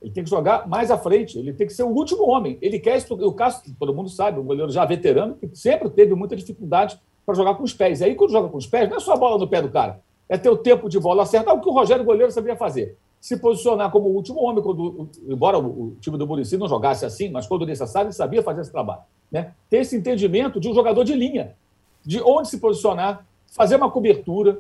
Ele 0.02 0.12
tem 0.12 0.24
que 0.24 0.30
jogar 0.30 0.68
mais 0.68 0.90
à 0.90 0.98
frente. 0.98 1.38
Ele 1.38 1.54
tem 1.54 1.68
que 1.68 1.74
ser 1.74 1.84
o 1.84 1.90
último 1.90 2.28
homem. 2.28 2.58
Ele 2.64 2.80
quer 2.80 2.98
o 3.12 3.32
Cássio, 3.32 3.76
todo 3.78 3.94
mundo 3.94 4.10
sabe, 4.10 4.40
um 4.40 4.44
goleiro 4.44 4.72
já 4.72 4.86
veterano, 4.86 5.36
que 5.36 5.48
sempre 5.54 5.88
teve 5.92 6.16
muita 6.16 6.36
dificuldade 6.36 7.00
para 7.24 7.36
jogar 7.36 7.54
com 7.54 7.64
os 7.64 7.74
pés. 7.74 8.02
E 8.02 8.06
aí, 8.06 8.16
quando 8.16 8.32
joga 8.32 8.50
com 8.50 8.58
os 8.58 8.66
pés, 8.66 8.90
não 8.90 8.98
é 8.98 9.00
só 9.00 9.14
a 9.14 9.18
bola 9.18 9.38
no 9.38 9.48
pé 9.48 9.62
do 9.62 9.70
cara. 9.70 10.02
É 10.28 10.38
ter 10.38 10.50
o 10.50 10.58
tempo 10.58 10.90
de 10.90 11.00
bola 11.00 11.24
acertar, 11.24 11.54
o 11.54 11.62
que 11.62 11.70
o 11.70 11.74
Rogério 11.74 12.04
Goleiro 12.04 12.32
sabia 12.32 12.56
fazer. 12.56 12.98
Se 13.22 13.38
posicionar 13.38 13.92
como 13.92 14.08
o 14.08 14.14
último 14.14 14.42
homem, 14.42 14.64
quando, 14.64 15.10
embora 15.28 15.58
o 15.58 15.96
time 16.00 16.18
do 16.18 16.28
Murici 16.28 16.58
não 16.58 16.68
jogasse 16.68 17.06
assim, 17.06 17.30
mas 17.30 17.48
quando 17.48 17.66
necessário, 17.66 18.08
ele 18.08 18.14
sabia 18.14 18.44
fazer 18.44 18.62
esse 18.62 18.72
trabalho. 18.72 19.02
Né? 19.32 19.54
Ter 19.70 19.78
esse 19.78 19.96
entendimento 19.96 20.60
de 20.60 20.70
um 20.70 20.74
jogador 20.74 21.04
de 21.04 21.14
linha, 21.14 21.56
de 22.04 22.22
onde 22.22 22.50
se 22.50 22.60
posicionar, 22.60 23.26
fazer 23.48 23.78
uma 23.78 23.90
cobertura. 23.90 24.60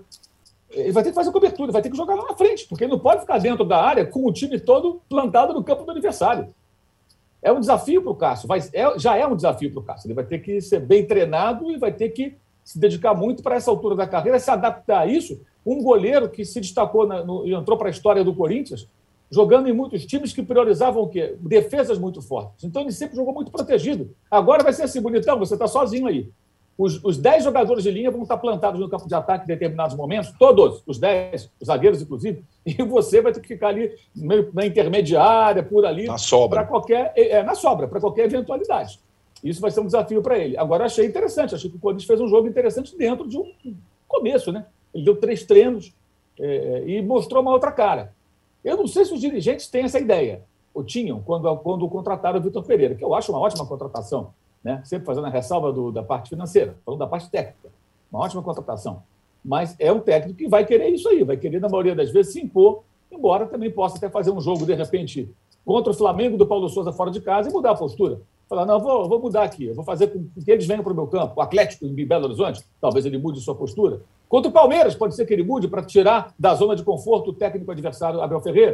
Ele 0.71 0.91
vai 0.91 1.04
ter 1.04 1.10
que 1.10 1.15
fazer 1.15 1.32
cobertura, 1.32 1.71
vai 1.71 1.82
ter 1.82 1.89
que 1.89 1.97
jogar 1.97 2.15
lá 2.15 2.25
na 2.30 2.36
frente, 2.36 2.67
porque 2.67 2.84
ele 2.84 2.91
não 2.91 2.99
pode 2.99 3.21
ficar 3.21 3.38
dentro 3.38 3.63
da 3.63 3.82
área 3.82 4.06
com 4.06 4.25
o 4.25 4.34
time 4.34 4.60
todo 4.60 5.01
plantado 5.08 5.54
no 5.54 5.63
campo 5.63 5.84
do 5.84 5.91
adversário. 5.91 6.54
É 7.41 7.51
um 7.51 7.60
desafio 7.60 8.01
para 8.01 8.12
o 8.12 8.15
Cássio, 8.15 8.47
vai, 8.47 8.60
é, 8.73 8.97
já 8.97 9.15
é 9.15 9.28
um 9.28 9.36
desafio 9.36 9.71
para 9.71 9.80
o 9.80 9.84
Cássio. 9.84 10.08
Ele 10.08 10.15
vai 10.15 10.23
ter 10.23 10.39
que 10.39 10.60
ser 10.60 10.80
bem 10.80 11.06
treinado 11.06 11.69
e 11.69 11.78
vai 11.78 11.93
ter 11.93 12.10
que 12.10 12.36
se 12.63 12.80
dedicar 12.80 13.13
muito 13.13 13.43
para 13.43 13.56
essa 13.56 13.69
altura 13.69 13.95
da 13.95 14.08
carreira, 14.08 14.39
se 14.39 14.49
adaptar 14.49 15.01
a 15.01 15.06
isso. 15.06 15.39
Um 15.65 15.82
goleiro 15.82 16.30
que 16.30 16.45
se 16.45 16.62
destacou 16.62 17.08
na, 17.08 17.23
no, 17.23 17.45
e 17.47 17.54
entrou 17.54 17.78
para 17.78 17.88
a 17.88 17.91
história 17.91 18.23
do 18.23 18.36
Corinthians, 18.36 18.88
jogando 19.30 19.67
em 19.67 19.73
muitos 19.73 20.06
times 20.06 20.32
que 20.32 20.43
priorizavam 20.43 21.04
o 21.04 21.08
quê? 21.08 21.36
Defesas 21.39 21.97
muito 21.97 22.21
fortes. 22.21 22.63
Então 22.63 22.82
ele 22.82 22.91
sempre 22.91 23.15
jogou 23.15 23.34
muito 23.34 23.51
protegido. 23.51 24.13
Agora 24.30 24.63
vai 24.63 24.73
ser 24.73 24.84
assim, 24.84 25.01
bonitão, 25.01 25.39
você 25.39 25.56
está 25.56 25.67
sozinho 25.67 26.08
aí. 26.08 26.30
Os, 26.78 27.01
os 27.04 27.17
10 27.17 27.45
jogadores 27.45 27.84
de 27.84 27.89
linha 27.89 28.12
vão 28.12 28.23
estar 28.23 28.38
plantados 28.38 28.80
no 28.80 28.89
campo 28.89 29.08
de 29.08 29.15
ataque 29.15 29.45
em 29.45 29.47
determinados 29.47 29.95
momentos, 29.95 30.34
todos, 30.38 30.84
os 30.86 30.99
10, 30.99 31.49
os 31.60 31.67
zagueiros, 31.67 32.01
inclusive, 32.01 32.43
e 32.65 32.73
você 32.84 33.21
vai 33.21 33.32
ter 33.32 33.39
que 33.39 33.47
ficar 33.47 33.69
ali 33.69 33.95
na 34.54 34.65
intermediária, 34.65 35.63
por 35.63 35.86
ali. 35.86 36.06
Na 36.06 36.17
sobra. 36.17 36.60
Para 36.60 36.67
qualquer. 36.67 37.13
É, 37.15 37.41
na 37.43 37.56
sobra, 37.56 37.88
para 37.88 38.01
qualquer 38.01 38.25
eventualidade. 38.25 38.99
Isso 39.41 39.62
vai 39.62 39.71
ser 39.71 39.80
um 39.80 39.86
desafio 39.86 40.21
para 40.21 40.38
ele. 40.38 40.58
Agora, 40.58 40.86
achei 40.86 41.06
interessante, 41.06 41.56
achei 41.56 41.69
que 41.69 41.78
o 41.78 41.80
Corinthians 41.80 42.08
fez 42.08 42.19
um 42.19 42.28
jogo 42.28 42.47
interessante 42.47 42.97
dentro 42.97 43.28
de 43.28 43.38
um 43.38 43.54
começo, 44.08 44.51
né? 44.51 44.65
Ele 44.95 45.05
deu 45.05 45.15
três 45.17 45.43
treinos 45.43 45.93
é, 46.39 46.84
e 46.88 47.01
mostrou 47.03 47.43
uma 47.43 47.51
outra 47.51 47.71
cara. 47.71 48.15
Eu 48.63 48.77
não 48.77 48.88
sei 48.88 49.05
se 49.05 49.13
os 49.13 49.21
dirigentes 49.21 49.67
têm 49.67 49.84
essa 49.84 49.99
ideia, 49.99 50.41
ou 50.73 50.84
tinham, 50.84 51.21
quando, 51.21 51.55
quando 51.58 51.88
contrataram 51.88 52.39
o 52.39 52.41
Vitor 52.41 52.63
Pereira, 52.63 52.95
que 52.95 53.03
eu 53.03 53.13
acho 53.13 53.31
uma 53.31 53.39
ótima 53.39 53.67
contratação 53.67 54.34
né? 54.65 54.81
sempre 54.84 55.05
fazendo 55.05 55.27
a 55.27 55.29
ressalva 55.29 55.71
do, 55.71 55.91
da 55.91 56.01
parte 56.01 56.29
financeira, 56.29 56.75
falando 56.84 56.99
da 56.99 57.05
parte 57.05 57.29
técnica. 57.29 57.69
Uma 58.12 58.23
ótima 58.23 58.41
contratação. 58.41 59.03
Mas 59.43 59.75
é 59.77 59.91
um 59.91 59.99
técnico 59.99 60.39
que 60.39 60.47
vai 60.47 60.65
querer 60.65 60.89
isso 60.89 61.08
aí, 61.08 61.23
vai 61.23 61.38
querer, 61.38 61.62
na 61.62 61.69
maioria 61.69 61.93
das 61.93 62.10
vezes, 62.10 62.34
se 62.34 62.41
impor, 62.41 62.81
embora 63.12 63.45
também 63.45 63.69
possa 63.69 63.97
até 63.97 64.10
fazer 64.10 64.31
um 64.31 64.41
jogo, 64.41 64.65
de 64.65 64.73
repente, 64.73 65.31
contra 65.63 65.91
o 65.91 65.93
Flamengo 65.93 66.36
do 66.36 66.47
Paulo 66.47 66.67
Souza 66.67 66.91
fora 66.91 67.12
de 67.12 67.21
casa 67.21 67.47
e 67.47 67.53
mudar 67.53 67.71
a 67.71 67.75
postura. 67.75 68.19
Falar, 68.49 68.65
não, 68.65 68.79
vou, 68.79 69.08
vou 69.08 69.19
mudar 69.19 69.43
aqui, 69.43 69.65
eu 69.65 69.75
vou 69.75 69.84
fazer 69.84 70.08
com 70.08 70.27
que 70.43 70.51
eles 70.51 70.65
venham 70.65 70.84
para 70.84 70.93
o 70.93 70.95
meu 70.95 71.05
campo. 71.05 71.36
O 71.38 71.41
Atlético 71.41 71.86
em 71.86 71.93
Belo 71.93 72.25
Horizonte, 72.25 72.63
talvez 72.81 73.05
ele 73.05 73.19
mude 73.19 73.39
sua 73.41 73.53
postura. 73.53 74.01
Contra 74.27 74.49
o 74.49 74.53
Palmeiras, 74.53 74.95
pode 74.95 75.15
ser 75.15 75.25
que 75.25 75.33
ele 75.33 75.43
mude 75.43 75.67
para 75.67 75.83
tirar 75.83 76.33
da 76.38 76.53
zona 76.55 76.75
de 76.75 76.83
conforto 76.83 77.29
o 77.29 77.33
técnico 77.33 77.71
adversário 77.71 78.21
Abel 78.21 78.39
Ferreira. 78.41 78.73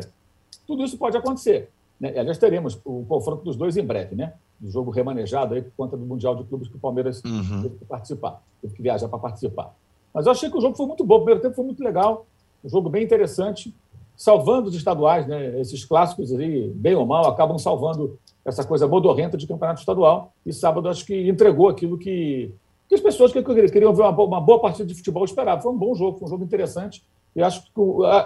Tudo 0.65 0.83
isso 0.83 0.97
pode 0.97 1.17
acontecer. 1.17 1.69
Né? 1.99 2.13
Aliás, 2.17 2.37
teremos 2.37 2.79
o 2.85 3.03
confronto 3.05 3.43
dos 3.43 3.55
dois 3.55 3.77
em 3.77 3.85
breve, 3.85 4.15
né? 4.15 4.33
do 4.61 4.69
jogo 4.69 4.91
remanejado 4.91 5.55
aí 5.55 5.61
por 5.63 5.71
conta 5.75 5.97
do 5.97 6.05
Mundial 6.05 6.35
de 6.35 6.43
Clubes 6.43 6.67
que 6.67 6.75
o 6.75 6.79
Palmeiras 6.79 7.21
uhum. 7.25 7.63
teve 7.63 7.77
que 7.77 7.85
participar, 7.85 8.43
teve 8.61 8.75
que 8.75 8.81
viajar 8.81 9.07
para 9.09 9.17
participar. 9.17 9.73
Mas 10.13 10.27
eu 10.27 10.31
achei 10.31 10.51
que 10.51 10.57
o 10.57 10.61
jogo 10.61 10.77
foi 10.77 10.85
muito 10.85 11.03
bom, 11.03 11.15
o 11.15 11.19
primeiro 11.19 11.41
tempo 11.41 11.55
foi 11.55 11.65
muito 11.65 11.83
legal, 11.83 12.27
um 12.63 12.69
jogo 12.69 12.87
bem 12.87 13.03
interessante, 13.03 13.73
salvando 14.15 14.69
os 14.69 14.75
estaduais, 14.75 15.25
né? 15.25 15.59
Esses 15.59 15.83
clássicos 15.83 16.31
aí, 16.31 16.69
bem 16.75 16.93
ou 16.93 17.07
mal, 17.07 17.27
acabam 17.27 17.57
salvando 17.57 18.19
essa 18.45 18.63
coisa 18.63 18.87
modorrenta 18.87 19.35
de 19.35 19.47
campeonato 19.47 19.79
estadual. 19.79 20.31
E 20.45 20.53
sábado 20.53 20.89
acho 20.89 21.03
que 21.05 21.27
entregou 21.27 21.69
aquilo 21.69 21.97
que, 21.97 22.53
que 22.91 22.95
as 22.95 22.99
pessoas 22.99 23.31
que 23.31 23.41
queriam 23.41 23.93
ver 23.93 24.01
uma 24.01 24.41
boa, 24.41 24.59
partida 24.59 24.85
de 24.85 24.93
futebol 24.93 25.23
esperavam. 25.23 25.61
Foi 25.61 25.71
um 25.71 25.77
bom 25.77 25.95
jogo, 25.95 26.17
foi 26.17 26.27
um 26.27 26.29
jogo 26.29 26.43
interessante. 26.43 27.01
E 27.33 27.41
acho 27.41 27.63
que 27.63 27.81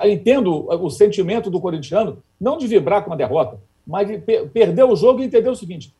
entendo 0.09 0.67
o 0.67 0.89
sentimento 0.89 1.51
do 1.51 1.61
corintiano, 1.61 2.17
não 2.41 2.57
de 2.57 2.65
vibrar 2.65 3.03
com 3.03 3.11
uma 3.11 3.15
derrota, 3.15 3.59
mas 3.85 4.07
de 4.07 4.17
perder 4.17 4.83
o 4.83 4.95
jogo 4.95 5.21
e 5.21 5.25
entender 5.25 5.49
o 5.49 5.55
seguinte: 5.55 5.93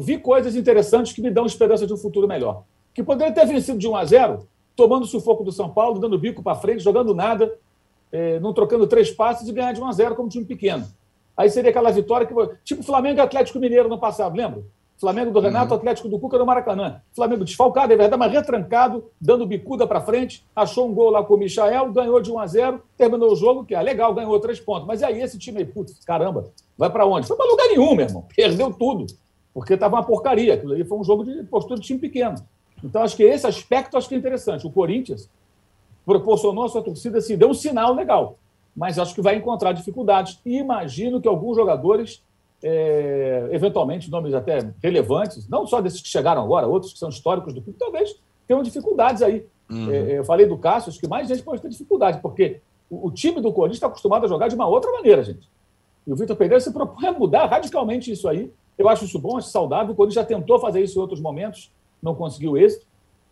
vi 0.00 0.16
coisas 0.16 0.56
interessantes 0.56 1.12
que 1.12 1.20
me 1.20 1.30
dão 1.30 1.44
esperança 1.44 1.86
de 1.86 1.92
um 1.92 1.98
futuro 1.98 2.26
melhor. 2.26 2.62
Que 2.94 3.02
poderia 3.02 3.34
ter 3.34 3.44
vencido 3.44 3.78
de 3.78 3.86
1 3.86 3.94
a 3.94 4.04
0, 4.06 4.48
tomando 4.74 5.02
o 5.02 5.06
sufoco 5.06 5.44
do 5.44 5.52
São 5.52 5.68
Paulo, 5.68 6.00
dando 6.00 6.18
bico 6.18 6.42
para 6.42 6.56
frente, 6.56 6.82
jogando 6.82 7.14
nada, 7.14 7.58
é, 8.10 8.40
não 8.40 8.54
trocando 8.54 8.86
três 8.86 9.10
passes 9.10 9.46
e 9.46 9.52
ganhar 9.52 9.72
de 9.72 9.82
1 9.82 9.86
a 9.86 9.92
0 9.92 10.14
como 10.14 10.30
time 10.30 10.46
pequeno. 10.46 10.86
Aí 11.36 11.50
seria 11.50 11.68
aquela 11.68 11.90
vitória 11.90 12.26
que. 12.26 12.34
Tipo 12.64 12.82
Flamengo 12.82 13.18
e 13.18 13.20
Atlético 13.20 13.58
Mineiro 13.58 13.86
no 13.86 13.98
passado, 13.98 14.34
lembra? 14.34 14.64
Flamengo 14.98 15.30
do 15.30 15.40
Renato, 15.40 15.72
uhum. 15.72 15.78
Atlético 15.78 16.08
do 16.08 16.18
Cuca 16.18 16.38
no 16.38 16.46
Maracanã. 16.46 17.02
Flamengo 17.14 17.44
desfalcado, 17.44 17.92
é 17.92 17.96
verdade, 17.96 18.18
mas 18.18 18.32
retrancado, 18.32 19.04
dando 19.20 19.46
bicuda 19.46 19.86
para 19.86 20.00
frente, 20.00 20.46
achou 20.54 20.88
um 20.88 20.94
gol 20.94 21.10
lá 21.10 21.22
com 21.22 21.34
o 21.34 21.38
Michael, 21.38 21.92
ganhou 21.92 22.20
de 22.20 22.32
1 22.32 22.38
a 22.38 22.46
0 22.46 22.82
terminou 22.96 23.32
o 23.32 23.36
jogo, 23.36 23.64
que 23.64 23.74
é 23.74 23.82
legal, 23.82 24.14
ganhou 24.14 24.38
três 24.40 24.58
pontos. 24.58 24.86
Mas 24.86 25.02
aí 25.02 25.20
esse 25.20 25.38
time 25.38 25.58
aí, 25.58 25.64
putz, 25.64 26.02
caramba, 26.04 26.50
vai 26.78 26.88
para 26.88 27.04
onde? 27.04 27.26
Foi 27.26 27.36
para 27.36 27.46
lugar 27.46 27.68
nenhum, 27.68 27.94
meu 27.94 28.06
irmão. 28.06 28.24
Perdeu 28.34 28.72
tudo 28.72 29.06
porque 29.56 29.72
estava 29.72 29.96
uma 29.96 30.04
porcaria. 30.04 30.52
Aquilo 30.52 30.74
ali 30.74 30.84
foi 30.84 30.98
um 30.98 31.02
jogo 31.02 31.24
de 31.24 31.42
postura 31.44 31.80
de 31.80 31.86
time 31.86 31.98
pequeno. 31.98 32.36
Então, 32.84 33.02
acho 33.02 33.16
que 33.16 33.22
esse 33.22 33.46
aspecto 33.46 33.96
acho 33.96 34.06
que 34.06 34.14
é 34.14 34.18
interessante. 34.18 34.66
O 34.66 34.70
Corinthians 34.70 35.30
proporcionou 36.04 36.64
à 36.64 36.68
sua 36.68 36.82
torcida, 36.82 37.16
assim, 37.16 37.38
deu 37.38 37.48
um 37.48 37.54
sinal 37.54 37.94
legal, 37.94 38.38
mas 38.76 38.98
acho 38.98 39.14
que 39.14 39.22
vai 39.22 39.34
encontrar 39.34 39.72
dificuldades. 39.72 40.38
E 40.44 40.58
imagino 40.58 41.22
que 41.22 41.26
alguns 41.26 41.56
jogadores, 41.56 42.22
é, 42.62 43.48
eventualmente, 43.52 44.10
nomes 44.10 44.34
até 44.34 44.72
relevantes, 44.82 45.48
não 45.48 45.66
só 45.66 45.80
desses 45.80 46.00
que 46.00 46.08
chegaram 46.08 46.42
agora, 46.42 46.66
outros 46.66 46.92
que 46.92 46.98
são 46.98 47.08
históricos 47.08 47.52
do 47.52 47.62
clube, 47.62 47.78
talvez 47.78 48.16
tenham 48.46 48.62
dificuldades 48.62 49.22
aí. 49.22 49.46
Uhum. 49.70 49.90
É, 49.90 50.18
eu 50.18 50.24
falei 50.24 50.46
do 50.46 50.56
Cássio, 50.56 50.90
acho 50.90 51.00
que 51.00 51.08
mais 51.08 51.28
gente 51.28 51.42
pode 51.42 51.60
ter 51.60 51.68
dificuldade, 51.68 52.20
porque 52.20 52.60
o, 52.88 53.08
o 53.08 53.10
time 53.10 53.40
do 53.40 53.52
Corinthians 53.52 53.76
está 53.76 53.86
acostumado 53.86 54.24
a 54.24 54.28
jogar 54.28 54.48
de 54.48 54.54
uma 54.54 54.66
outra 54.66 54.90
maneira, 54.92 55.22
gente. 55.22 55.48
E 56.06 56.12
o 56.12 56.16
Vitor 56.16 56.36
Pereira 56.36 56.60
se 56.60 56.72
propõe 56.72 57.08
a 57.08 57.12
mudar 57.12 57.46
radicalmente 57.46 58.12
isso 58.12 58.28
aí 58.28 58.50
eu 58.78 58.88
acho 58.88 59.04
isso 59.04 59.18
bom, 59.18 59.36
acho 59.36 59.48
saudável. 59.48 59.92
O 59.92 59.96
Corinthians 59.96 60.22
já 60.22 60.24
tentou 60.24 60.58
fazer 60.58 60.82
isso 60.82 60.98
em 60.98 61.00
outros 61.00 61.20
momentos, 61.20 61.70
não 62.02 62.14
conseguiu 62.14 62.56
êxito. 62.56 62.86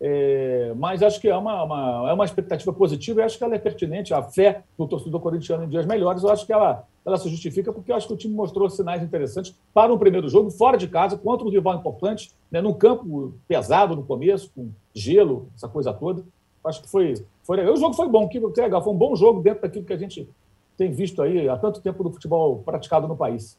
É, 0.06 0.74
mas 0.76 1.02
acho 1.02 1.18
que 1.18 1.26
é 1.26 1.34
uma, 1.34 1.62
uma, 1.62 2.10
é 2.10 2.12
uma 2.12 2.26
expectativa 2.26 2.70
positiva 2.74 3.22
e 3.22 3.24
acho 3.24 3.38
que 3.38 3.44
ela 3.44 3.54
é 3.54 3.58
pertinente. 3.58 4.12
A 4.12 4.22
fé 4.22 4.62
do 4.76 4.86
torcedor 4.86 5.18
corintiano 5.18 5.64
em 5.64 5.68
dias 5.68 5.86
melhores, 5.86 6.22
eu 6.22 6.28
acho 6.28 6.44
que 6.44 6.52
ela, 6.52 6.86
ela 7.06 7.16
se 7.16 7.26
justifica, 7.30 7.72
porque 7.72 7.90
eu 7.90 7.96
acho 7.96 8.06
que 8.06 8.12
o 8.12 8.16
time 8.16 8.34
mostrou 8.34 8.68
sinais 8.68 9.02
interessantes 9.02 9.54
para 9.72 9.90
um 9.90 9.96
primeiro 9.96 10.28
jogo, 10.28 10.50
fora 10.50 10.76
de 10.76 10.88
casa, 10.88 11.16
contra 11.16 11.46
um 11.46 11.50
rival 11.50 11.76
importante, 11.76 12.32
né, 12.50 12.60
num 12.60 12.74
campo 12.74 13.32
pesado 13.48 13.96
no 13.96 14.02
começo, 14.02 14.50
com 14.54 14.68
gelo, 14.94 15.48
essa 15.56 15.68
coisa 15.68 15.90
toda. 15.90 16.22
Acho 16.62 16.82
que 16.82 16.90
foi, 16.90 17.14
foi 17.42 17.56
legal. 17.56 17.72
O 17.72 17.78
jogo 17.78 17.94
foi 17.94 18.06
bom, 18.06 18.28
que, 18.28 18.38
legal. 18.38 18.84
Foi 18.84 18.92
um 18.92 18.98
bom 18.98 19.16
jogo 19.16 19.40
dentro 19.40 19.62
daquilo 19.62 19.86
que 19.86 19.92
a 19.94 19.98
gente 19.98 20.28
tem 20.76 20.92
visto 20.92 21.22
aí 21.22 21.48
há 21.48 21.56
tanto 21.56 21.80
tempo 21.80 22.04
do 22.04 22.12
futebol 22.12 22.58
praticado 22.62 23.08
no 23.08 23.16
país. 23.16 23.56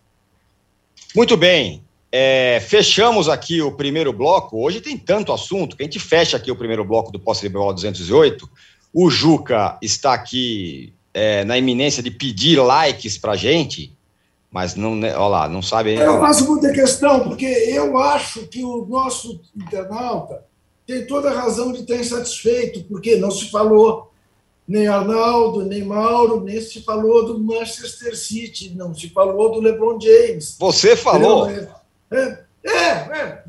Muito 1.15 1.35
bem. 1.35 1.83
É, 2.17 2.61
fechamos 2.61 3.27
aqui 3.27 3.61
o 3.61 3.73
primeiro 3.73 4.13
bloco. 4.13 4.63
Hoje 4.63 4.79
tem 4.79 4.97
tanto 4.97 5.33
assunto 5.33 5.75
que 5.75 5.83
a 5.83 5.85
gente 5.85 5.99
fecha 5.99 6.37
aqui 6.37 6.49
o 6.49 6.55
primeiro 6.55 6.85
bloco 6.85 7.11
do 7.11 7.19
Posse 7.19 7.43
Liberal 7.43 7.73
208. 7.73 8.49
O 8.93 9.09
Juca 9.09 9.77
está 9.81 10.13
aqui 10.13 10.93
é, 11.13 11.43
na 11.43 11.57
iminência 11.57 12.01
de 12.01 12.09
pedir 12.09 12.57
likes 12.57 13.17
para 13.17 13.35
gente, 13.35 13.93
mas 14.49 14.75
não, 14.75 14.95
né, 14.95 15.13
olha 15.13 15.27
lá, 15.27 15.49
não 15.49 15.61
sabe. 15.61 15.95
Eu 15.95 16.17
faço 16.21 16.47
muita 16.49 16.71
questão, 16.71 17.19
porque 17.19 17.45
eu 17.45 17.97
acho 17.97 18.47
que 18.47 18.63
o 18.63 18.85
nosso 18.85 19.41
internauta 19.53 20.45
tem 20.87 21.05
toda 21.05 21.29
a 21.29 21.37
razão 21.37 21.73
de 21.73 21.81
estar 21.81 21.97
insatisfeito, 21.97 22.85
porque 22.85 23.17
não 23.17 23.29
se 23.29 23.51
falou 23.51 24.09
nem 24.65 24.87
Arnaldo, 24.87 25.65
nem 25.65 25.83
Mauro, 25.83 26.39
nem 26.39 26.61
se 26.61 26.81
falou 26.81 27.25
do 27.25 27.37
Manchester 27.37 28.17
City, 28.17 28.73
não 28.73 28.95
se 28.95 29.09
falou 29.09 29.51
do 29.51 29.59
LeBron 29.59 29.99
James. 29.99 30.55
Você 30.57 30.95
falou? 30.95 31.49
É, 32.11 32.45
é, 32.67 33.43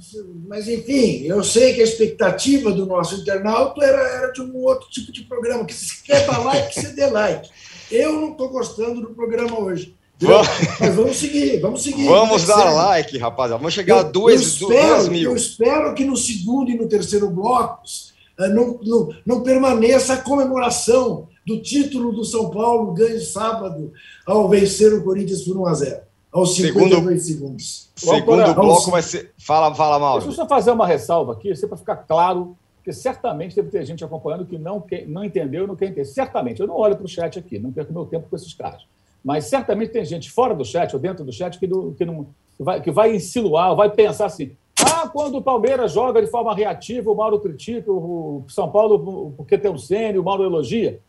mas 0.46 0.68
enfim, 0.68 1.22
eu 1.24 1.42
sei 1.42 1.72
que 1.72 1.80
a 1.80 1.84
expectativa 1.84 2.70
do 2.70 2.84
nosso 2.84 3.14
internauta 3.14 3.82
era, 3.82 4.00
era 4.00 4.32
de 4.32 4.42
um 4.42 4.54
outro 4.62 4.90
tipo 4.90 5.10
de 5.10 5.22
programa, 5.22 5.64
que 5.64 5.72
se 5.72 6.02
quer 6.02 6.26
dar 6.26 6.44
like, 6.44 6.74
você 6.74 6.88
dê 6.88 7.06
like. 7.06 7.48
Eu 7.90 8.12
não 8.20 8.32
estou 8.32 8.50
gostando 8.50 9.00
do 9.00 9.14
programa 9.14 9.58
hoje. 9.58 9.96
Vamos. 10.20 10.48
Mas 10.80 10.94
vamos 10.94 11.16
seguir, 11.16 11.60
vamos 11.60 11.82
seguir. 11.82 12.06
Vamos 12.06 12.46
dar 12.46 12.62
segue. 12.62 12.74
like, 12.74 13.18
rapaziada. 13.18 13.58
Vamos 13.58 13.74
chegar 13.74 13.94
eu, 13.94 14.00
a 14.00 14.02
duas, 14.02 14.34
eu 14.34 14.48
espero, 14.48 14.88
duas 14.88 15.08
mil. 15.08 15.30
Eu 15.30 15.36
espero 15.36 15.94
que 15.94 16.04
no 16.04 16.16
segundo 16.16 16.70
e 16.70 16.76
no 16.76 16.88
terceiro 16.88 17.30
blocos 17.30 18.14
eh, 18.38 18.48
não, 18.48 18.78
não, 18.82 19.08
não 19.24 19.42
permaneça 19.42 20.14
a 20.14 20.18
comemoração 20.18 21.28
do 21.46 21.60
título 21.60 22.12
do 22.12 22.24
São 22.24 22.50
Paulo 22.50 22.92
ganho 22.92 23.20
sábado 23.20 23.92
ao 24.26 24.48
vencer 24.48 24.92
o 24.92 25.04
Corinthians 25.04 25.42
por 25.42 25.56
1 25.56 25.66
a 25.66 25.74
0 25.74 26.00
aos 26.32 26.54
52 26.54 27.02
segundo, 27.02 27.20
segundos. 27.20 27.90
Segundo 27.96 28.54
bloco 28.54 28.90
vai 28.90 29.02
ser. 29.02 29.32
Fala, 29.38 29.74
fala, 29.74 29.98
Mauro. 29.98 30.24
Deixa 30.24 30.32
eu 30.32 30.44
só 30.44 30.48
fazer 30.48 30.70
uma 30.70 30.86
ressalva 30.86 31.32
aqui, 31.32 31.52
para 31.66 31.76
ficar 31.76 31.96
claro, 31.96 32.56
porque 32.76 32.92
certamente 32.92 33.56
deve 33.56 33.70
ter 33.70 33.84
gente 33.84 34.04
acompanhando 34.04 34.44
que 34.44 34.58
não, 34.58 34.80
que, 34.80 35.04
não 35.06 35.24
entendeu 35.24 35.64
e 35.64 35.66
não 35.66 35.76
quer 35.76 35.86
entender. 35.86 36.04
Certamente, 36.04 36.60
eu 36.60 36.66
não 36.66 36.76
olho 36.76 36.96
para 36.96 37.04
o 37.04 37.08
chat 37.08 37.38
aqui, 37.38 37.58
não 37.58 37.72
perco 37.72 37.92
meu 37.92 38.04
tempo 38.06 38.28
com 38.28 38.36
esses 38.36 38.52
caras. 38.54 38.82
Mas 39.24 39.46
certamente 39.46 39.90
tem 39.90 40.04
gente 40.04 40.30
fora 40.30 40.54
do 40.54 40.64
chat 40.64 40.94
ou 40.94 41.00
dentro 41.00 41.24
do 41.24 41.32
chat 41.32 41.58
que, 41.58 41.66
do, 41.66 41.94
que, 41.98 42.04
não, 42.04 42.26
que, 42.56 42.62
vai, 42.62 42.80
que 42.80 42.90
vai 42.90 43.16
insinuar, 43.16 43.74
vai 43.74 43.90
pensar 43.90 44.26
assim: 44.26 44.52
ah, 44.84 45.08
quando 45.08 45.38
o 45.38 45.42
Palmeiras 45.42 45.92
joga 45.92 46.20
de 46.20 46.30
forma 46.30 46.54
reativa, 46.54 47.10
o 47.10 47.14
Mauro 47.14 47.40
critica, 47.40 47.90
o 47.90 48.44
São 48.48 48.70
Paulo 48.70 49.32
porque 49.36 49.56
tem 49.56 49.70
o 49.70 49.78
Sênio, 49.78 50.20
o 50.20 50.24
Mauro 50.24 50.44
elogia. 50.44 51.00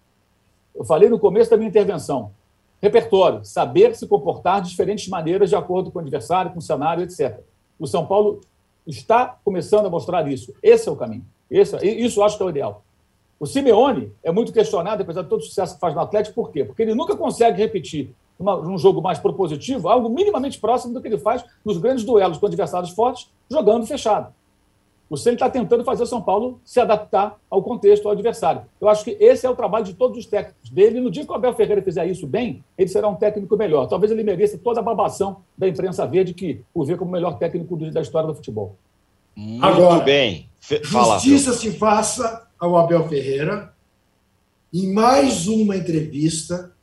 Eu 0.73 0.85
falei 0.85 1.09
no 1.09 1.19
começo 1.19 1.51
da 1.51 1.57
minha 1.57 1.69
intervenção. 1.69 2.31
Repertório, 2.81 3.43
saber 3.43 3.95
se 3.95 4.07
comportar 4.07 4.61
de 4.61 4.69
diferentes 4.69 5.07
maneiras 5.07 5.49
de 5.49 5.55
acordo 5.55 5.91
com 5.91 5.99
o 5.99 6.01
adversário, 6.01 6.51
com 6.51 6.59
o 6.59 6.61
cenário, 6.61 7.03
etc. 7.03 7.39
O 7.79 7.87
São 7.87 8.05
Paulo 8.05 8.41
está 8.85 9.37
começando 9.43 9.85
a 9.87 9.89
mostrar 9.89 10.27
isso. 10.27 10.53
Esse 10.61 10.87
é 10.87 10.91
o 10.91 10.95
caminho. 10.95 11.25
Esse, 11.49 11.75
isso 11.85 12.19
eu 12.19 12.23
acho 12.23 12.37
que 12.37 12.43
é 12.43 12.45
o 12.45 12.49
ideal. 12.49 12.83
O 13.39 13.45
Simeone 13.45 14.11
é 14.23 14.31
muito 14.31 14.51
questionado, 14.51 15.01
apesar 15.01 15.21
de 15.21 15.29
todo 15.29 15.41
o 15.41 15.43
sucesso 15.43 15.75
que 15.75 15.79
faz 15.79 15.93
no 15.93 16.01
Atlético, 16.01 16.35
por 16.35 16.51
quê? 16.51 16.63
Porque 16.65 16.81
ele 16.81 16.95
nunca 16.95 17.15
consegue 17.15 17.57
repetir 17.57 18.09
num 18.39 18.77
jogo 18.77 19.01
mais 19.01 19.19
propositivo 19.19 19.89
algo 19.89 20.09
minimamente 20.09 20.59
próximo 20.59 20.93
do 20.93 21.01
que 21.01 21.07
ele 21.07 21.17
faz 21.17 21.43
nos 21.65 21.77
grandes 21.77 22.03
duelos 22.03 22.37
com 22.37 22.45
adversários 22.45 22.91
fortes, 22.91 23.29
jogando 23.49 23.85
fechado. 23.85 24.33
O 25.09 25.15
Ceni 25.15 25.35
está 25.35 25.49
tentando 25.49 25.85
fazer 25.85 26.03
o 26.03 26.07
São 26.07 26.21
Paulo 26.21 26.59
se 26.65 26.79
adaptar 26.79 27.39
ao 27.49 27.63
contexto, 27.63 28.05
ao 28.05 28.11
adversário. 28.11 28.63
Eu 28.79 28.89
acho 28.89 29.05
que 29.05 29.17
esse 29.19 29.45
é 29.45 29.49
o 29.49 29.55
trabalho 29.55 29.85
de 29.85 29.93
todos 29.93 30.17
os 30.17 30.25
técnicos 30.25 30.69
dele. 30.69 30.99
No 30.99 31.09
dia 31.09 31.25
que 31.25 31.31
o 31.31 31.35
Abel 31.35 31.53
Ferreira 31.53 31.81
fizer 31.81 32.05
isso 32.07 32.27
bem, 32.27 32.63
ele 32.77 32.89
será 32.89 33.07
um 33.07 33.15
técnico 33.15 33.55
melhor. 33.55 33.87
Talvez 33.87 34.11
ele 34.11 34.23
mereça 34.23 34.57
toda 34.57 34.81
a 34.81 34.83
babação 34.83 35.37
da 35.57 35.67
imprensa 35.67 36.05
verde 36.05 36.33
que 36.33 36.61
o 36.73 36.83
vê 36.83 36.97
como 36.97 37.09
o 37.09 37.13
melhor 37.13 37.37
técnico 37.37 37.77
da 37.77 38.01
história 38.01 38.27
do 38.27 38.35
futebol. 38.35 38.75
Muito 39.35 39.65
Agora, 39.65 40.03
bem. 40.03 40.49
Fala, 40.91 41.13
justiça 41.13 41.53
se 41.53 41.71
faça 41.71 42.47
ao 42.59 42.75
Abel 42.75 43.07
Ferreira 43.07 43.73
em 44.73 44.91
mais 44.91 45.47
uma 45.47 45.77
entrevista 45.77 46.73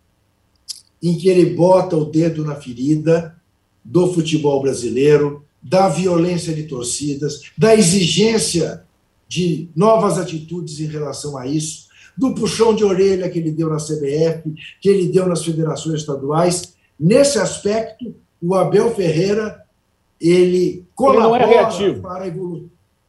em 1.02 1.18
que 1.18 1.28
ele 1.28 1.54
bota 1.54 1.96
o 1.96 2.04
dedo 2.06 2.44
na 2.44 2.54
ferida 2.54 3.36
do 3.84 4.10
futebol 4.14 4.62
brasileiro, 4.62 5.44
da 5.64 5.88
violência 5.88 6.54
de 6.54 6.64
torcidas, 6.64 7.40
da 7.56 7.74
exigência 7.74 8.84
de 9.26 9.70
novas 9.74 10.18
atitudes 10.18 10.78
em 10.78 10.86
relação 10.86 11.38
a 11.38 11.46
isso, 11.46 11.88
do 12.16 12.34
puxão 12.34 12.74
de 12.74 12.84
orelha 12.84 13.28
que 13.30 13.38
ele 13.38 13.50
deu 13.50 13.70
na 13.70 13.78
CBF, 13.78 14.54
que 14.80 14.88
ele 14.88 15.08
deu 15.08 15.26
nas 15.26 15.42
federações 15.42 16.00
estaduais. 16.00 16.74
Nesse 17.00 17.38
aspecto, 17.38 18.14
o 18.40 18.54
Abel 18.54 18.94
Ferreira 18.94 19.64
ele 20.20 20.84
colabora 20.94 21.44
ele 21.44 21.54
é 21.54 21.94
para 21.94 22.24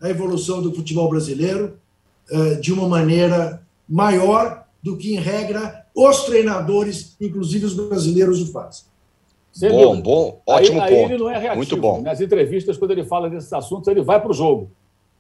a 0.02 0.10
evolução 0.10 0.62
do 0.62 0.74
futebol 0.74 1.10
brasileiro 1.10 1.78
uh, 2.32 2.60
de 2.60 2.74
uma 2.74 2.88
maneira 2.88 3.62
maior 3.88 4.66
do 4.82 4.98
que, 4.98 5.14
em 5.14 5.20
regra, 5.20 5.86
os 5.96 6.24
treinadores, 6.24 7.16
inclusive 7.20 7.66
os 7.66 7.74
brasileiros, 7.74 8.42
o 8.42 8.52
fazem. 8.52 8.86
Sem 9.56 9.70
bom, 9.70 9.82
dúvida. 9.84 10.04
bom, 10.04 10.42
ótimo 10.46 10.82
aí, 10.82 10.90
ponto. 10.90 11.06
Aí 11.06 11.14
ele 11.14 11.18
não 11.18 11.30
é 11.30 11.34
reativo. 11.38 11.56
Muito 11.56 11.78
bom. 11.78 12.02
Nas 12.02 12.20
entrevistas, 12.20 12.78
quando 12.78 12.92
ele 12.92 13.06
fala 13.06 13.30
desses 13.30 13.54
assuntos, 13.54 13.88
ele 13.88 14.02
vai 14.02 14.20
para 14.20 14.30
o 14.30 14.34
jogo. 14.34 14.70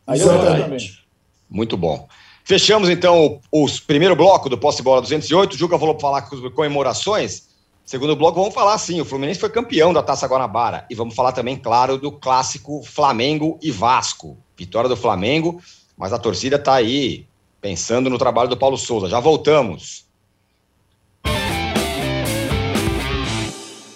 Aí 0.05 0.19
Exatamente. 0.19 1.05
Muito 1.49 1.77
bom. 1.77 2.05
Fechamos, 2.43 2.89
então, 2.89 3.39
o 3.49 3.65
primeiro 3.87 4.13
bloco 4.13 4.49
do 4.49 4.57
Posse 4.57 4.83
Bola 4.83 5.01
208. 5.01 5.53
O 5.53 5.57
Juca 5.57 5.79
falou 5.79 5.95
para 5.95 6.01
falar 6.01 6.21
com 6.23 6.51
comemorações. 6.51 7.47
Segundo 7.85 8.13
bloco, 8.13 8.37
vamos 8.37 8.53
falar 8.53 8.77
sim. 8.77 8.99
O 8.99 9.05
Fluminense 9.05 9.39
foi 9.39 9.49
campeão 9.49 9.93
da 9.93 10.03
Taça 10.03 10.27
Guanabara. 10.27 10.85
E 10.89 10.95
vamos 10.95 11.15
falar 11.15 11.31
também, 11.31 11.55
claro, 11.55 11.97
do 11.97 12.11
clássico 12.11 12.83
Flamengo 12.83 13.57
e 13.63 13.71
Vasco. 13.71 14.37
Vitória 14.57 14.89
do 14.89 14.97
Flamengo, 14.97 15.61
mas 15.97 16.11
a 16.11 16.19
torcida 16.19 16.57
está 16.57 16.73
aí 16.73 17.25
pensando 17.61 18.09
no 18.09 18.17
trabalho 18.17 18.49
do 18.49 18.57
Paulo 18.57 18.77
Souza. 18.77 19.07
Já 19.07 19.21
voltamos. 19.21 20.04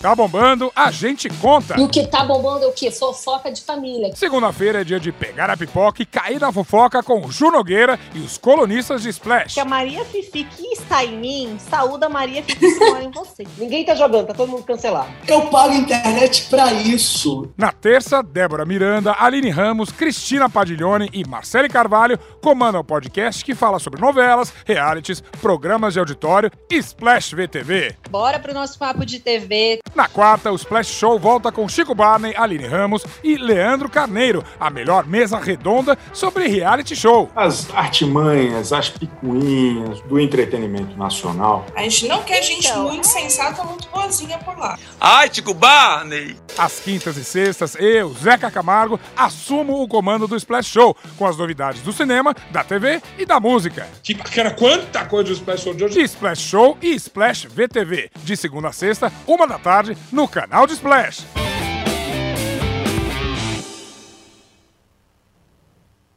Tá 0.01 0.15
bombando, 0.15 0.71
a 0.73 0.91
gente 0.91 1.27
conta. 1.41 1.77
E 1.77 1.83
o 1.83 1.89
que 1.89 2.07
tá 2.07 2.23
bombando 2.23 2.63
é 2.63 2.67
o 2.67 2.71
quê? 2.71 2.89
Fofoca 2.89 3.51
de 3.51 3.61
família. 3.61 4.15
Segunda-feira 4.15 4.79
é 4.79 4.83
dia 4.85 4.97
de 4.97 5.11
pegar 5.11 5.49
a 5.49 5.57
pipoca 5.57 6.01
e 6.01 6.05
cair 6.05 6.39
na 6.39 6.53
fofoca 6.53 7.03
com 7.03 7.25
o 7.25 7.29
Ju 7.29 7.51
Nogueira 7.51 7.99
e 8.15 8.19
os 8.19 8.37
colunistas 8.37 9.01
de 9.01 9.09
Splash. 9.09 9.55
Que 9.55 9.59
a 9.59 9.65
Maria 9.65 10.05
Fifi 10.05 10.45
que 10.45 10.63
está 10.67 11.03
em 11.03 11.17
mim, 11.17 11.57
saúda 11.69 12.05
a 12.05 12.09
Maria 12.09 12.41
Fifi 12.43 12.59
que 12.59 12.89
mora 12.89 13.03
em 13.03 13.11
você. 13.11 13.43
Ninguém 13.59 13.83
tá 13.83 13.93
jogando, 13.93 14.27
tá 14.27 14.33
todo 14.33 14.49
mundo 14.49 14.63
cancelado. 14.63 15.09
Eu 15.27 15.41
pago 15.47 15.73
internet 15.73 16.47
pra 16.49 16.71
isso. 16.71 17.51
Na 17.57 17.73
terça, 17.73 18.23
Débora 18.23 18.65
Miranda, 18.65 19.13
Aline 19.19 19.49
Ramos, 19.49 19.91
Cristina 19.91 20.49
Padiglione 20.49 21.09
e 21.11 21.27
Marcele 21.27 21.67
Carvalho 21.67 22.17
comandam 22.41 22.79
o 22.79 22.85
podcast 22.85 23.43
que 23.43 23.53
fala 23.53 23.79
sobre 23.79 23.99
novelas, 23.99 24.53
realities, 24.65 25.19
programas 25.41 25.91
de 25.91 25.99
auditório 25.99 26.49
e 26.71 26.77
Splash 26.77 27.33
VTV. 27.33 27.97
Bora 28.09 28.39
pro 28.39 28.53
nosso 28.53 28.79
papo 28.79 29.05
de 29.05 29.19
TV. 29.19 29.79
Na 29.95 30.07
quarta, 30.07 30.51
o 30.51 30.55
Splash 30.55 30.87
Show 30.89 31.19
volta 31.19 31.51
com 31.51 31.67
Chico 31.67 31.95
Barney, 31.95 32.33
Aline 32.37 32.67
Ramos 32.67 33.03
e 33.23 33.37
Leandro 33.37 33.89
Carneiro, 33.89 34.43
a 34.59 34.69
melhor 34.69 35.05
mesa 35.05 35.37
redonda 35.37 35.97
sobre 36.13 36.47
reality 36.47 36.95
show. 36.95 37.29
As 37.35 37.69
artimanhas, 37.73 38.71
as 38.71 38.89
picuinhas 38.89 39.99
do 40.01 40.19
entretenimento 40.19 40.95
nacional. 40.97 41.65
A 41.75 41.81
gente 41.81 42.07
não 42.07 42.23
quer 42.23 42.41
gente 42.43 42.67
então, 42.67 42.89
muito 42.89 43.07
sensata, 43.07 43.63
muito 43.63 43.87
boazinha 43.89 44.37
por 44.39 44.57
lá. 44.57 44.77
Ai, 44.99 45.29
Chico 45.31 45.53
Barney! 45.53 46.37
Às 46.57 46.79
quintas 46.79 47.17
e 47.17 47.23
sextas, 47.23 47.75
eu, 47.75 48.13
Zeca 48.13 48.51
Camargo, 48.51 48.99
assumo 49.15 49.81
o 49.81 49.87
comando 49.87 50.27
do 50.27 50.35
Splash 50.35 50.67
Show, 50.67 50.95
com 51.17 51.25
as 51.25 51.37
novidades 51.37 51.81
do 51.81 51.93
cinema, 51.93 52.35
da 52.51 52.63
TV 52.63 53.01
e 53.17 53.25
da 53.25 53.39
música. 53.39 53.87
Que, 54.03 54.17
era 54.39 54.51
quanta 54.51 55.05
coisa 55.05 55.29
do 55.29 55.33
Splash 55.33 55.63
Show 55.63 55.73
de 55.73 55.85
hoje? 55.85 56.01
Splash 56.01 56.41
Show 56.41 56.77
e 56.81 56.93
Splash 56.95 57.45
VTV, 57.45 58.11
de 58.23 58.37
segunda 58.37 58.69
a 58.69 58.71
sexta, 58.71 59.11
uma 59.25 59.47
da 59.47 59.57
tarde 59.57 59.78
tarde 59.79 59.97
no 60.11 60.27
canal 60.27 60.67
de 60.67 60.73
Splash. 60.73 61.25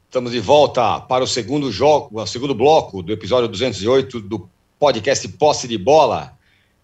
Estamos 0.05 0.33
de 0.33 0.41
volta 0.41 1.01
para 1.01 1.23
o 1.23 1.27
segundo 1.29 1.71
jogo, 1.71 2.21
o 2.21 2.27
segundo 2.27 2.55
bloco 2.55 3.03
do 3.03 3.13
episódio 3.13 3.49
208 3.49 4.21
do 4.21 4.51
podcast 4.81 5.27
Posse 5.29 5.69
de 5.69 5.79
Bola. 5.79 6.37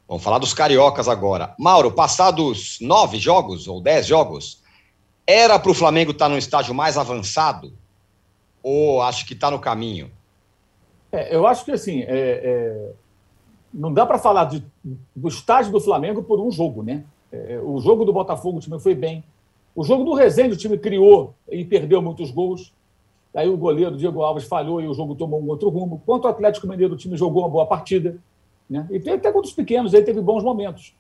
Vamos 0.06 0.22
falar 0.22 0.38
dos 0.38 0.54
cariocas 0.54 1.08
agora. 1.08 1.52
Mauro, 1.58 1.90
passados 1.90 2.78
nove 2.80 3.18
jogos 3.18 3.66
ou 3.66 3.80
dez 3.80 4.06
jogos, 4.06 4.62
era 5.26 5.58
para 5.58 5.70
o 5.72 5.74
Flamengo 5.74 6.12
estar 6.12 6.26
tá 6.26 6.28
no 6.30 6.38
estágio 6.38 6.72
mais 6.72 6.96
avançado? 6.96 7.76
Ou 8.62 9.02
acho 9.02 9.26
que 9.26 9.34
está 9.34 9.50
no 9.50 9.58
caminho? 9.58 10.10
É, 11.10 11.34
eu 11.34 11.46
acho 11.46 11.64
que 11.64 11.72
assim, 11.72 12.02
é, 12.02 12.06
é 12.08 12.92
não 13.72 13.92
dá 13.92 14.06
para 14.06 14.18
falar 14.18 14.46
de, 14.46 14.64
do 15.14 15.28
estágio 15.28 15.72
do 15.72 15.80
Flamengo 15.80 16.22
por 16.22 16.40
um 16.40 16.50
jogo, 16.50 16.82
né? 16.82 17.04
É, 17.30 17.60
o 17.62 17.78
jogo 17.80 18.04
do 18.04 18.12
Botafogo, 18.12 18.58
o 18.58 18.60
time 18.60 18.78
foi 18.80 18.94
bem. 18.94 19.22
O 19.74 19.84
jogo 19.84 20.04
do 20.04 20.14
Resende, 20.14 20.54
o 20.54 20.58
time 20.58 20.78
criou 20.78 21.34
e 21.50 21.64
perdeu 21.64 22.00
muitos 22.00 22.30
gols. 22.30 22.72
Aí 23.34 23.48
o 23.48 23.56
goleiro 23.56 23.96
Diego 23.96 24.22
Alves 24.22 24.44
falhou 24.44 24.80
e 24.80 24.88
o 24.88 24.94
jogo 24.94 25.14
tomou 25.14 25.40
um 25.40 25.48
outro 25.48 25.68
rumo. 25.68 26.02
Quanto 26.04 26.26
ao 26.26 26.32
Atlético 26.32 26.66
Mineiro, 26.66 26.94
o 26.94 26.96
time 26.96 27.16
jogou 27.16 27.42
uma 27.42 27.48
boa 27.48 27.66
partida. 27.66 28.16
Né? 28.68 28.86
E 28.90 28.98
tem 28.98 29.14
até 29.14 29.30
contra 29.30 29.48
os 29.48 29.54
pequenos, 29.54 29.94
aí 29.94 30.02
teve 30.02 30.20
bons 30.20 30.42
momentos. 30.42 30.94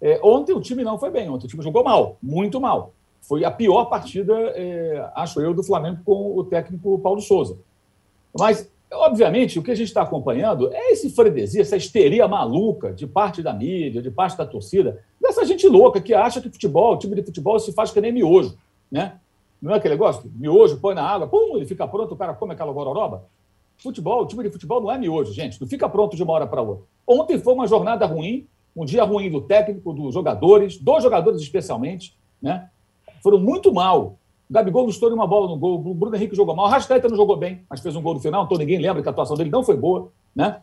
É, 0.00 0.20
ontem 0.22 0.52
o 0.52 0.60
time 0.60 0.82
não 0.82 0.98
foi 0.98 1.10
bem, 1.10 1.28
ontem 1.28 1.46
o 1.46 1.48
time 1.48 1.62
jogou 1.62 1.84
mal, 1.84 2.16
muito 2.22 2.60
mal. 2.60 2.92
Foi 3.22 3.44
a 3.44 3.50
pior 3.50 3.86
partida, 3.86 4.34
é, 4.54 5.10
acho 5.14 5.40
eu, 5.40 5.54
do 5.54 5.62
Flamengo 5.62 6.00
com 6.04 6.36
o 6.36 6.44
técnico 6.44 6.98
Paulo 6.98 7.20
Souza. 7.20 7.58
Mas 8.38 8.70
Obviamente, 8.92 9.58
o 9.58 9.62
que 9.62 9.70
a 9.70 9.74
gente 9.74 9.88
está 9.88 10.02
acompanhando 10.02 10.72
é 10.72 10.92
esse 10.92 11.10
frenesia, 11.10 11.60
essa 11.60 11.76
histeria 11.76 12.28
maluca 12.28 12.92
de 12.92 13.06
parte 13.06 13.42
da 13.42 13.52
mídia, 13.52 14.00
de 14.00 14.10
parte 14.10 14.36
da 14.36 14.46
torcida, 14.46 15.02
dessa 15.20 15.44
gente 15.44 15.66
louca 15.66 16.00
que 16.00 16.14
acha 16.14 16.40
que 16.40 16.48
futebol, 16.48 16.96
time 16.96 17.16
de 17.16 17.22
futebol 17.22 17.58
se 17.58 17.72
faz 17.72 17.90
que 17.90 18.00
nem 18.00 18.12
miojo, 18.12 18.56
né? 18.90 19.18
Não 19.60 19.72
é 19.72 19.76
aquele 19.76 19.94
negócio? 19.94 20.30
Miojo, 20.36 20.78
põe 20.78 20.94
na 20.94 21.02
água, 21.02 21.26
pum, 21.26 21.56
ele 21.56 21.66
fica 21.66 21.86
pronto, 21.88 22.14
o 22.14 22.16
cara 22.16 22.34
come 22.34 22.52
aquela 22.52 22.72
gororoba. 22.72 23.24
Futebol, 23.78 24.24
time 24.26 24.44
de 24.44 24.50
futebol 24.50 24.80
não 24.80 24.92
é 24.92 24.98
miojo, 24.98 25.32
gente, 25.32 25.60
não 25.60 25.66
fica 25.66 25.88
pronto 25.88 26.14
de 26.14 26.22
uma 26.22 26.32
hora 26.32 26.46
para 26.46 26.62
outra. 26.62 26.84
Ontem 27.06 27.38
foi 27.38 27.54
uma 27.54 27.66
jornada 27.66 28.06
ruim, 28.06 28.46
um 28.74 28.84
dia 28.84 29.02
ruim 29.02 29.30
do 29.30 29.40
técnico, 29.40 29.92
dos 29.92 30.14
jogadores, 30.14 30.78
dos 30.78 31.02
jogadores 31.02 31.40
especialmente, 31.40 32.16
né? 32.40 32.68
Foram 33.22 33.40
muito 33.40 33.72
mal. 33.72 34.16
Gabigol 34.50 34.88
estourou 34.88 35.16
uma 35.16 35.26
bola 35.26 35.48
no 35.48 35.56
gol. 35.56 35.74
O 35.74 35.94
Bruno 35.94 36.14
Henrique 36.14 36.36
jogou 36.36 36.54
mal. 36.54 36.66
O 36.66 36.68
Rascaeta 36.68 37.08
não 37.08 37.16
jogou 37.16 37.36
bem, 37.36 37.62
mas 37.68 37.80
fez 37.80 37.96
um 37.96 38.02
gol 38.02 38.14
no 38.14 38.20
final. 38.20 38.44
Então 38.44 38.56
ninguém 38.56 38.78
lembra 38.78 39.02
que 39.02 39.08
a 39.08 39.10
atuação 39.10 39.36
dele 39.36 39.50
não 39.50 39.64
foi 39.64 39.76
boa. 39.76 40.10
Né? 40.34 40.60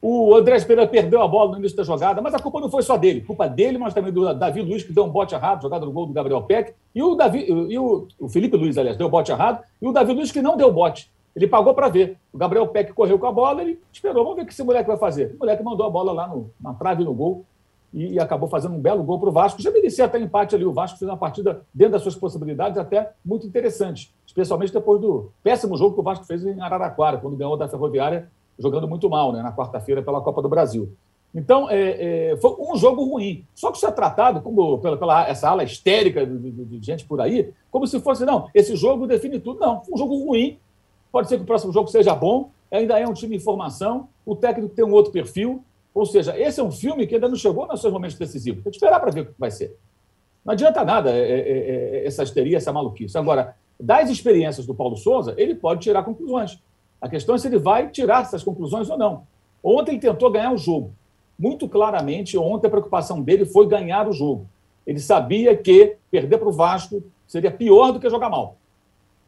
O 0.00 0.34
André 0.34 0.58
Pereira 0.60 0.88
perdeu 0.88 1.20
a 1.20 1.28
bola 1.28 1.52
no 1.52 1.58
início 1.58 1.76
da 1.76 1.82
jogada, 1.82 2.22
mas 2.22 2.32
a 2.32 2.38
culpa 2.38 2.60
não 2.60 2.70
foi 2.70 2.82
só 2.82 2.96
dele. 2.96 3.20
Culpa 3.20 3.48
dele, 3.48 3.76
mas 3.76 3.92
também 3.92 4.12
do 4.12 4.32
Davi 4.32 4.62
Luiz, 4.62 4.82
que 4.82 4.92
deu 4.92 5.04
um 5.04 5.10
bote 5.10 5.34
errado, 5.34 5.62
jogada 5.62 5.84
no 5.84 5.92
gol 5.92 6.06
do 6.06 6.12
Gabriel 6.12 6.42
Peck. 6.42 6.72
E 6.94 7.02
o, 7.02 7.14
Davi, 7.14 7.44
e 7.46 7.78
o, 7.78 8.06
o 8.18 8.28
Felipe 8.28 8.56
Luiz, 8.56 8.78
aliás, 8.78 8.96
deu 8.96 9.08
bote 9.08 9.30
errado. 9.32 9.62
E 9.82 9.86
o 9.86 9.92
Davi 9.92 10.12
Luiz, 10.12 10.30
que 10.30 10.40
não 10.40 10.56
deu 10.56 10.72
bote. 10.72 11.10
Ele 11.34 11.46
pagou 11.46 11.74
para 11.74 11.88
ver. 11.88 12.16
O 12.32 12.38
Gabriel 12.38 12.66
Peck 12.68 12.92
correu 12.92 13.18
com 13.18 13.26
a 13.26 13.32
bola, 13.32 13.60
ele 13.62 13.78
esperou. 13.92 14.22
Vamos 14.22 14.36
ver 14.36 14.42
o 14.42 14.46
que 14.46 14.52
esse 14.52 14.62
moleque 14.62 14.88
vai 14.88 14.96
fazer. 14.96 15.34
O 15.34 15.38
moleque 15.40 15.62
mandou 15.62 15.86
a 15.86 15.90
bola 15.90 16.12
lá 16.12 16.28
no, 16.28 16.50
na 16.60 16.72
trave 16.74 17.04
no 17.04 17.12
gol 17.12 17.44
e, 17.92 18.14
e 18.14 18.20
acabou 18.20 18.48
fazendo 18.48 18.74
um 18.74 18.80
belo 18.80 19.02
gol 19.02 19.18
para 19.18 19.28
o 19.28 19.32
Vasco. 19.32 19.60
Já 19.62 19.70
merecia 19.70 20.04
até 20.04 20.18
empate 20.18 20.54
ali. 20.54 20.64
O 20.64 20.72
Vasco 20.72 20.98
fez 20.98 21.08
uma 21.08 21.16
partida 21.16 21.62
dentro 21.72 21.92
das 21.92 22.02
suas 22.02 22.14
possibilidades, 22.14 22.78
até 22.78 23.12
muito 23.24 23.46
interessante, 23.46 24.14
especialmente 24.26 24.72
depois 24.72 25.00
do 25.00 25.32
péssimo 25.42 25.76
jogo 25.76 25.94
que 25.94 26.00
o 26.00 26.04
Vasco 26.04 26.24
fez 26.24 26.44
em 26.44 26.60
Araraquara, 26.60 27.18
quando 27.18 27.36
ganhou 27.36 27.56
da 27.56 27.68
Ferroviária, 27.68 28.30
jogando 28.58 28.88
muito 28.88 29.08
mal 29.08 29.32
né, 29.32 29.42
na 29.42 29.52
quarta-feira 29.52 30.02
pela 30.02 30.20
Copa 30.20 30.42
do 30.42 30.48
Brasil. 30.48 30.92
Então, 31.34 31.68
é, 31.68 32.30
é, 32.30 32.36
foi 32.38 32.54
um 32.58 32.76
jogo 32.76 33.04
ruim. 33.04 33.44
Só 33.54 33.70
que 33.70 33.76
isso 33.76 33.86
é 33.86 33.90
tratado 33.90 34.40
como, 34.40 34.78
pela, 34.78 34.96
pela 34.96 35.28
essa 35.28 35.48
ala 35.48 35.62
histérica 35.62 36.26
de, 36.26 36.38
de, 36.38 36.64
de, 36.64 36.84
gente 36.84 37.04
por 37.04 37.20
aí, 37.20 37.52
como 37.70 37.86
se 37.86 38.00
fosse, 38.00 38.24
não, 38.24 38.48
esse 38.54 38.74
jogo 38.74 39.06
define 39.06 39.38
tudo. 39.38 39.60
Não, 39.60 39.82
foi 39.84 39.94
um 39.94 39.98
jogo 39.98 40.16
ruim. 40.24 40.58
Pode 41.12 41.28
ser 41.28 41.36
que 41.36 41.42
o 41.42 41.46
próximo 41.46 41.72
jogo 41.72 41.88
seja 41.88 42.14
bom. 42.14 42.50
Ainda 42.70 42.98
é 42.98 43.06
um 43.06 43.12
time 43.12 43.36
em 43.36 43.40
formação. 43.40 44.08
O 44.24 44.34
técnico 44.34 44.74
tem 44.74 44.84
um 44.84 44.92
outro 44.92 45.12
perfil. 45.12 45.62
Ou 45.94 46.06
seja, 46.06 46.38
esse 46.38 46.60
é 46.60 46.62
um 46.62 46.70
filme 46.70 47.06
que 47.06 47.14
ainda 47.14 47.28
não 47.28 47.36
chegou 47.36 47.66
nos 47.66 47.80
seus 47.80 47.92
momentos 47.92 48.16
decisivos. 48.16 48.62
Tem 48.62 48.70
que 48.70 48.76
esperar 48.76 49.00
para 49.00 49.10
ver 49.10 49.20
o 49.22 49.26
que 49.26 49.32
vai 49.38 49.50
ser. 49.50 49.76
Não 50.44 50.52
adianta 50.52 50.84
nada 50.84 51.10
é, 51.10 51.20
é, 51.20 51.40
é, 51.40 52.06
essa 52.06 52.22
histeria, 52.22 52.56
essa 52.56 52.72
maluquice. 52.72 53.18
Agora, 53.18 53.56
das 53.78 54.08
experiências 54.08 54.66
do 54.66 54.74
Paulo 54.74 54.96
Souza, 54.96 55.34
ele 55.36 55.54
pode 55.54 55.80
tirar 55.80 56.02
conclusões. 56.02 56.58
A 57.00 57.08
questão 57.08 57.34
é 57.34 57.38
se 57.38 57.46
ele 57.46 57.58
vai 57.58 57.88
tirar 57.90 58.22
essas 58.22 58.42
conclusões 58.42 58.88
ou 58.90 58.98
não. 58.98 59.24
Ontem 59.62 59.92
ele 59.92 60.00
tentou 60.00 60.30
ganhar 60.30 60.52
o 60.52 60.58
jogo. 60.58 60.92
Muito 61.38 61.68
claramente, 61.68 62.36
ontem 62.36 62.66
a 62.66 62.70
preocupação 62.70 63.22
dele 63.22 63.44
foi 63.44 63.68
ganhar 63.68 64.08
o 64.08 64.12
jogo. 64.12 64.46
Ele 64.86 64.98
sabia 64.98 65.56
que 65.56 65.96
perder 66.10 66.38
para 66.38 66.48
o 66.48 66.52
Vasco 66.52 67.02
seria 67.26 67.50
pior 67.50 67.92
do 67.92 68.00
que 68.00 68.08
jogar 68.08 68.30
mal. 68.30 68.56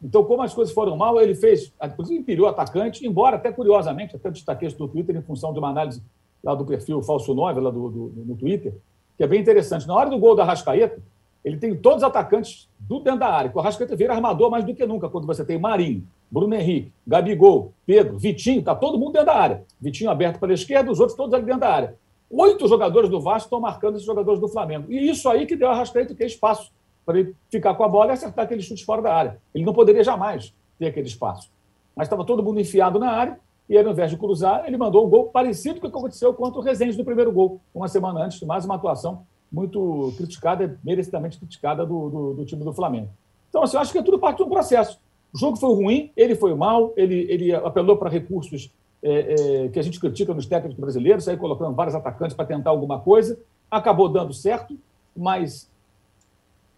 Então, 0.03 0.23
como 0.23 0.41
as 0.41 0.53
coisas 0.53 0.73
foram 0.73 0.97
mal, 0.97 1.21
ele 1.21 1.35
fez, 1.35 1.71
inclusive 1.81 2.19
empilhou 2.19 2.47
atacante, 2.47 3.05
embora 3.05 3.35
até 3.35 3.51
curiosamente, 3.51 4.15
até 4.15 4.31
destaquei 4.31 4.67
isso 4.67 4.79
no 4.79 4.87
Twitter 4.87 5.15
em 5.15 5.21
função 5.21 5.53
de 5.53 5.59
uma 5.59 5.69
análise 5.69 6.01
lá 6.43 6.55
do 6.55 6.65
perfil 6.65 7.01
Falso 7.01 7.33
9, 7.33 7.59
lá 7.59 7.69
do, 7.69 7.89
do, 7.89 8.13
no 8.25 8.35
Twitter, 8.35 8.73
que 9.17 9.23
é 9.23 9.27
bem 9.27 9.41
interessante. 9.41 9.87
Na 9.87 9.95
hora 9.95 10.09
do 10.09 10.17
gol 10.17 10.35
da 10.35 10.43
Rascaeta, 10.43 11.01
ele 11.43 11.57
tem 11.57 11.75
todos 11.75 11.97
os 11.97 12.03
atacantes 12.03 12.69
do 12.79 12.99
dentro 12.99 13.19
da 13.19 13.27
área. 13.27 13.51
O 13.53 13.59
Arrascaeta 13.59 13.95
vira 13.95 14.13
armador 14.13 14.49
mais 14.49 14.63
do 14.63 14.73
que 14.75 14.85
nunca, 14.85 15.09
quando 15.09 15.25
você 15.25 15.43
tem 15.43 15.57
Marinho, 15.57 16.07
Bruno 16.29 16.53
Henrique, 16.53 16.91
Gabigol, 17.05 17.73
Pedro, 17.85 18.17
Vitinho, 18.17 18.59
está 18.59 18.75
todo 18.75 18.97
mundo 18.97 19.13
dentro 19.13 19.27
da 19.27 19.35
área. 19.35 19.63
Vitinho 19.79 20.09
aberto 20.09 20.39
pela 20.39 20.53
esquerda, 20.53 20.91
os 20.91 20.99
outros 20.99 21.17
todos 21.17 21.33
ali 21.33 21.43
dentro 21.43 21.61
da 21.61 21.69
área. 21.69 21.95
Oito 22.29 22.67
jogadores 22.67 23.09
do 23.09 23.19
Vasco 23.19 23.47
estão 23.47 23.59
marcando 23.59 23.95
esses 23.95 24.05
jogadores 24.05 24.39
do 24.39 24.47
Flamengo. 24.47 24.91
E 24.91 25.09
isso 25.09 25.27
aí 25.27 25.45
que 25.45 25.55
deu 25.55 25.67
a 25.67 25.71
Arrascaeta 25.71 26.15
ter 26.15 26.25
espaço 26.25 26.71
para 27.05 27.19
ele 27.19 27.35
ficar 27.49 27.73
com 27.73 27.83
a 27.83 27.89
bola 27.89 28.11
e 28.11 28.13
acertar 28.13 28.45
aquele 28.45 28.61
chute 28.61 28.85
fora 28.85 29.01
da 29.01 29.13
área. 29.13 29.37
Ele 29.53 29.65
não 29.65 29.73
poderia 29.73 30.03
jamais 30.03 30.53
ter 30.77 30.85
aquele 30.85 31.07
espaço. 31.07 31.49
Mas 31.95 32.05
estava 32.05 32.23
todo 32.23 32.43
mundo 32.43 32.59
enfiado 32.59 32.99
na 32.99 33.11
área 33.11 33.39
e 33.71 33.77
ao 33.77 33.89
invés 33.89 34.11
de 34.11 34.17
cruzar, 34.17 34.65
ele 34.67 34.75
mandou 34.75 35.07
um 35.07 35.09
gol 35.09 35.27
parecido 35.27 35.79
com 35.79 35.87
o 35.87 35.89
que 35.89 35.97
aconteceu 35.97 36.33
contra 36.33 36.59
o 36.59 36.61
Rezende 36.61 36.97
no 36.97 37.05
primeiro 37.05 37.31
gol, 37.31 37.61
uma 37.73 37.87
semana 37.87 38.25
antes, 38.25 38.41
mais 38.41 38.65
uma 38.65 38.75
atuação 38.75 39.25
muito 39.49 40.13
criticada, 40.17 40.77
merecidamente 40.83 41.37
criticada 41.37 41.85
do, 41.85 42.09
do, 42.09 42.33
do, 42.33 42.45
time 42.45 42.65
do 42.65 42.73
Flamengo. 42.73 43.07
Então, 43.47 43.63
assim, 43.63 43.77
eu 43.77 43.81
acho 43.81 43.93
que 43.93 43.97
é 43.97 44.03
tudo 44.03 44.19
parte 44.19 44.39
de 44.39 44.43
um 44.43 44.49
processo. 44.49 44.99
O 45.33 45.37
jogo 45.37 45.55
foi 45.55 45.73
ruim, 45.73 46.11
ele 46.17 46.35
foi 46.35 46.53
mal, 46.53 46.91
ele, 46.97 47.25
ele 47.29 47.55
apelou 47.55 47.95
para 47.95 48.09
recursos 48.09 48.69
é, 49.01 49.35
é, 49.63 49.69
que 49.69 49.79
a 49.79 49.81
gente 49.81 50.01
critica 50.01 50.33
nos 50.33 50.45
técnicos 50.45 50.77
brasileiros, 50.77 51.29
aí 51.29 51.37
colocando 51.37 51.73
vários 51.73 51.95
atacantes 51.95 52.35
para 52.35 52.45
tentar 52.45 52.71
alguma 52.71 52.99
coisa, 52.99 53.39
acabou 53.69 54.09
dando 54.09 54.33
certo, 54.33 54.77
mas 55.15 55.71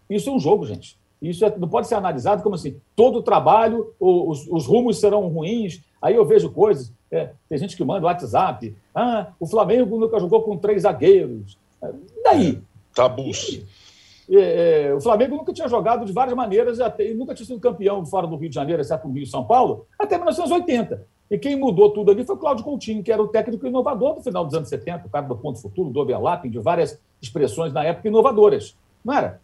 isso 0.08 0.30
é 0.30 0.32
um 0.32 0.38
jogo, 0.38 0.64
gente. 0.64 0.96
Isso 1.20 1.44
é, 1.44 1.58
não 1.58 1.68
pode 1.68 1.88
ser 1.88 1.96
analisado 1.96 2.40
como 2.42 2.54
assim, 2.54 2.76
todo 2.94 3.18
o 3.18 3.22
trabalho, 3.22 3.92
os, 3.98 4.46
os 4.48 4.64
rumos 4.64 5.00
serão 5.00 5.26
ruins. 5.26 5.82
Aí 6.04 6.16
eu 6.16 6.24
vejo 6.26 6.50
coisas, 6.50 6.92
é, 7.10 7.30
tem 7.48 7.56
gente 7.56 7.74
que 7.74 7.82
manda 7.82 8.04
WhatsApp, 8.04 8.76
ah, 8.94 9.28
o 9.40 9.46
Flamengo 9.46 9.98
nunca 9.98 10.20
jogou 10.20 10.42
com 10.42 10.54
três 10.54 10.82
zagueiros, 10.82 11.56
e 11.82 12.22
daí? 12.22 12.50
É, 12.50 12.94
tabus. 12.94 13.62
É, 14.30 14.88
é, 14.88 14.94
o 14.94 15.00
Flamengo 15.00 15.36
nunca 15.36 15.50
tinha 15.54 15.66
jogado 15.66 16.04
de 16.04 16.12
várias 16.12 16.36
maneiras, 16.36 16.78
até, 16.78 17.10
e 17.10 17.14
nunca 17.14 17.34
tinha 17.34 17.46
sido 17.46 17.58
campeão 17.58 18.04
fora 18.04 18.26
do 18.26 18.36
Rio 18.36 18.50
de 18.50 18.54
Janeiro, 18.54 18.82
exceto 18.82 19.08
no 19.08 19.14
Rio 19.14 19.22
e 19.22 19.26
São 19.26 19.44
Paulo, 19.44 19.86
até 19.98 20.16
1980. 20.16 21.06
E 21.30 21.38
quem 21.38 21.56
mudou 21.56 21.90
tudo 21.90 22.10
ali 22.10 22.22
foi 22.22 22.34
o 22.34 22.38
Cláudio 22.38 22.62
Coutinho, 22.62 23.02
que 23.02 23.10
era 23.10 23.22
o 23.22 23.28
técnico 23.28 23.66
inovador 23.66 24.16
do 24.16 24.22
final 24.22 24.44
dos 24.44 24.54
anos 24.54 24.68
70, 24.68 25.06
o 25.06 25.10
cara 25.10 25.26
do 25.26 25.36
ponto 25.36 25.58
futuro, 25.58 25.88
do 25.88 26.00
overlapping, 26.00 26.50
de 26.50 26.58
várias 26.58 27.00
expressões 27.22 27.72
na 27.72 27.82
época 27.82 28.08
inovadoras. 28.08 28.76
Não 29.02 29.14
era? 29.14 29.40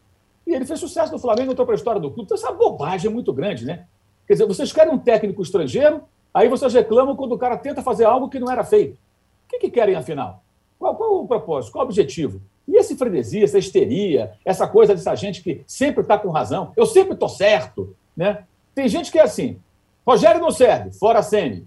E 0.46 0.53
ele 0.55 0.66
fez 0.66 0.79
sucesso 0.79 1.11
no 1.11 1.18
Flamengo, 1.18 1.53
entrou 1.53 1.64
para 1.64 1.75
a 1.75 1.79
história 1.79 1.99
do 1.99 2.11
clube. 2.11 2.25
Então, 2.25 2.37
essa 2.37 2.53
bobagem 2.53 3.11
é 3.11 3.14
muito 3.14 3.33
grande, 3.33 3.64
né? 3.64 3.87
Quer 4.27 4.35
dizer, 4.35 4.46
vocês 4.46 4.70
querem 4.73 4.92
um 4.92 4.99
técnico 4.99 5.40
estrangeiro, 5.40 6.03
aí 6.33 6.49
vocês 6.49 6.73
reclamam 6.73 7.16
quando 7.16 7.33
o 7.33 7.38
cara 7.38 7.57
tenta 7.57 7.83
fazer 7.83 8.05
algo 8.05 8.29
que 8.29 8.38
não 8.38 8.51
era 8.51 8.64
feito. 8.64 8.95
O 8.95 9.49
que, 9.49 9.59
que 9.59 9.71
querem, 9.71 9.97
afinal? 9.97 10.43
Qual, 10.79 10.95
qual 10.97 11.23
o 11.23 11.27
propósito? 11.27 11.73
Qual 11.73 11.85
o 11.85 11.88
objetivo? 11.88 12.40
E 12.66 12.77
esse 12.77 12.97
frenesia, 12.97 13.45
essa 13.45 13.59
histeria, 13.59 14.33
essa 14.45 14.66
coisa 14.66 14.95
dessa 14.95 15.14
gente 15.14 15.43
que 15.43 15.62
sempre 15.66 16.03
está 16.03 16.16
com 16.19 16.31
razão, 16.31 16.73
eu 16.77 16.87
sempre 16.87 17.14
estou 17.14 17.29
certo. 17.29 17.97
Né? 18.16 18.45
Tem 18.75 18.88
gente 18.88 19.11
que 19.11 19.19
é 19.19 19.23
assim: 19.23 19.61
Rogério 20.07 20.40
não 20.40 20.51
serve, 20.51 20.93
fora 20.93 21.23
Sene. 21.23 21.66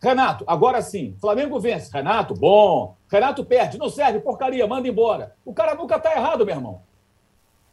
Renato, 0.00 0.44
agora 0.46 0.80
sim. 0.80 1.16
Flamengo 1.20 1.58
vence. 1.58 1.90
Renato, 1.92 2.34
bom. 2.34 2.94
Renato 3.10 3.44
perde, 3.44 3.78
não 3.78 3.88
serve, 3.88 4.20
porcaria, 4.20 4.66
manda 4.66 4.86
embora. 4.86 5.34
O 5.44 5.52
cara 5.52 5.74
nunca 5.74 5.96
está 5.96 6.12
errado, 6.12 6.46
meu 6.46 6.54
irmão. 6.54 6.82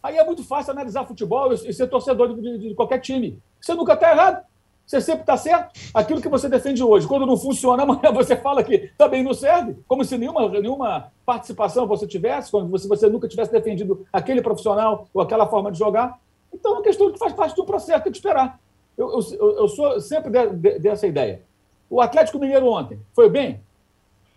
Aí 0.01 0.17
é 0.17 0.23
muito 0.23 0.43
fácil 0.43 0.71
analisar 0.71 1.05
futebol 1.05 1.53
e 1.53 1.73
ser 1.73 1.87
torcedor 1.87 2.33
de, 2.33 2.41
de, 2.41 2.69
de 2.69 2.75
qualquer 2.75 2.99
time. 2.99 3.39
Você 3.59 3.73
nunca 3.73 3.93
está 3.93 4.11
errado. 4.11 4.43
Você 4.85 5.01
sempre 5.01 5.21
está 5.21 5.35
certo. 5.35 5.79
Aquilo 5.93 6.21
que 6.21 6.29
você 6.29 6.47
defende 6.47 6.83
hoje, 6.83 7.07
quando 7.07 7.25
não 7.25 7.35
funciona, 7.35 7.81
amanhã 7.83 8.11
você 8.13 8.35
fala 8.35 8.63
que 8.63 8.91
também 8.97 9.23
não 9.23 9.33
serve, 9.33 9.75
como 9.87 10.03
se 10.03 10.17
nenhuma, 10.17 10.47
nenhuma 10.47 11.11
participação 11.25 11.87
você 11.87 12.05
tivesse, 12.05 12.51
como 12.51 12.77
se 12.77 12.87
você 12.87 13.09
nunca 13.09 13.27
tivesse 13.27 13.51
defendido 13.51 14.05
aquele 14.13 14.41
profissional 14.41 15.07
ou 15.13 15.21
aquela 15.21 15.47
forma 15.47 15.71
de 15.71 15.79
jogar. 15.79 16.19
Então 16.53 16.73
é 16.73 16.75
uma 16.75 16.83
questão 16.83 17.11
que 17.11 17.17
faz 17.17 17.33
parte 17.33 17.55
do 17.55 17.65
processo, 17.65 18.03
tem 18.03 18.11
que 18.11 18.17
esperar. 18.17 18.59
Eu, 18.97 19.19
eu, 19.39 19.57
eu 19.57 19.67
sou 19.67 19.99
sempre 19.99 20.31
de, 20.31 20.49
de, 20.55 20.79
dessa 20.79 21.07
ideia. 21.07 21.41
O 21.89 21.99
Atlético 21.99 22.39
Mineiro 22.39 22.67
ontem 22.67 22.99
foi 23.13 23.29
bem? 23.29 23.59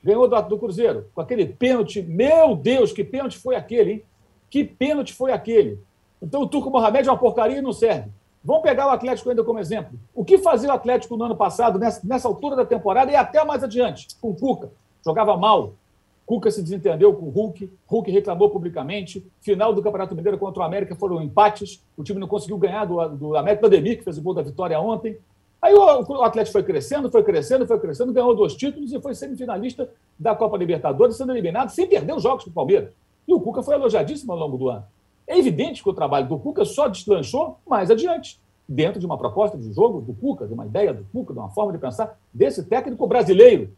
Ganhou 0.02 0.28
do, 0.28 0.40
do 0.42 0.58
Cruzeiro, 0.58 1.06
com 1.14 1.20
aquele 1.20 1.46
pênalti. 1.46 2.02
Meu 2.02 2.56
Deus, 2.56 2.92
que 2.92 3.04
pênalti 3.04 3.38
foi 3.38 3.54
aquele, 3.54 3.92
hein? 3.92 4.04
Que 4.50 4.64
pênalti 4.64 5.12
foi 5.12 5.32
aquele? 5.32 5.78
Então 6.20 6.42
o 6.42 6.48
Turco 6.48 6.70
Mohamed 6.70 7.08
é 7.08 7.12
uma 7.12 7.18
porcaria 7.18 7.58
e 7.58 7.62
não 7.62 7.72
serve. 7.72 8.10
Vamos 8.44 8.62
pegar 8.62 8.86
o 8.86 8.90
Atlético 8.90 9.30
ainda 9.30 9.44
como 9.44 9.58
exemplo. 9.58 9.98
O 10.14 10.24
que 10.24 10.38
fazia 10.38 10.70
o 10.70 10.72
Atlético 10.72 11.16
no 11.16 11.24
ano 11.24 11.36
passado, 11.36 11.78
nessa, 11.78 12.00
nessa 12.06 12.28
altura 12.28 12.56
da 12.56 12.64
temporada 12.64 13.10
e 13.10 13.16
até 13.16 13.44
mais 13.44 13.62
adiante, 13.62 14.08
com 14.20 14.30
o 14.30 14.34
Cuca? 14.34 14.70
Jogava 15.04 15.36
mal. 15.36 15.74
Cuca 16.24 16.50
se 16.50 16.62
desentendeu 16.62 17.14
com 17.14 17.26
o 17.26 17.30
Hulk, 17.30 17.70
Hulk 17.86 18.10
reclamou 18.10 18.50
publicamente. 18.50 19.26
Final 19.40 19.72
do 19.72 19.82
Campeonato 19.82 20.14
Mineiro 20.14 20.36
contra 20.36 20.62
o 20.62 20.66
América 20.66 20.94
foram 20.94 21.22
empates. 21.22 21.82
O 21.96 22.04
time 22.04 22.20
não 22.20 22.28
conseguiu 22.28 22.58
ganhar 22.58 22.84
do, 22.84 23.08
do 23.08 23.36
América 23.36 23.62
do 23.62 23.66
Ademir, 23.66 23.96
que 23.96 24.04
fez 24.04 24.18
o 24.18 24.22
gol 24.22 24.34
da 24.34 24.42
vitória 24.42 24.78
ontem. 24.78 25.18
Aí 25.60 25.74
o, 25.74 25.78
o 25.78 26.22
Atlético 26.22 26.52
foi 26.52 26.62
crescendo, 26.62 27.10
foi 27.10 27.24
crescendo, 27.24 27.66
foi 27.66 27.80
crescendo, 27.80 28.12
ganhou 28.12 28.36
dois 28.36 28.54
títulos 28.54 28.92
e 28.92 29.00
foi 29.00 29.14
semifinalista 29.14 29.90
da 30.18 30.34
Copa 30.34 30.56
Libertadores, 30.58 31.16
sendo 31.16 31.32
eliminado 31.32 31.70
sem 31.70 31.86
perder 31.86 32.14
os 32.14 32.22
jogos 32.22 32.44
para 32.44 32.50
o 32.50 32.54
Palmeiras. 32.54 32.90
E 33.26 33.32
o 33.32 33.40
Cuca 33.40 33.62
foi 33.62 33.74
elogiadíssimo 33.74 34.30
ao 34.30 34.38
longo 34.38 34.58
do 34.58 34.68
ano. 34.68 34.84
É 35.28 35.38
evidente 35.38 35.82
que 35.82 35.88
o 35.90 35.92
trabalho 35.92 36.26
do 36.26 36.38
Cuca 36.38 36.64
só 36.64 36.88
deslanchou 36.88 37.58
mais 37.66 37.90
adiante, 37.90 38.40
dentro 38.66 38.98
de 38.98 39.04
uma 39.04 39.18
proposta 39.18 39.58
de 39.58 39.70
jogo 39.74 40.00
do 40.00 40.14
Cuca, 40.14 40.46
de 40.46 40.54
uma 40.54 40.64
ideia 40.64 40.92
do 40.94 41.04
Cuca, 41.12 41.34
de 41.34 41.38
uma 41.38 41.50
forma 41.50 41.70
de 41.70 41.78
pensar 41.78 42.18
desse 42.32 42.64
técnico 42.64 43.06
brasileiro. 43.06 43.70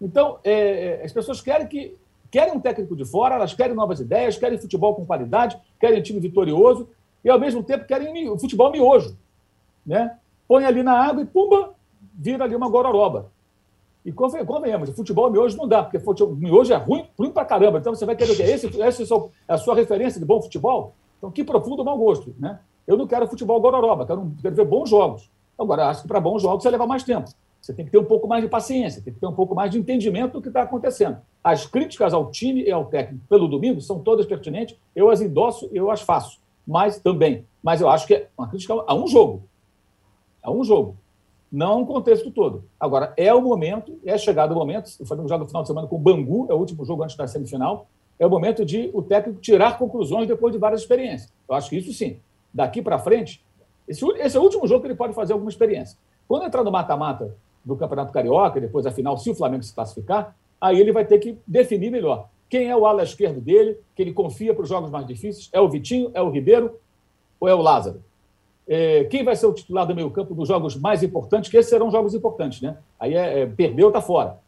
Então, 0.00 0.38
é, 0.42 1.00
é, 1.00 1.04
as 1.04 1.12
pessoas 1.12 1.42
querem 1.42 1.66
que 1.66 1.94
querem 2.30 2.54
um 2.54 2.60
técnico 2.60 2.96
de 2.96 3.04
fora, 3.04 3.36
elas 3.36 3.54
querem 3.54 3.76
novas 3.76 4.00
ideias, 4.00 4.36
querem 4.36 4.58
futebol 4.58 4.94
com 4.94 5.06
qualidade, 5.06 5.56
querem 5.78 6.02
time 6.02 6.18
vitorioso 6.18 6.88
e, 7.22 7.30
ao 7.30 7.38
mesmo 7.38 7.62
tempo, 7.62 7.84
querem 7.84 8.36
futebol 8.38 8.72
miojo. 8.72 9.16
Né? 9.86 10.16
Põe 10.48 10.64
ali 10.64 10.82
na 10.82 10.98
água 10.98 11.22
e, 11.22 11.26
pumba, 11.26 11.74
vira 12.12 12.44
ali 12.44 12.56
uma 12.56 12.68
gororoba. 12.68 13.30
E 14.04 14.12
convenhamos, 14.12 14.90
futebol 14.90 15.30
miojo 15.30 15.56
não 15.56 15.66
dá, 15.66 15.82
porque 15.82 15.98
futebol, 15.98 16.36
miojo 16.36 16.72
é 16.72 16.76
ruim, 16.76 17.06
ruim 17.18 17.30
pra 17.30 17.44
caramba. 17.44 17.78
Então 17.78 17.94
você 17.94 18.04
vai 18.04 18.14
querer 18.14 18.32
o 18.32 18.36
quê? 18.36 18.42
Esse, 18.42 18.82
essa 18.82 19.02
é 19.48 19.54
a 19.54 19.56
sua 19.56 19.74
referência 19.74 20.20
de 20.20 20.26
bom 20.26 20.42
futebol? 20.42 20.94
Então 21.16 21.30
que 21.30 21.42
profundo 21.42 21.82
mau 21.82 21.96
gosto, 21.96 22.34
né? 22.38 22.60
Eu 22.86 22.98
não 22.98 23.06
quero 23.06 23.26
futebol 23.26 23.58
gororoba, 23.60 24.04
quero, 24.04 24.30
quero 24.42 24.54
ver 24.54 24.66
bons 24.66 24.90
jogos. 24.90 25.30
Agora, 25.58 25.88
acho 25.88 26.02
que 26.02 26.08
para 26.08 26.20
bons 26.20 26.42
jogos 26.42 26.62
você 26.62 26.68
leva 26.68 26.86
mais 26.86 27.02
tempo. 27.02 27.30
Você 27.62 27.72
tem 27.72 27.86
que 27.86 27.90
ter 27.90 27.96
um 27.96 28.04
pouco 28.04 28.28
mais 28.28 28.42
de 28.42 28.50
paciência, 28.50 29.00
tem 29.00 29.14
que 29.14 29.18
ter 29.18 29.26
um 29.26 29.32
pouco 29.32 29.54
mais 29.54 29.70
de 29.70 29.78
entendimento 29.78 30.34
do 30.34 30.42
que 30.42 30.48
está 30.48 30.62
acontecendo. 30.62 31.16
As 31.42 31.66
críticas 31.66 32.12
ao 32.12 32.30
time 32.30 32.62
e 32.62 32.70
ao 32.70 32.84
técnico 32.84 33.24
pelo 33.26 33.48
domingo 33.48 33.80
são 33.80 34.00
todas 34.00 34.26
pertinentes, 34.26 34.76
eu 34.94 35.08
as 35.08 35.22
endosso, 35.22 35.70
eu 35.72 35.90
as 35.90 36.02
faço, 36.02 36.40
mas 36.66 36.98
também. 37.00 37.46
Mas 37.62 37.80
eu 37.80 37.88
acho 37.88 38.06
que 38.06 38.14
é 38.14 38.28
uma 38.36 38.48
crítica 38.48 38.74
a 38.86 38.94
um 38.94 39.06
jogo. 39.06 39.44
A 40.42 40.50
um 40.50 40.62
jogo 40.62 40.98
não 41.54 41.82
um 41.82 41.86
contexto 41.86 42.32
todo. 42.32 42.64
Agora, 42.80 43.14
é 43.16 43.32
o 43.32 43.40
momento, 43.40 43.96
é 44.04 44.18
chegado 44.18 44.50
o 44.50 44.54
momento, 44.56 44.90
o 44.98 45.06
Flamengo 45.06 45.28
joga 45.28 45.44
no 45.44 45.48
final 45.48 45.62
de 45.62 45.68
semana 45.68 45.86
com 45.86 45.94
o 45.94 45.98
Bangu, 46.00 46.48
é 46.50 46.54
o 46.54 46.58
último 46.58 46.84
jogo 46.84 47.04
antes 47.04 47.16
da 47.16 47.28
semifinal, 47.28 47.86
é 48.18 48.26
o 48.26 48.30
momento 48.30 48.64
de 48.64 48.90
o 48.92 49.00
técnico 49.00 49.40
tirar 49.40 49.78
conclusões 49.78 50.26
depois 50.26 50.52
de 50.52 50.58
várias 50.58 50.80
experiências. 50.80 51.32
Eu 51.48 51.54
acho 51.54 51.70
que 51.70 51.76
isso 51.76 51.92
sim. 51.92 52.18
Daqui 52.52 52.82
para 52.82 52.98
frente, 52.98 53.40
esse, 53.86 54.04
esse, 54.18 54.36
é 54.36 54.40
o 54.40 54.42
último 54.42 54.66
jogo 54.66 54.80
que 54.80 54.88
ele 54.88 54.96
pode 54.96 55.14
fazer 55.14 55.32
alguma 55.32 55.48
experiência. 55.48 55.96
Quando 56.26 56.44
entrar 56.44 56.64
no 56.64 56.72
mata-mata 56.72 57.36
do 57.64 57.76
Campeonato 57.76 58.12
Carioca, 58.12 58.60
depois 58.60 58.84
da 58.84 58.90
final, 58.90 59.16
se 59.16 59.30
o 59.30 59.34
Flamengo 59.34 59.62
se 59.62 59.72
classificar, 59.72 60.34
aí 60.60 60.80
ele 60.80 60.90
vai 60.90 61.04
ter 61.04 61.18
que 61.18 61.38
definir 61.46 61.90
melhor 61.90 62.28
quem 62.48 62.68
é 62.68 62.76
o 62.76 62.84
ala 62.84 63.04
esquerdo 63.04 63.40
dele, 63.40 63.78
que 63.94 64.02
ele 64.02 64.12
confia 64.12 64.52
para 64.52 64.62
os 64.64 64.68
jogos 64.68 64.90
mais 64.90 65.06
difíceis. 65.06 65.48
É 65.52 65.60
o 65.60 65.68
Vitinho, 65.68 66.10
é 66.14 66.20
o 66.20 66.30
Ribeiro 66.30 66.78
ou 67.38 67.48
é 67.48 67.54
o 67.54 67.60
Lázaro? 67.60 68.02
É, 68.66 69.04
quem 69.04 69.22
vai 69.22 69.36
ser 69.36 69.46
o 69.46 69.52
titular 69.52 69.86
do 69.86 69.94
meio-campo 69.94 70.34
dos 70.34 70.48
jogos 70.48 70.74
mais 70.76 71.02
importantes, 71.02 71.50
que 71.50 71.56
esses 71.56 71.68
serão 71.68 71.90
jogos 71.90 72.14
importantes, 72.14 72.62
né? 72.62 72.78
Aí 72.98 73.14
é, 73.14 73.40
é 73.40 73.46
perdeu, 73.46 73.88
está 73.88 74.00
fora. 74.00 74.38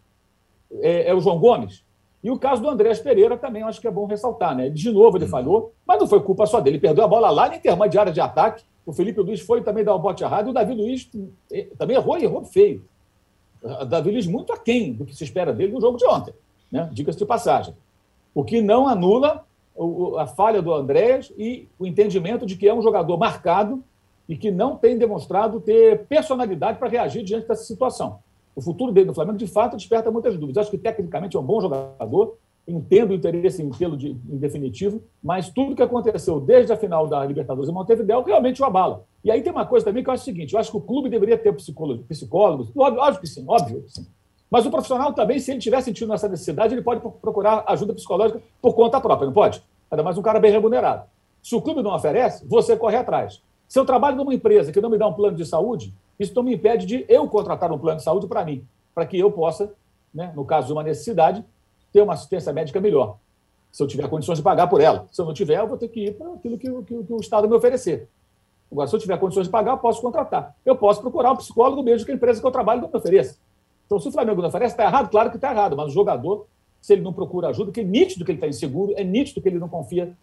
É, 0.80 1.10
é, 1.10 1.14
o 1.14 1.20
João 1.20 1.38
Gomes. 1.38 1.84
E 2.24 2.30
o 2.30 2.38
caso 2.38 2.62
do 2.62 2.68
Andrés 2.68 2.98
Pereira 2.98 3.36
também 3.36 3.62
acho 3.62 3.80
que 3.80 3.86
é 3.86 3.90
bom 3.90 4.06
ressaltar, 4.06 4.56
né? 4.56 4.70
De 4.70 4.90
novo 4.90 5.18
ele 5.18 5.26
falhou, 5.26 5.72
mas 5.86 6.00
não 6.00 6.06
foi 6.06 6.20
culpa 6.20 6.46
só 6.46 6.60
dele. 6.60 6.76
Ele 6.76 6.80
perdeu 6.80 7.04
a 7.04 7.08
bola 7.08 7.30
lá 7.30 7.48
na 7.48 7.56
intermediária 7.56 8.10
de 8.10 8.20
ataque. 8.20 8.64
O 8.84 8.92
Felipe 8.92 9.20
Luiz 9.20 9.40
foi 9.40 9.62
também 9.62 9.84
dar 9.84 9.94
o 9.94 9.98
bote 9.98 10.24
errado. 10.24 10.48
E 10.48 10.50
o 10.50 10.52
Davi 10.52 10.74
Luiz 10.74 11.08
eh, 11.52 11.68
também 11.78 11.96
errou 11.96 12.18
e 12.18 12.24
errou 12.24 12.44
feio. 12.44 12.84
O 13.62 13.84
Davi 13.84 14.10
Luiz 14.10 14.26
muito 14.26 14.52
aquém 14.52 14.92
do 14.92 15.04
que 15.04 15.14
se 15.14 15.24
espera 15.24 15.52
dele 15.52 15.72
no 15.72 15.80
jogo 15.80 15.98
de 15.98 16.06
ontem. 16.06 16.34
né? 16.70 16.88
diga-se 16.92 17.18
de 17.18 17.26
passagem. 17.26 17.74
O 18.34 18.42
que 18.42 18.60
não 18.60 18.88
anula 18.88 19.44
a 20.18 20.26
falha 20.26 20.62
do 20.62 20.72
Andréas 20.72 21.32
e 21.36 21.68
o 21.78 21.86
entendimento 21.86 22.46
de 22.46 22.56
que 22.56 22.66
é 22.66 22.74
um 22.74 22.82
jogador 22.82 23.16
marcado 23.18 23.84
e 24.28 24.36
que 24.36 24.50
não 24.50 24.76
tem 24.76 24.98
demonstrado 24.98 25.60
ter 25.60 26.04
personalidade 26.06 26.78
para 26.78 26.88
reagir 26.88 27.22
diante 27.22 27.46
dessa 27.46 27.64
situação. 27.64 28.18
O 28.54 28.60
futuro 28.60 28.90
dele 28.90 29.06
no 29.06 29.14
Flamengo, 29.14 29.38
de 29.38 29.46
fato, 29.46 29.76
desperta 29.76 30.10
muitas 30.10 30.36
dúvidas. 30.36 30.62
Acho 30.62 30.70
que 30.70 30.78
tecnicamente 30.78 31.36
é 31.36 31.40
um 31.40 31.44
bom 31.44 31.60
jogador, 31.60 32.36
entendo 32.66 33.10
o 33.10 33.14
interesse 33.14 33.62
em 33.62 33.70
tê-lo 33.70 33.96
de, 33.96 34.10
em 34.10 34.36
definitivo, 34.38 35.02
mas 35.22 35.50
tudo 35.50 35.76
que 35.76 35.82
aconteceu 35.82 36.40
desde 36.40 36.72
a 36.72 36.76
final 36.76 37.06
da 37.06 37.24
Libertadores 37.24 37.70
em 37.70 37.72
Montevideo 37.72 38.22
realmente 38.22 38.60
o 38.60 38.64
abala. 38.64 39.04
E 39.22 39.30
aí 39.30 39.42
tem 39.42 39.52
uma 39.52 39.66
coisa 39.66 39.84
também 39.84 40.02
que 40.02 40.08
eu 40.08 40.14
acho 40.14 40.22
o 40.22 40.24
seguinte: 40.24 40.54
eu 40.54 40.58
acho 40.58 40.70
que 40.70 40.76
o 40.76 40.80
clube 40.80 41.08
deveria 41.08 41.38
ter 41.38 41.52
psicólogos, 41.52 42.04
psicólogos 42.06 42.70
óbvio, 42.76 43.20
que 43.20 43.26
sim, 43.26 43.44
óbvio 43.46 43.82
que 43.82 43.92
sim. 43.92 44.06
Mas 44.50 44.64
o 44.64 44.70
profissional 44.70 45.12
também, 45.12 45.38
se 45.38 45.50
ele 45.50 45.58
estiver 45.58 45.80
sentindo 45.80 46.12
essa 46.14 46.28
necessidade, 46.28 46.74
ele 46.74 46.82
pode 46.82 47.00
procurar 47.00 47.64
ajuda 47.66 47.92
psicológica 47.92 48.40
por 48.62 48.74
conta 48.74 49.00
própria, 49.00 49.26
não 49.26 49.32
pode? 49.32 49.62
Ainda 49.90 50.02
mais 50.02 50.16
um 50.16 50.22
cara 50.22 50.40
bem 50.40 50.50
remunerado. 50.50 51.04
Se 51.42 51.54
o 51.54 51.60
clube 51.60 51.82
não 51.82 51.94
oferece, 51.94 52.46
você 52.46 52.76
corre 52.76 52.96
atrás. 52.96 53.42
Se 53.68 53.78
eu 53.78 53.84
trabalho 53.84 54.16
numa 54.16 54.34
empresa 54.34 54.72
que 54.72 54.80
não 54.80 54.90
me 54.90 54.98
dá 54.98 55.06
um 55.06 55.12
plano 55.12 55.36
de 55.36 55.44
saúde, 55.44 55.92
isso 56.18 56.34
não 56.34 56.42
me 56.42 56.54
impede 56.54 56.86
de 56.86 57.04
eu 57.08 57.28
contratar 57.28 57.70
um 57.72 57.78
plano 57.78 57.98
de 57.98 58.04
saúde 58.04 58.26
para 58.26 58.44
mim, 58.44 58.64
para 58.94 59.06
que 59.06 59.18
eu 59.18 59.30
possa, 59.30 59.72
né, 60.14 60.32
no 60.34 60.44
caso 60.44 60.68
de 60.68 60.72
uma 60.72 60.82
necessidade, 60.82 61.44
ter 61.92 62.02
uma 62.02 62.14
assistência 62.14 62.52
médica 62.52 62.80
melhor. 62.80 63.16
Se 63.72 63.82
eu 63.82 63.86
tiver 63.86 64.08
condições 64.08 64.38
de 64.38 64.42
pagar 64.42 64.68
por 64.68 64.80
ela. 64.80 65.06
Se 65.10 65.20
eu 65.20 65.26
não 65.26 65.34
tiver, 65.34 65.58
eu 65.58 65.66
vou 65.66 65.76
ter 65.76 65.88
que 65.88 66.06
ir 66.06 66.14
para 66.16 66.32
aquilo 66.32 66.56
que, 66.56 66.70
que, 66.82 67.04
que 67.04 67.12
o 67.12 67.20
Estado 67.20 67.48
me 67.48 67.54
oferecer. 67.54 68.08
Agora, 68.70 68.88
se 68.88 68.96
eu 68.96 69.00
tiver 69.00 69.18
condições 69.18 69.44
de 69.44 69.50
pagar, 69.50 69.72
eu 69.72 69.78
posso 69.78 70.00
contratar. 70.00 70.56
Eu 70.64 70.76
posso 70.76 71.00
procurar 71.00 71.32
um 71.32 71.36
psicólogo 71.36 71.82
mesmo 71.82 72.04
que 72.06 72.12
a 72.12 72.14
empresa 72.14 72.40
que 72.40 72.46
eu 72.46 72.50
trabalho 72.50 72.80
não 72.80 72.88
me 72.88 72.96
ofereça. 72.96 73.38
Então, 73.86 74.00
se 74.00 74.08
o 74.08 74.12
Flamengo 74.12 74.40
não 74.40 74.48
oferece, 74.48 74.74
está 74.74 74.84
errado? 74.84 75.10
Claro 75.10 75.30
que 75.30 75.36
está 75.36 75.52
errado, 75.52 75.76
mas 75.76 75.88
o 75.88 75.90
jogador, 75.90 76.46
se 76.80 76.92
ele 76.92 77.02
não 77.02 77.12
procura 77.12 77.48
ajuda, 77.48 77.70
que 77.70 77.80
é 77.80 77.84
nítido 77.84 78.24
que 78.24 78.32
ele 78.32 78.38
está 78.38 78.48
inseguro, 78.48 78.92
é 78.96 79.04
nítido 79.04 79.40
que 79.40 79.48
ele 79.48 79.58
não 79.58 79.68
confia, 79.68 80.16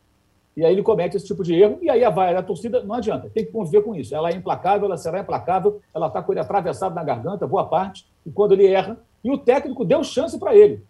e 0.56 0.64
aí 0.64 0.74
ele 0.74 0.84
comete 0.84 1.18
esse 1.18 1.26
tipo 1.26 1.44
de 1.44 1.56
erro, 1.56 1.80
e 1.82 1.90
aí 1.90 2.04
a 2.04 2.10
vai 2.10 2.36
a 2.36 2.44
torcida 2.44 2.84
não 2.84 2.96
adianta, 2.96 3.30
tem 3.34 3.46
que 3.46 3.52
conviver 3.52 3.82
com 3.82 3.96
isso. 3.96 4.16
Ela 4.16 4.30
é 4.30 4.34
implacável, 4.36 4.86
ela 4.86 4.98
será 4.98 5.20
implacável, 5.20 5.82
ela 5.94 6.08
está 6.08 6.22
com 6.22 6.32
ele 6.32 6.40
atravessado 6.40 6.94
na 6.94 7.04
garganta, 7.04 7.48
boa 7.48 7.66
parte, 7.66 8.06
e 8.26 8.32
quando 8.32 8.54
ele 8.54 8.68
erra, 8.68 8.98
e 9.24 9.32
o 9.32 9.38
técnico 9.38 9.84
deu 9.84 10.04
chance 10.04 10.38
para 10.38 10.56
ele. 10.56 10.84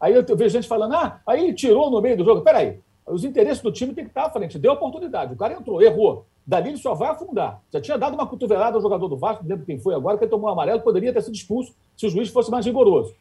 Aí 0.00 0.14
eu 0.14 0.36
vejo 0.36 0.50
gente 0.50 0.66
falando, 0.66 0.94
ah, 0.94 1.20
aí 1.26 1.44
ele 1.44 1.54
tirou 1.54 1.90
no 1.90 2.00
meio 2.00 2.16
do 2.16 2.24
jogo. 2.24 2.40
Peraí, 2.40 2.80
os 3.06 3.22
interesses 3.22 3.62
do 3.62 3.70
time 3.70 3.92
tem 3.92 4.04
que 4.04 4.10
estar 4.10 4.24
à 4.24 4.30
frente. 4.30 4.58
Deu 4.58 4.72
oportunidade. 4.72 5.34
O 5.34 5.36
cara 5.36 5.52
entrou, 5.52 5.82
errou. 5.82 6.24
Dali 6.46 6.70
ele 6.70 6.78
só 6.78 6.94
vai 6.94 7.10
afundar. 7.10 7.60
Já 7.70 7.80
tinha 7.80 7.98
dado 7.98 8.14
uma 8.14 8.26
cotovelada 8.26 8.76
ao 8.76 8.82
jogador 8.82 9.08
do 9.08 9.16
Vasco, 9.16 9.42
não 9.42 9.50
lembro 9.50 9.66
quem 9.66 9.78
foi 9.78 9.94
agora, 9.94 10.16
que 10.16 10.24
ele 10.24 10.30
tomou 10.30 10.48
um 10.48 10.52
amarelo, 10.52 10.80
poderia 10.80 11.12
ter 11.12 11.22
sido 11.22 11.34
expulso 11.34 11.74
se 11.96 12.06
o 12.06 12.10
juiz 12.10 12.30
fosse 12.30 12.50
mais 12.50 12.64
rigoroso. 12.64 13.14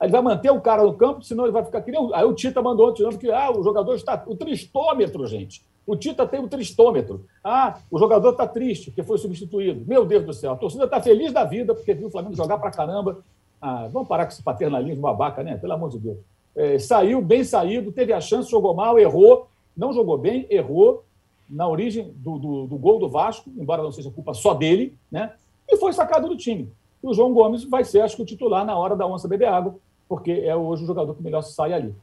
Ele 0.00 0.12
vai 0.12 0.22
manter 0.22 0.50
o 0.50 0.60
cara 0.60 0.82
no 0.82 0.94
campo, 0.94 1.22
senão 1.22 1.44
ele 1.44 1.52
vai 1.52 1.64
ficar. 1.64 1.84
Aí 2.14 2.24
o 2.24 2.32
Tita 2.32 2.62
mandou 2.62 2.94
tirando 2.94 3.18
que 3.18 3.30
ah, 3.30 3.50
o 3.50 3.62
jogador 3.62 3.94
está. 3.94 4.22
O 4.26 4.36
tristômetro, 4.36 5.26
gente. 5.26 5.62
O 5.86 5.96
Tita 5.96 6.26
tem 6.26 6.38
o 6.38 6.48
tristômetro. 6.48 7.24
Ah, 7.42 7.78
o 7.90 7.98
jogador 7.98 8.30
está 8.30 8.46
triste, 8.46 8.90
porque 8.90 9.02
foi 9.02 9.18
substituído. 9.18 9.84
Meu 9.86 10.04
Deus 10.04 10.24
do 10.24 10.32
céu, 10.32 10.52
a 10.52 10.56
torcida 10.56 10.84
está 10.84 11.00
feliz 11.00 11.32
da 11.32 11.44
vida, 11.44 11.74
porque 11.74 11.94
viu 11.94 12.08
o 12.08 12.10
Flamengo 12.10 12.36
jogar 12.36 12.58
para 12.58 12.70
caramba. 12.70 13.24
Ah, 13.60 13.88
vamos 13.90 14.06
parar 14.06 14.26
com 14.26 14.32
esse 14.32 14.42
paternalismo 14.42 15.02
babaca, 15.02 15.42
né? 15.42 15.56
Pelo 15.56 15.72
amor 15.72 15.90
de 15.90 15.98
Deus. 15.98 16.18
É, 16.54 16.78
saiu 16.78 17.22
bem 17.22 17.42
saído, 17.42 17.92
teve 17.92 18.12
a 18.12 18.20
chance, 18.20 18.50
jogou 18.50 18.74
mal, 18.74 18.98
errou, 18.98 19.48
não 19.76 19.92
jogou 19.92 20.18
bem, 20.18 20.46
errou, 20.50 21.04
na 21.48 21.66
origem 21.66 22.12
do, 22.16 22.38
do, 22.38 22.66
do, 22.66 22.76
gol 22.76 22.98
do 22.98 23.08
Vasco, 23.08 23.50
embora 23.56 23.82
não 23.82 23.90
seja 23.90 24.10
culpa 24.10 24.34
só 24.34 24.52
dele, 24.54 24.94
né? 25.10 25.32
E 25.68 25.76
foi 25.76 25.92
sacado 25.92 26.28
do 26.28 26.36
time. 26.36 26.70
E 27.02 27.06
o 27.06 27.14
João 27.14 27.32
Gomes 27.32 27.64
vai 27.64 27.84
ser, 27.84 28.00
acho 28.00 28.16
que, 28.16 28.22
o 28.22 28.26
titular 28.26 28.64
na 28.64 28.76
hora 28.76 28.94
da 28.94 29.06
onça 29.06 29.28
beber 29.28 29.48
água, 29.48 29.76
porque 30.08 30.32
é 30.32 30.56
hoje 30.56 30.84
o 30.84 30.86
jogador 30.86 31.14
que 31.14 31.22
melhor 31.22 31.42
sai 31.42 31.72
ali. 31.72 31.94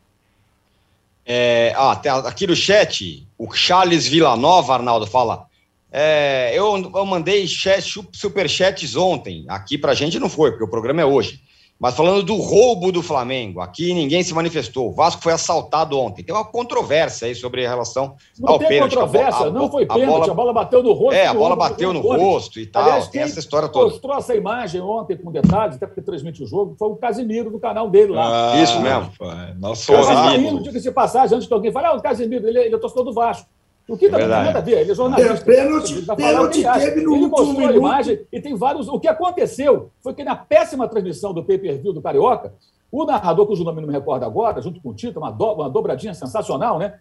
É, 1.25 1.73
ah, 1.75 1.91
aqui 2.27 2.45
no 2.45 2.55
chat, 2.55 3.27
o 3.37 3.51
Charles 3.51 4.05
Villanova, 4.05 4.75
Arnaldo, 4.75 5.07
fala. 5.07 5.47
É, 5.91 6.51
eu, 6.53 6.91
eu 6.93 7.05
mandei 7.05 7.47
chat, 7.47 7.99
superchats 8.11 8.95
ontem. 8.95 9.45
Aqui 9.47 9.77
pra 9.77 9.93
gente 9.93 10.19
não 10.19 10.29
foi, 10.29 10.51
porque 10.51 10.65
o 10.65 10.69
programa 10.69 11.01
é 11.01 11.05
hoje. 11.05 11.41
Mas 11.77 11.93
falando 11.93 12.23
do 12.23 12.35
roubo 12.35 12.89
do 12.89 13.01
Flamengo, 13.03 13.59
aqui 13.59 13.93
ninguém 13.93 14.23
se 14.23 14.33
manifestou. 14.33 14.87
O 14.87 14.93
Vasco 14.93 15.21
foi 15.21 15.33
assaltado 15.33 15.99
ontem. 15.99 16.23
Tem 16.23 16.33
uma 16.33 16.45
controvérsia 16.45 17.27
aí 17.27 17.35
sobre 17.35 17.65
a 17.65 17.69
relação 17.69 18.15
não 18.39 18.53
ao 18.53 18.59
tem 18.59 18.69
pênalti. 18.69 18.93
controvérsia, 18.93 19.47
a, 19.47 19.51
não 19.51 19.69
foi 19.69 19.85
pênalti, 19.85 20.03
a 20.03 20.07
bola, 20.07 20.31
a 20.31 20.33
bola 20.33 20.53
bateu 20.53 20.81
no 20.81 20.93
rosto. 20.93 21.15
É, 21.15 21.27
a 21.27 21.33
bola 21.33 21.55
bateu 21.55 21.91
no 21.91 21.99
rosto 21.99 22.61
e 22.61 22.65
tal. 22.65 22.83
Aliás, 22.83 23.09
tem 23.09 23.23
essa 23.23 23.39
história 23.39 23.67
toda. 23.67 23.89
mostrou 23.89 24.17
essa 24.17 24.33
imagem 24.33 24.79
ontem 24.79 25.17
com 25.17 25.29
detalhes, 25.31 25.75
até 25.75 25.85
porque 25.85 26.01
transmite 26.01 26.43
o 26.43 26.47
jogo, 26.47 26.75
foi 26.79 26.87
o 26.87 26.95
Casimiro 26.95 27.51
do 27.51 27.59
canal 27.59 27.89
dele 27.89 28.13
lá. 28.13 28.53
Ah, 28.53 28.63
Isso 28.63 28.79
mesmo. 28.79 29.11
Nossa, 29.59 29.91
Casimiro. 29.93 30.63
Diga-se 30.63 30.91
passagem, 30.91 31.35
antes 31.35 31.47
que 31.47 31.53
alguém 31.53 31.73
fale, 31.73 31.87
ah, 31.87 31.93
o 31.93 32.01
Casimiro, 32.01 32.47
ele, 32.47 32.59
ele 32.59 32.75
é 32.75 32.77
torcedor 32.77 33.03
do 33.03 33.13
Vasco. 33.13 33.49
O 33.87 33.95
que 33.95 34.07
é 34.07 34.09
não 34.09 34.17
tem 34.17 34.27
nada 34.27 34.57
a 34.57 34.61
ver, 34.61 34.79
ele 34.79 34.91
é 34.91 34.95
jornalista. 34.95 35.45
Pênalti, 35.45 36.01
pênalti 36.01 36.63
teve 36.63 37.01
no 37.01 37.15
ele 37.15 37.27
mostrou 37.27 37.67
a 37.67 37.71
imagem 37.71 38.25
e 38.31 38.41
tem 38.41 38.55
vários. 38.55 38.87
O 38.87 38.99
que 38.99 39.07
aconteceu 39.07 39.91
foi 40.01 40.13
que 40.13 40.23
na 40.23 40.35
péssima 40.35 40.87
transmissão 40.87 41.33
do 41.33 41.43
pay-per-view 41.43 41.93
do 41.93 42.01
Carioca, 42.01 42.53
o 42.91 43.05
narrador, 43.05 43.45
cujo 43.45 43.63
nome 43.63 43.81
não 43.81 43.87
me 43.87 43.93
recordo 43.93 44.23
agora, 44.23 44.61
junto 44.61 44.81
com 44.81 44.89
o 44.89 44.93
Tito, 44.93 45.19
uma, 45.19 45.31
do, 45.31 45.53
uma 45.53 45.69
dobradinha 45.69 46.13
sensacional, 46.13 46.79
né? 46.79 46.99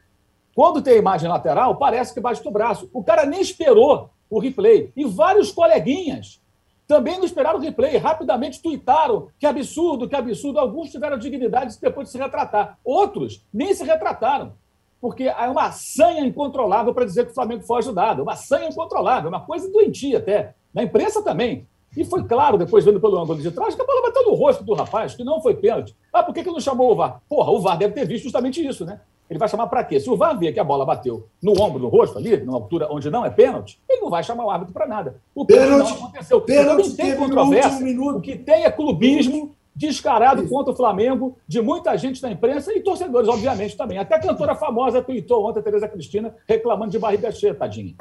Quando 0.54 0.82
tem 0.82 0.94
a 0.94 0.98
imagem 0.98 1.28
lateral, 1.28 1.76
parece 1.76 2.12
que 2.12 2.20
bate 2.20 2.42
do 2.42 2.50
braço. 2.50 2.88
O 2.92 3.02
cara 3.02 3.24
nem 3.24 3.40
esperou 3.40 4.10
o 4.28 4.38
replay. 4.38 4.92
E 4.94 5.04
vários 5.04 5.50
coleguinhas 5.50 6.40
também 6.86 7.16
não 7.16 7.24
esperaram 7.24 7.58
o 7.58 7.62
replay, 7.62 7.96
rapidamente 7.96 8.60
tuitaram 8.60 9.28
que 9.38 9.46
absurdo, 9.46 10.08
que 10.08 10.14
absurdo. 10.14 10.58
Alguns 10.58 10.90
tiveram 10.90 11.18
dignidade 11.18 11.76
depois 11.80 12.08
de 12.08 12.12
se 12.12 12.18
retratar. 12.18 12.78
Outros 12.84 13.44
nem 13.52 13.72
se 13.74 13.84
retrataram 13.84 14.52
porque 15.00 15.24
é 15.24 15.48
uma 15.48 15.70
sanha 15.72 16.24
incontrolável 16.24 16.94
para 16.94 17.04
dizer 17.04 17.26
que 17.26 17.32
o 17.32 17.34
Flamengo 17.34 17.62
foi 17.62 17.78
ajudado. 17.78 18.22
Uma 18.22 18.36
sanha 18.36 18.68
incontrolável, 18.68 19.28
uma 19.28 19.40
coisa 19.40 19.70
doentia 19.70 20.18
até. 20.18 20.54
Na 20.72 20.82
imprensa 20.82 21.22
também. 21.22 21.66
E 21.96 22.04
foi 22.04 22.24
claro, 22.24 22.58
depois 22.58 22.84
vendo 22.84 23.00
pelo 23.00 23.18
ângulo 23.18 23.40
de 23.40 23.50
trás, 23.50 23.74
que 23.74 23.80
a 23.80 23.84
bola 23.84 24.02
bateu 24.02 24.24
no 24.24 24.34
rosto 24.34 24.64
do 24.64 24.74
rapaz, 24.74 25.14
que 25.14 25.22
não 25.22 25.40
foi 25.40 25.54
pênalti. 25.54 25.94
Ah, 26.12 26.22
por 26.22 26.34
que, 26.34 26.42
que 26.42 26.50
não 26.50 26.60
chamou 26.60 26.90
o 26.90 26.96
VAR? 26.96 27.20
Porra, 27.28 27.52
o 27.52 27.60
VAR 27.60 27.78
deve 27.78 27.94
ter 27.94 28.06
visto 28.06 28.24
justamente 28.24 28.66
isso, 28.66 28.84
né? 28.84 29.00
Ele 29.30 29.38
vai 29.38 29.48
chamar 29.48 29.68
para 29.68 29.82
quê? 29.84 29.98
Se 29.98 30.10
o 30.10 30.16
VAR 30.16 30.38
ver 30.38 30.52
que 30.52 30.60
a 30.60 30.64
bola 30.64 30.84
bateu 30.84 31.28
no 31.42 31.52
ombro, 31.52 31.78
no 31.78 31.88
rosto, 31.88 32.18
ali, 32.18 32.36
numa 32.38 32.58
altura 32.58 32.88
onde 32.90 33.10
não 33.10 33.24
é 33.24 33.30
pênalti, 33.30 33.80
ele 33.88 34.02
não 34.02 34.10
vai 34.10 34.22
chamar 34.22 34.44
o 34.44 34.50
árbitro 34.50 34.74
para 34.74 34.86
nada. 34.86 35.20
O 35.34 35.46
pênalti, 35.46 35.70
pênalti 35.70 35.90
não 35.90 35.96
aconteceu. 35.96 36.40
Pênalti 36.40 36.88
não 36.88 36.96
tem 36.96 37.16
controvérsia. 37.16 38.00
O 38.00 38.20
que 38.20 38.36
tem 38.36 38.64
é 38.64 38.70
clubismo 38.70 39.54
descarado 39.74 40.46
contra 40.48 40.72
o 40.72 40.76
Flamengo, 40.76 41.36
de 41.48 41.60
muita 41.60 41.96
gente 41.96 42.22
na 42.22 42.30
imprensa 42.30 42.72
e 42.72 42.80
torcedores, 42.80 43.28
obviamente, 43.28 43.76
também. 43.76 43.98
Até 43.98 44.14
a 44.14 44.20
cantora 44.20 44.54
famosa 44.54 45.02
tweetou 45.02 45.48
ontem, 45.48 45.58
a 45.58 45.62
Tereza 45.62 45.88
Cristina, 45.88 46.34
reclamando 46.46 46.92
de 46.92 46.98
barriga 46.98 47.32
cheia, 47.32 47.54
tadinha. 47.54 47.94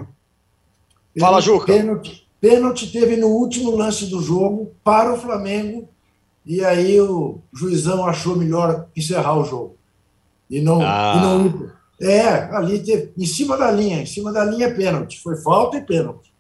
Fala, 1.19 1.41
Juca. 1.41 1.65
Pênalti, 1.65 2.28
pênalti 2.39 2.91
teve 2.91 3.15
no 3.15 3.28
último 3.28 3.76
lance 3.76 4.05
do 4.05 4.21
jogo 4.21 4.71
para 4.84 5.13
o 5.13 5.17
Flamengo, 5.17 5.89
e 6.45 6.63
aí 6.63 6.99
o 6.99 7.39
juizão 7.51 8.05
achou 8.05 8.36
melhor 8.36 8.88
encerrar 8.95 9.38
o 9.39 9.45
jogo. 9.45 9.78
E 10.49 10.61
não, 10.61 10.82
ah. 10.82 11.13
e 11.15 11.21
não 11.21 11.71
É, 12.01 12.28
ali 12.55 12.80
teve, 12.80 13.11
em 13.17 13.26
cima 13.26 13.57
da 13.57 13.71
linha, 13.71 14.01
em 14.01 14.05
cima 14.05 14.32
da 14.32 14.43
linha 14.43 14.67
é 14.67 14.74
pênalti. 14.74 15.19
Foi 15.21 15.38
falta 15.38 15.78
e 15.78 15.82
pênalti. 15.82 16.34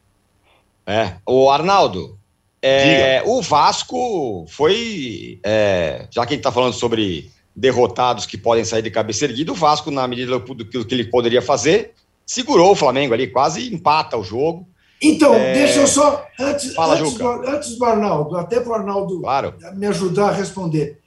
É. 0.85 1.15
O 1.25 1.49
Arnaldo, 1.49 2.17
é, 2.65 3.23
o 3.25 3.41
Vasco 3.41 4.45
foi, 4.47 5.39
é, 5.43 6.07
já 6.09 6.25
que 6.25 6.33
a 6.33 6.35
gente 6.35 6.39
está 6.39 6.51
falando 6.51 6.73
sobre 6.73 7.29
derrotados 7.53 8.25
que 8.25 8.37
podem 8.37 8.63
sair 8.63 8.81
de 8.81 8.89
cabeça 8.89 9.25
erguida, 9.25 9.51
o 9.51 9.55
Vasco, 9.55 9.91
na 9.91 10.07
medida 10.07 10.39
do 10.39 10.85
que 10.85 10.95
ele 10.95 11.03
poderia 11.03 11.41
fazer, 11.41 11.93
segurou 12.25 12.71
o 12.71 12.75
Flamengo 12.75 13.13
ali, 13.13 13.27
quase 13.27 13.73
empata 13.73 14.17
o 14.17 14.23
jogo. 14.23 14.65
Então, 15.01 15.33
é... 15.33 15.53
deixa 15.53 15.79
eu 15.79 15.87
só, 15.87 16.25
antes, 16.39 16.73
Fala, 16.73 16.95
antes, 16.95 17.13
do, 17.15 17.27
antes 17.27 17.77
do 17.77 17.83
Arnaldo, 17.83 18.37
até 18.37 18.61
para 18.61 18.71
o 18.71 18.75
Arnaldo 18.75 19.19
claro. 19.19 19.55
me 19.75 19.85
ajudar 19.87 20.29
a 20.29 20.33
responder. 20.33 20.99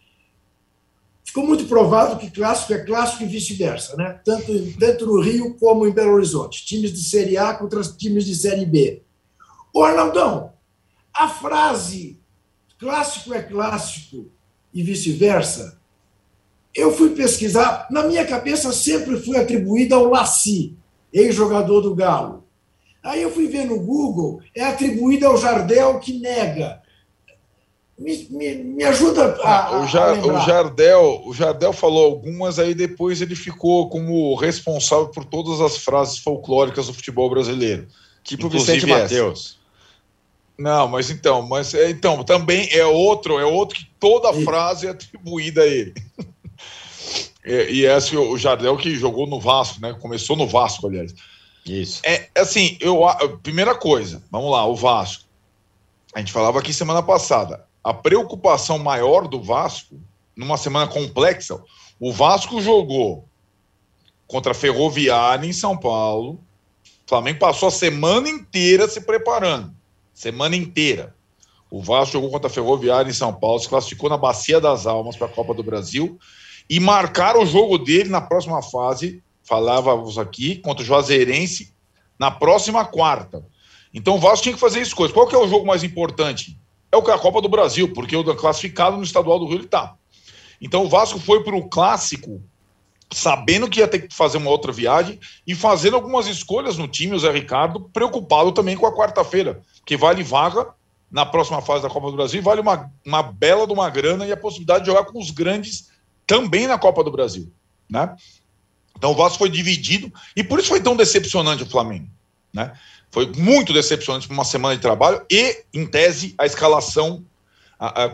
Ficou 1.25 1.45
muito 1.45 1.65
provado 1.65 2.19
que 2.19 2.31
clássico 2.31 2.75
é 2.75 2.85
clássico 2.85 3.23
e 3.23 3.27
vice-versa, 3.27 3.97
né? 3.97 4.21
Tanto, 4.25 4.53
tanto 4.79 5.07
no 5.07 5.21
Rio 5.21 5.57
como 5.59 5.87
em 5.87 5.91
Belo 5.91 6.13
Horizonte. 6.13 6.65
Times 6.65 6.93
de 6.93 7.03
Série 7.03 7.37
A 7.37 7.55
contra 7.55 7.83
times 7.83 8.25
de 8.27 8.35
Série 8.35 8.65
B. 8.65 9.03
Ô, 9.75 9.83
Arnaldão, 9.83 10.53
a 11.17 11.29
frase 11.29 12.19
clássico 12.79 13.33
é 13.33 13.43
clássico 13.43 14.31
e 14.73 14.83
vice-versa, 14.83 15.81
eu 16.75 16.93
fui 16.93 17.11
pesquisar, 17.11 17.87
na 17.91 18.03
minha 18.03 18.27
cabeça 18.27 18.71
sempre 18.73 19.19
foi 19.19 19.39
atribuída 19.39 19.95
ao 19.95 20.11
Laci, 20.11 20.77
ex-jogador 21.11 21.81
do 21.81 21.95
Galo. 21.95 22.45
Aí 23.03 23.23
eu 23.23 23.31
fui 23.31 23.47
ver 23.47 23.65
no 23.65 23.81
Google, 23.81 24.43
é 24.55 24.65
atribuída 24.65 25.29
ao 25.29 25.39
Jardel, 25.39 25.99
que 26.01 26.19
nega. 26.19 26.83
Me, 27.99 28.29
me, 28.31 28.55
me 28.57 28.85
ajuda 28.85 29.39
a, 29.43 29.81
o, 29.81 29.87
Jar, 29.87 30.19
a 30.19 30.27
o, 30.27 30.41
Jardel, 30.41 31.23
o 31.25 31.33
Jardel 31.33 31.73
falou 31.73 32.05
algumas, 32.05 32.59
aí 32.59 32.75
depois 32.75 33.23
ele 33.23 33.35
ficou 33.35 33.89
como 33.89 34.35
responsável 34.35 35.09
por 35.09 35.25
todas 35.25 35.63
as 35.63 35.79
frases 35.79 36.19
folclóricas 36.19 36.89
do 36.89 36.93
futebol 36.93 37.31
brasileiro. 37.31 37.87
Tipo 38.23 38.51
Vicente 38.51 38.85
Matheus. 38.85 39.59
Não, 40.59 40.89
mas 40.89 41.11
então, 41.11 41.43
mas 41.43 41.75
é, 41.75 41.91
então 41.91 42.25
também 42.25 42.69
é 42.73 42.85
outro, 42.85 43.39
é 43.39 43.45
outro 43.45 43.77
que 43.77 43.87
toda 44.01 44.33
frase 44.43 44.87
é 44.87 44.91
atribuída 44.91 45.63
a 45.63 45.67
ele. 45.67 45.95
E, 47.49 47.83
e 47.83 47.87
esse 47.87 48.17
o 48.17 48.37
Jardel 48.37 48.77
que 48.77 48.97
jogou 48.97 49.25
no 49.25 49.39
Vasco, 49.39 49.81
né? 49.81 49.95
Começou 50.01 50.35
no 50.35 50.49
Vasco, 50.49 50.89
aliás. 50.89 51.15
Isso. 51.65 52.03
É 52.05 52.29
assim, 52.37 52.77
eu 52.81 53.03
primeira 53.41 53.73
coisa, 53.73 54.21
vamos 54.33 54.51
lá, 54.51 54.67
o 54.67 54.75
Vasco. 54.75 55.23
A 56.13 56.19
gente 56.19 56.33
falava 56.33 56.59
aqui 56.59 56.73
semana 56.73 57.05
passada. 57.05 57.65
A 57.85 57.95
preocupação 57.95 58.81
maior 58.81 59.29
do 59.29 59.41
Vasco, 59.41 60.01
numa 60.35 60.57
semana 60.57 60.89
complexa, 60.89 61.63
o 62.01 62.13
Vasco 62.13 62.61
jogou 62.61 63.29
contra 64.27 64.51
a 64.51 64.55
Ferroviária 64.55 65.47
em 65.47 65.53
São 65.53 65.77
Paulo. 65.77 66.41
O 67.05 67.09
Flamengo 67.09 67.39
passou 67.39 67.69
a 67.69 67.73
semana 67.73 68.29
inteira 68.29 68.89
se 68.89 69.01
preparando. 69.03 69.76
Semana 70.17 70.57
inteira. 70.57 71.15
O 71.71 71.83
Vasco 71.83 72.15
jogou 72.15 72.31
contra 72.31 72.47
a 72.47 72.51
Ferroviária 72.51 73.11
em 73.11 73.13
São 73.13 73.35
Paulo, 73.35 73.59
se 73.59 73.69
classificou 73.69 74.09
na 74.09 74.17
Bacia 74.17 74.59
das 74.59 74.87
Almas 74.87 75.15
para 75.15 75.27
a 75.27 75.31
Copa 75.31 75.53
do 75.53 75.63
Brasil 75.63 76.19
e 76.71 76.81
marcaram 76.81 77.43
o 77.43 77.47
jogo 77.47 77.77
dele 77.77 78.09
na 78.09 78.23
próxima 78.23 78.63
fase, 78.63 79.23
falávamos 79.43 80.17
aqui, 80.17 80.57
contra 80.57 80.83
o 80.83 80.87
Juazeirense, 80.87 81.75
na 82.19 82.31
próxima 82.31 82.83
quarta. 82.83 83.45
Então 83.93 84.17
o 84.17 84.19
Vasco 84.19 84.45
tinha 84.45 84.55
que 84.55 84.61
fazer 84.61 84.81
isso 84.81 84.97
coisa. 84.97 85.13
Qual 85.13 85.27
que 85.27 85.35
é 85.35 85.39
o 85.39 85.49
jogo 85.49 85.67
mais 85.67 85.85
importante? 85.85 86.59
É 86.91 86.97
o 86.97 87.03
que 87.03 87.11
a 87.11 87.19
Copa 87.19 87.43
do 87.43 87.49
Brasil, 87.51 87.93
porque 87.93 88.17
o 88.17 88.37
classificado 88.37 88.97
no 88.97 89.03
estadual 89.03 89.39
do 89.39 89.45
Rio 89.45 89.57
ele 89.57 89.65
está. 89.67 89.97
Então 90.63 90.85
o 90.87 90.89
Vasco 90.89 91.19
foi 91.19 91.45
para 91.45 91.55
o 91.55 91.69
clássico 91.69 92.43
sabendo 93.13 93.69
que 93.69 93.81
ia 93.81 93.89
ter 93.89 94.09
que 94.09 94.15
fazer 94.15 94.39
uma 94.39 94.51
outra 94.51 94.73
viagem 94.73 95.19
e 95.47 95.55
fazendo 95.55 95.95
algumas 95.95 96.27
escolhas 96.27 96.77
no 96.77 96.89
time, 96.89 97.15
o 97.15 97.19
Zé 97.19 97.31
Ricardo, 97.31 97.81
preocupado 97.93 98.53
também 98.53 98.77
com 98.77 98.87
a 98.87 98.95
quarta-feira, 98.95 99.61
que 99.85 99.97
vale 99.97 100.23
vaga 100.23 100.69
na 101.11 101.25
próxima 101.25 101.63
fase 101.63 101.83
da 101.83 101.91
Copa 101.91 102.11
do 102.11 102.17
Brasil, 102.17 102.43
vale 102.43 102.61
uma, 102.61 102.91
uma 103.05 103.23
bela 103.23 103.67
de 103.67 103.73
uma 103.73 103.89
grana 103.89 104.27
e 104.27 104.33
a 104.33 104.37
possibilidade 104.37 104.85
de 104.85 104.91
jogar 104.91 105.05
com 105.05 105.19
os 105.19 105.31
grandes 105.31 105.89
também 106.27 106.67
na 106.67 106.79
Copa 106.79 107.05
do 107.05 107.13
Brasil, 107.13 107.53
né? 107.89 108.17
Então 108.97 109.13
o 109.13 109.15
Vasco 109.15 109.39
foi 109.39 109.49
dividido 109.49 110.13
e 110.35 110.43
por 110.43 110.59
isso 110.59 110.69
foi 110.69 110.81
tão 110.81 110.97
decepcionante 110.97 111.63
o 111.63 111.71
Flamengo, 111.71 112.09
né? 112.53 112.73
Foi 113.11 113.33
muito 113.35 113.73
decepcionante 113.73 114.29
uma 114.29 114.45
semana 114.45 114.75
de 114.75 114.83
trabalho 114.83 115.25
e, 115.31 115.65
em 115.73 115.87
tese, 115.87 116.35
a 116.37 116.45
escalação, 116.45 117.25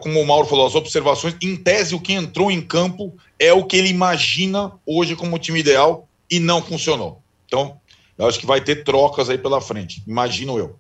como 0.00 0.20
o 0.20 0.26
Mauro 0.26 0.46
falou, 0.46 0.66
as 0.66 0.74
observações, 0.74 1.36
em 1.40 1.56
tese, 1.56 1.94
o 1.94 2.00
que 2.00 2.12
entrou 2.12 2.50
em 2.50 2.60
campo 2.60 3.14
é 3.38 3.52
o 3.52 3.64
que 3.64 3.76
ele 3.76 3.88
imagina 3.88 4.72
hoje 4.84 5.14
como 5.14 5.38
time 5.38 5.60
ideal 5.60 6.08
e 6.30 6.40
não 6.40 6.62
funcionou. 6.62 7.22
Então, 7.46 7.78
eu 8.18 8.26
acho 8.26 8.38
que 8.38 8.46
vai 8.46 8.60
ter 8.60 8.84
trocas 8.84 9.30
aí 9.30 9.38
pela 9.38 9.60
frente, 9.60 10.02
imagino 10.06 10.58
eu. 10.58 10.76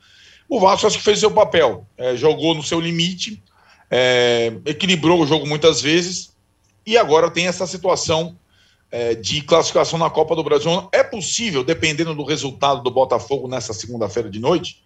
O 0.48 0.60
Vasco 0.60 0.86
acho 0.86 0.98
que 0.98 1.04
fez 1.04 1.18
seu 1.18 1.30
papel, 1.30 1.86
é, 1.96 2.16
jogou 2.16 2.54
no 2.54 2.62
seu 2.62 2.80
limite, 2.80 3.42
é, 3.90 4.52
equilibrou 4.66 5.20
o 5.20 5.26
jogo 5.26 5.46
muitas 5.46 5.80
vezes 5.80 6.32
e 6.84 6.96
agora 6.96 7.30
tem 7.30 7.46
essa 7.46 7.66
situação 7.66 8.36
é, 8.90 9.14
de 9.14 9.40
classificação 9.42 9.98
na 9.98 10.10
Copa 10.10 10.36
do 10.36 10.44
Brasil. 10.44 10.88
É 10.92 11.02
possível, 11.02 11.64
dependendo 11.64 12.14
do 12.14 12.24
resultado 12.24 12.82
do 12.82 12.90
Botafogo 12.90 13.48
nessa 13.48 13.72
segunda-feira 13.72 14.28
de 14.28 14.38
noite, 14.38 14.82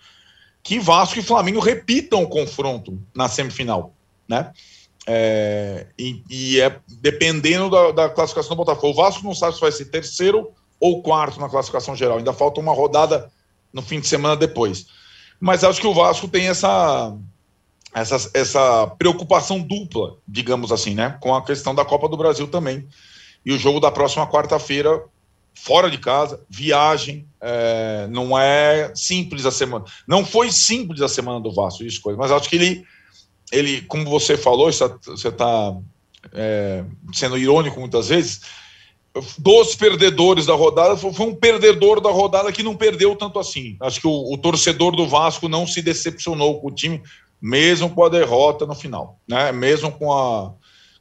que 0.66 0.80
Vasco 0.80 1.16
e 1.16 1.22
Flamengo 1.22 1.60
repitam 1.60 2.24
o 2.24 2.28
confronto 2.28 3.00
na 3.14 3.28
semifinal, 3.28 3.94
né? 4.28 4.50
É, 5.06 5.86
e, 5.96 6.24
e, 6.28 6.60
é 6.60 6.80
dependendo 7.00 7.70
da, 7.70 7.92
da, 7.92 8.10
classificação 8.10 8.56
do 8.56 8.64
Botafogo. 8.64 8.88
O 8.88 8.94
Vasco 8.94 9.24
não 9.24 9.32
sabe 9.32 9.54
se 9.54 9.60
vai 9.60 9.70
ser 9.70 9.84
terceiro 9.84 10.50
ou 10.80 11.02
quarto 11.02 11.38
na 11.38 11.48
classificação 11.48 11.94
geral. 11.94 12.18
Ainda 12.18 12.32
falta 12.32 12.60
uma 12.60 12.72
rodada 12.72 13.30
no 13.72 13.80
fim 13.80 14.00
de 14.00 14.08
semana 14.08 14.34
depois. 14.34 14.86
Mas 15.38 15.62
acho 15.62 15.80
que 15.80 15.86
o 15.86 15.94
Vasco 15.94 16.26
tem 16.26 16.48
essa, 16.48 17.16
essa, 17.94 18.30
essa 18.34 18.88
preocupação 18.98 19.60
dupla, 19.60 20.16
digamos 20.26 20.72
assim, 20.72 20.96
né? 20.96 21.16
Com 21.20 21.32
a 21.32 21.44
questão 21.44 21.76
da 21.76 21.84
Copa 21.84 22.08
do 22.08 22.16
Brasil 22.16 22.48
também. 22.48 22.88
E 23.44 23.52
o 23.52 23.58
jogo 23.58 23.78
da 23.78 23.92
próxima 23.92 24.26
quarta-feira, 24.26 25.00
fora 25.56 25.90
de 25.90 25.98
casa, 25.98 26.40
viagem. 26.48 27.26
É, 27.40 28.06
não 28.10 28.38
é 28.38 28.92
simples 28.94 29.46
a 29.46 29.50
semana. 29.50 29.84
Não 30.06 30.24
foi 30.24 30.52
simples 30.52 31.00
a 31.00 31.08
semana 31.08 31.40
do 31.40 31.52
Vasco, 31.52 31.82
isso 31.82 32.00
coisa, 32.00 32.18
mas 32.18 32.30
acho 32.30 32.48
que 32.48 32.56
ele, 32.56 32.84
ele 33.50 33.80
como 33.82 34.04
você 34.04 34.36
falou, 34.36 34.70
você 34.70 35.28
está 35.28 35.76
é, 36.32 36.84
sendo 37.12 37.38
irônico 37.38 37.80
muitas 37.80 38.08
vezes. 38.08 38.42
Dos 39.38 39.74
perdedores 39.74 40.44
da 40.44 40.54
rodada, 40.54 40.94
foi 40.94 41.26
um 41.26 41.34
perdedor 41.34 42.02
da 42.02 42.10
rodada 42.10 42.52
que 42.52 42.62
não 42.62 42.76
perdeu 42.76 43.16
tanto 43.16 43.38
assim. 43.38 43.74
Acho 43.80 43.98
que 43.98 44.06
o, 44.06 44.34
o 44.34 44.36
torcedor 44.36 44.94
do 44.94 45.08
Vasco 45.08 45.48
não 45.48 45.66
se 45.66 45.80
decepcionou 45.80 46.60
com 46.60 46.68
o 46.68 46.74
time, 46.74 47.02
mesmo 47.40 47.88
com 47.88 48.04
a 48.04 48.10
derrota 48.10 48.66
no 48.66 48.74
final, 48.74 49.18
né? 49.26 49.52
Mesmo 49.52 49.90
com 49.90 50.12
a, 50.12 50.52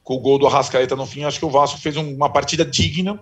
com 0.01 0.13
o 0.15 0.19
gol 0.19 0.39
do 0.39 0.47
Arrascaeta 0.47 0.95
no 0.95 1.05
fim, 1.05 1.25
acho 1.25 1.39
que 1.39 1.45
o 1.45 1.49
Vasco 1.49 1.77
fez 1.77 1.97
uma 1.97 2.29
partida 2.29 2.63
digna 2.63 3.21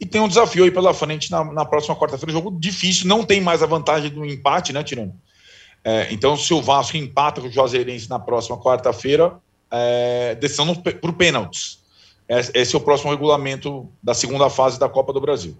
e 0.00 0.06
tem 0.06 0.20
um 0.20 0.28
desafio 0.28 0.64
aí 0.64 0.70
pela 0.70 0.94
frente 0.94 1.30
na, 1.30 1.44
na 1.44 1.64
próxima 1.64 1.94
quarta-feira. 1.94 2.32
Jogo 2.32 2.50
difícil, 2.58 3.06
não 3.06 3.22
tem 3.22 3.40
mais 3.40 3.62
a 3.62 3.66
vantagem 3.66 4.10
do 4.10 4.24
empate, 4.24 4.72
né, 4.72 4.82
Tirano? 4.82 5.14
É, 5.84 6.12
então, 6.12 6.36
se 6.36 6.52
o 6.54 6.62
Vasco 6.62 6.96
empata 6.96 7.40
com 7.40 7.48
o 7.48 7.50
Juazeirense 7.50 8.08
na 8.08 8.18
próxima 8.18 8.58
quarta-feira, 8.58 9.38
é, 9.70 10.34
decisão 10.34 10.74
por 10.74 11.12
pênaltis. 11.12 11.78
Esse 12.28 12.76
é 12.76 12.78
o 12.78 12.80
próximo 12.80 13.10
regulamento 13.10 13.88
da 14.02 14.14
segunda 14.14 14.48
fase 14.48 14.78
da 14.78 14.88
Copa 14.88 15.12
do 15.12 15.20
Brasil. 15.20 15.56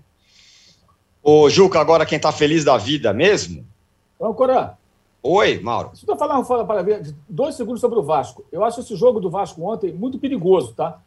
Ô, 1.23 1.51
Juca, 1.51 1.81
agora 1.81 2.07
quem 2.07 2.19
tá 2.19 2.33
feliz 2.33 2.65
da 2.65 2.77
vida 2.77 3.13
mesmo? 3.13 3.67
Vamos, 4.19 4.37
Corã. 4.37 4.71
Oi, 5.23 5.61
Mauro. 5.61 5.91
Deixa 5.91 6.07
eu 6.09 6.17
falar, 6.17 6.43
falar 6.45 6.65
para 6.65 6.83
ver 6.83 7.15
dois 7.29 7.57
segundos 7.57 7.81
sobre 7.81 7.99
o 7.99 8.03
Vasco. 8.03 8.45
Eu 8.51 8.65
acho 8.65 8.81
esse 8.81 8.97
jogo 8.97 9.21
do 9.21 9.29
Vasco 9.29 9.63
ontem 9.63 9.93
muito 9.93 10.19
perigoso, 10.19 10.73
tá? 10.73 10.99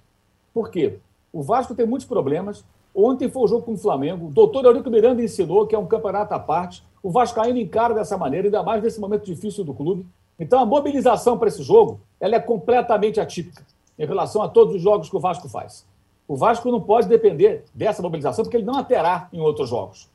Por 0.53 0.69
quê? 0.69 0.99
O 1.31 1.41
Vasco 1.41 1.73
tem 1.73 1.85
muitos 1.85 2.07
problemas. 2.07 2.63
Ontem 2.95 3.29
foi 3.29 3.43
o 3.43 3.47
jogo 3.47 3.65
com 3.65 3.73
o 3.73 3.77
Flamengo. 3.77 4.27
O 4.27 4.31
doutor 4.31 4.65
Eurico 4.65 4.89
Miranda 4.89 5.23
ensinou 5.23 5.65
que 5.65 5.73
é 5.73 5.79
um 5.79 5.87
campeonato 5.87 6.33
à 6.33 6.39
parte. 6.39 6.83
O 7.01 7.09
Vasco 7.09 7.39
ainda 7.41 7.59
encara 7.59 7.93
dessa 7.93 8.17
maneira, 8.17 8.47
ainda 8.47 8.61
mais 8.61 8.83
nesse 8.83 8.99
momento 8.99 9.25
difícil 9.25 9.63
do 9.63 9.73
clube. 9.73 10.05
Então, 10.39 10.59
a 10.59 10.65
mobilização 10.65 11.37
para 11.37 11.47
esse 11.47 11.63
jogo 11.63 11.99
ela 12.19 12.35
é 12.35 12.39
completamente 12.39 13.19
atípica 13.19 13.65
em 13.97 14.05
relação 14.05 14.41
a 14.41 14.47
todos 14.47 14.75
os 14.75 14.81
jogos 14.81 15.09
que 15.09 15.15
o 15.15 15.19
Vasco 15.19 15.49
faz. 15.49 15.85
O 16.27 16.35
Vasco 16.35 16.71
não 16.71 16.81
pode 16.81 17.07
depender 17.07 17.65
dessa 17.73 18.01
mobilização, 18.01 18.43
porque 18.43 18.57
ele 18.57 18.65
não 18.65 18.77
a 18.77 18.83
terá 18.83 19.27
em 19.33 19.41
outros 19.41 19.69
jogos. 19.69 20.09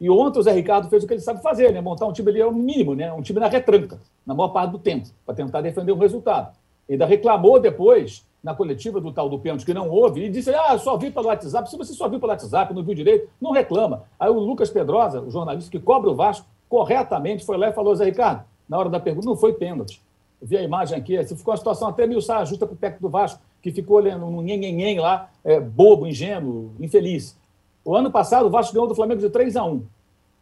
E 0.00 0.08
ontem 0.10 0.38
o 0.38 0.42
Zé 0.42 0.52
Ricardo 0.52 0.88
fez 0.88 1.02
o 1.02 1.06
que 1.06 1.14
ele 1.14 1.20
sabe 1.20 1.42
fazer, 1.42 1.72
né? 1.72 1.80
Montar 1.80 2.06
um 2.06 2.12
time 2.12 2.30
ali 2.30 2.42
ao 2.42 2.52
mínimo, 2.52 2.94
né? 2.94 3.12
Um 3.12 3.22
time 3.22 3.40
na 3.40 3.48
retranca, 3.48 4.00
na 4.24 4.34
maior 4.34 4.48
parte 4.48 4.70
do 4.72 4.78
tempo, 4.78 5.08
para 5.24 5.34
tentar 5.34 5.60
defender 5.60 5.92
o 5.92 5.98
resultado. 5.98 6.56
Ele 6.88 6.94
ainda 6.94 7.06
reclamou 7.06 7.58
depois, 7.60 8.24
na 8.42 8.54
coletiva 8.54 9.00
do 9.00 9.12
tal 9.12 9.28
do 9.28 9.38
pênalti, 9.38 9.64
que 9.64 9.74
não 9.74 9.90
houve, 9.90 10.24
e 10.24 10.28
disse: 10.28 10.54
Ah, 10.54 10.78
só 10.78 10.96
vi 10.96 11.10
pelo 11.10 11.26
WhatsApp. 11.26 11.68
Se 11.70 11.76
você 11.76 11.92
só 11.92 12.08
viu 12.08 12.20
pelo 12.20 12.30
WhatsApp, 12.30 12.72
não 12.72 12.82
viu 12.82 12.94
direito, 12.94 13.28
não 13.40 13.50
reclama. 13.50 14.04
Aí 14.18 14.30
o 14.30 14.38
Lucas 14.38 14.70
Pedrosa, 14.70 15.20
o 15.20 15.30
jornalista 15.30 15.70
que 15.70 15.78
cobra 15.78 16.10
o 16.10 16.14
Vasco, 16.14 16.46
corretamente 16.68 17.44
foi 17.44 17.56
lá 17.56 17.68
e 17.68 17.72
falou: 17.72 17.94
Zé 17.94 18.04
Ricardo, 18.04 18.44
na 18.68 18.78
hora 18.78 18.88
da 18.88 19.00
pergunta, 19.00 19.26
não 19.26 19.36
foi 19.36 19.52
pênalti. 19.52 20.02
Eu 20.40 20.46
vi 20.46 20.56
a 20.56 20.62
imagem 20.62 20.96
aqui, 20.96 21.16
assim, 21.16 21.36
ficou 21.36 21.52
uma 21.52 21.58
situação 21.58 21.88
até 21.88 22.06
meio 22.06 22.22
saia 22.22 22.44
justa 22.44 22.64
para 22.64 22.74
o 22.74 22.76
técnico 22.76 23.02
do 23.02 23.10
Vasco, 23.10 23.40
que 23.60 23.72
ficou 23.72 23.96
olhando 23.96 24.24
um 24.24 24.40
nhenhenhen 24.40 25.00
lá, 25.00 25.30
é, 25.44 25.58
bobo, 25.58 26.06
ingênuo, 26.06 26.72
infeliz. 26.78 27.36
O 27.84 27.96
ano 27.96 28.10
passado, 28.10 28.46
o 28.46 28.50
Vasco 28.50 28.72
ganhou 28.72 28.86
do 28.86 28.94
Flamengo 28.94 29.20
de 29.20 29.30
3 29.30 29.56
a 29.56 29.64
1 29.64 29.82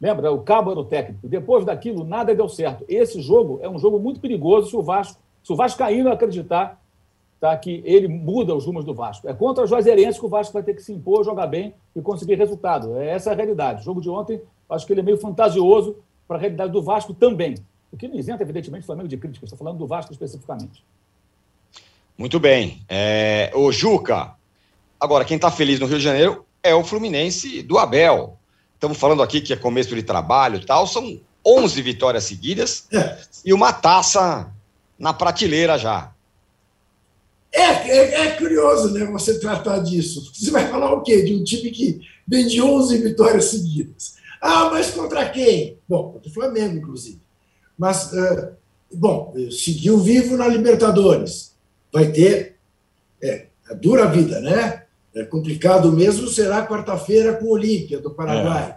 Lembra? 0.01 0.31
O 0.31 0.41
Cabo 0.43 0.71
era 0.71 0.81
o 0.81 0.85
técnico. 0.85 1.27
Depois 1.27 1.65
daquilo, 1.65 2.05
nada 2.05 2.35
deu 2.35 2.49
certo. 2.49 2.85
Esse 2.89 3.21
jogo 3.23 3.59
é 3.63 3.69
um 3.69 3.79
jogo 3.79 3.99
muito 3.99 4.21
perigoso 4.21 4.69
se 4.69 4.77
o 4.77 4.83
Vasco, 4.83 5.19
se 5.43 5.53
o 5.53 5.57
Vascaíno 5.57 6.13
acreditar 6.13 6.79
tá, 7.47 7.57
que 7.57 7.83
ele 7.85 8.09
muda 8.09 8.55
os 8.55 8.67
rumos 8.67 8.85
do 8.85 8.93
Vasco. 8.93 9.29
É 9.29 9.35
contra 9.35 9.65
o 9.65 9.67
Juazeirense 9.67 10.19
que 10.19 10.27
o 10.27 10.29
Vasco 10.29 10.53
vai 10.53 10.63
ter 10.63 10.75
que 10.75 10.83
se 10.83 10.93
impor, 10.93 11.25
jogar 11.25 11.47
bem 11.47 11.75
e 11.95 12.03
conseguir 12.03 12.35
resultado. 12.35 12.97
É 12.97 13.11
essa 13.11 13.31
a 13.31 13.35
realidade. 13.35 13.83
O 13.83 13.85
jogo 13.85 14.01
de 14.01 14.11
ontem, 14.11 14.41
acho 14.69 14.85
que 14.85 14.93
ele 14.93 15.01
é 15.01 15.05
meio 15.05 15.19
fantasioso 15.19 15.97
para 16.27 16.37
a 16.37 16.41
realidade 16.41 16.73
do 16.73 16.83
Vasco 16.83 17.15
também. 17.15 17.55
O 17.93 17.97
que 17.97 18.09
não 18.09 18.17
isenta, 18.17 18.43
evidentemente, 18.43 18.83
o 18.83 18.87
Flamengo 18.87 19.09
de 19.09 19.17
críticas. 19.17 19.47
Estou 19.47 19.59
falando 19.59 19.79
do 19.79 19.87
Vasco 19.87 20.13
especificamente. 20.13 20.85
Muito 22.19 22.41
bem. 22.41 22.83
É, 22.89 23.53
o 23.55 23.71
Juca, 23.71 24.35
agora, 24.99 25.25
quem 25.25 25.37
está 25.37 25.51
feliz 25.51 25.79
no 25.79 25.87
Rio 25.87 25.99
de 25.99 26.05
Janeiro 26.05 26.45
é 26.63 26.75
o 26.75 26.83
Fluminense 26.83 27.63
do 27.63 27.79
Abel. 27.79 28.39
Estamos 28.75 28.99
falando 28.99 29.23
aqui 29.23 29.41
que 29.41 29.53
é 29.53 29.57
começo 29.57 29.95
de 29.95 30.03
trabalho 30.03 30.57
e 30.57 30.65
tal, 30.67 30.87
são 30.87 31.21
11 31.47 31.81
vitórias 31.81 32.25
seguidas 32.25 32.89
é. 32.93 33.19
e 33.45 33.53
uma 33.53 33.73
taça 33.73 34.53
na 34.99 35.13
prateleira 35.13 35.79
já. 35.79 36.11
É, 37.57 37.89
é, 37.89 38.15
é, 38.27 38.31
curioso, 38.33 38.93
né, 38.93 39.07
você 39.07 39.39
tratar 39.39 39.79
disso. 39.79 40.31
Você 40.35 40.51
vai 40.51 40.69
falar 40.69 40.93
o 40.93 41.01
quê? 41.01 41.23
De 41.23 41.35
um 41.35 41.43
time 41.43 41.71
que 41.71 42.01
vem 42.29 42.47
de 42.47 42.61
11 42.61 42.99
vitórias 42.99 43.47
seguidas. 43.47 44.17
Ah, 44.43 44.69
mas 44.71 44.91
contra 44.91 45.27
quem? 45.31 45.79
Bom, 45.89 46.13
contra 46.13 46.29
o 46.29 46.35
Flamengo, 46.35 46.77
inclusive. 46.77 47.19
Mas, 47.79 48.13
uh, 48.13 48.53
bom, 48.93 49.35
seguiu 49.51 49.99
vivo 49.99 50.37
na 50.37 50.47
Libertadores. 50.47 51.55
Vai 51.91 52.13
ter. 52.13 52.57
É, 53.23 53.47
é 53.71 53.75
dura 53.75 54.05
vida, 54.07 54.39
né? 54.41 54.83
É 55.15 55.25
complicado 55.25 55.91
mesmo 55.91 56.29
será 56.29 56.67
quarta-feira 56.67 57.35
com 57.37 57.47
o 57.47 57.53
Olímpia 57.53 57.99
do 57.99 58.11
Paraguai, 58.11 58.77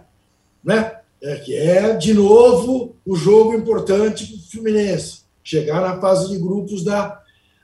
né? 0.64 0.96
É, 1.22 1.36
que 1.36 1.54
é 1.54 1.94
de 1.94 2.14
novo 2.14 2.96
o 3.04 3.14
jogo 3.14 3.52
importante 3.52 4.26
para 4.26 4.36
o 4.36 4.50
Fluminense 4.50 5.20
chegar 5.44 5.82
na 5.82 6.00
fase 6.00 6.30
de 6.30 6.38
grupos 6.38 6.82
da, 6.82 7.19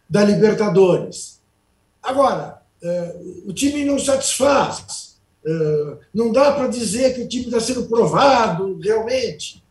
da 0.09 0.25
Libertadores. 0.25 1.41
Agora, 2.03 2.63
é, 2.83 3.17
o 3.47 3.53
time 3.53 3.85
não 3.85 3.99
satisfaz. 3.99 5.17
É, 5.45 5.97
não 6.15 6.33
dá 6.33 6.53
para 6.53 6.69
dizer 6.69 7.15
que 7.15 7.23
o 7.23 7.29
time 7.29 7.47
está 7.47 7.61
sendo 7.61 7.85
provado 7.85 8.79
realmente. 8.79 9.63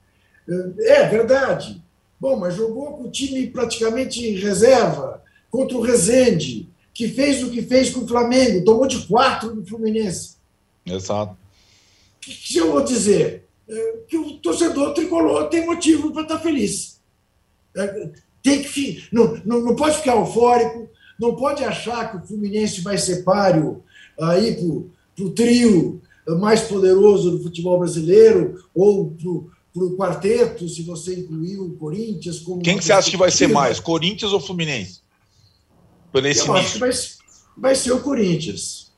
É, 0.79 1.01
é 1.01 1.07
verdade. 1.07 1.81
Bom, 2.19 2.37
mas 2.37 2.55
jogou 2.55 2.97
com 2.97 3.03
o 3.03 3.11
time 3.11 3.47
praticamente 3.47 4.25
em 4.25 4.35
reserva 4.35 5.21
contra 5.49 5.77
o 5.77 5.81
Rezende, 5.81 6.69
que 6.93 7.07
fez 7.07 7.43
o 7.43 7.49
que 7.49 7.61
fez 7.61 7.89
com 7.89 8.01
o 8.01 8.07
Flamengo, 8.07 8.65
tomou 8.65 8.87
de 8.87 9.05
quatro 9.05 9.53
no 9.53 9.65
Fluminense. 9.65 10.35
Exato. 10.85 11.33
O 11.33 11.37
que, 12.19 12.33
que 12.33 12.57
eu 12.57 12.71
vou 12.71 12.83
dizer? 12.83 13.45
Que 14.07 14.17
o 14.17 14.37
torcedor 14.37 14.93
tricolor 14.93 15.49
tem 15.49 15.65
motivo 15.65 16.11
para 16.11 16.23
estar 16.23 16.39
feliz. 16.39 16.99
Tem 18.45 18.61
que, 18.61 19.03
não, 19.11 19.41
não, 19.43 19.59
não 19.59 19.75
pode 19.75 19.97
ficar 19.97 20.15
eufórico, 20.17 20.87
não 21.19 21.35
pode 21.35 21.63
achar 21.63 22.11
que 22.11 22.17
o 22.17 22.27
Fluminense 22.27 22.79
vai 22.81 22.95
ser 22.95 23.23
páreo 23.23 23.83
aí 24.21 24.55
para 25.15 25.25
o 25.25 25.31
trio 25.31 25.99
mais 26.39 26.61
poderoso 26.61 27.31
do 27.31 27.41
futebol 27.41 27.79
brasileiro 27.79 28.63
ou 28.75 29.15
para 29.73 29.83
o 29.83 29.97
quarteto, 29.97 30.69
se 30.69 30.83
você 30.83 31.15
incluir 31.15 31.57
o 31.57 31.71
Corinthians. 31.71 32.45
Quem 32.63 32.77
que 32.77 32.85
você 32.85 32.93
acha 32.93 33.09
que 33.09 33.17
vai 33.17 33.31
ser 33.31 33.47
mais, 33.47 33.79
Corinthians 33.79 34.31
ou 34.31 34.39
Fluminense? 34.39 34.99
Por 36.11 36.23
esse 36.23 36.47
eu 36.47 36.53
acho 36.53 36.73
que 36.73 36.79
vai, 36.79 36.91
vai 37.57 37.75
ser 37.75 37.93
o 37.93 37.99
Corinthians. 37.99 38.91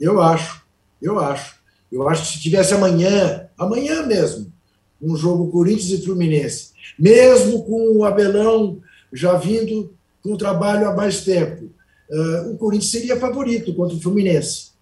Eu 0.00 0.20
acho, 0.20 0.60
eu 1.00 1.20
acho. 1.20 1.54
Eu 1.90 2.08
acho 2.08 2.22
que 2.22 2.32
se 2.32 2.40
tivesse 2.40 2.74
amanhã, 2.74 3.48
amanhã 3.56 4.04
mesmo, 4.04 4.52
um 5.00 5.14
jogo 5.14 5.52
Corinthians 5.52 6.00
e 6.00 6.04
Fluminense, 6.04 6.71
mesmo 6.98 7.64
com 7.64 7.96
o 7.96 8.04
Abelão 8.04 8.80
já 9.12 9.34
vindo 9.36 9.94
com 10.22 10.32
o 10.32 10.38
trabalho 10.38 10.88
há 10.88 10.94
mais 10.94 11.24
tempo, 11.24 11.70
uh, 12.10 12.52
o 12.52 12.56
Corinthians 12.56 12.90
seria 12.90 13.18
favorito 13.18 13.74
contra 13.74 13.96
o 13.96 14.00
Fluminense. 14.00 14.72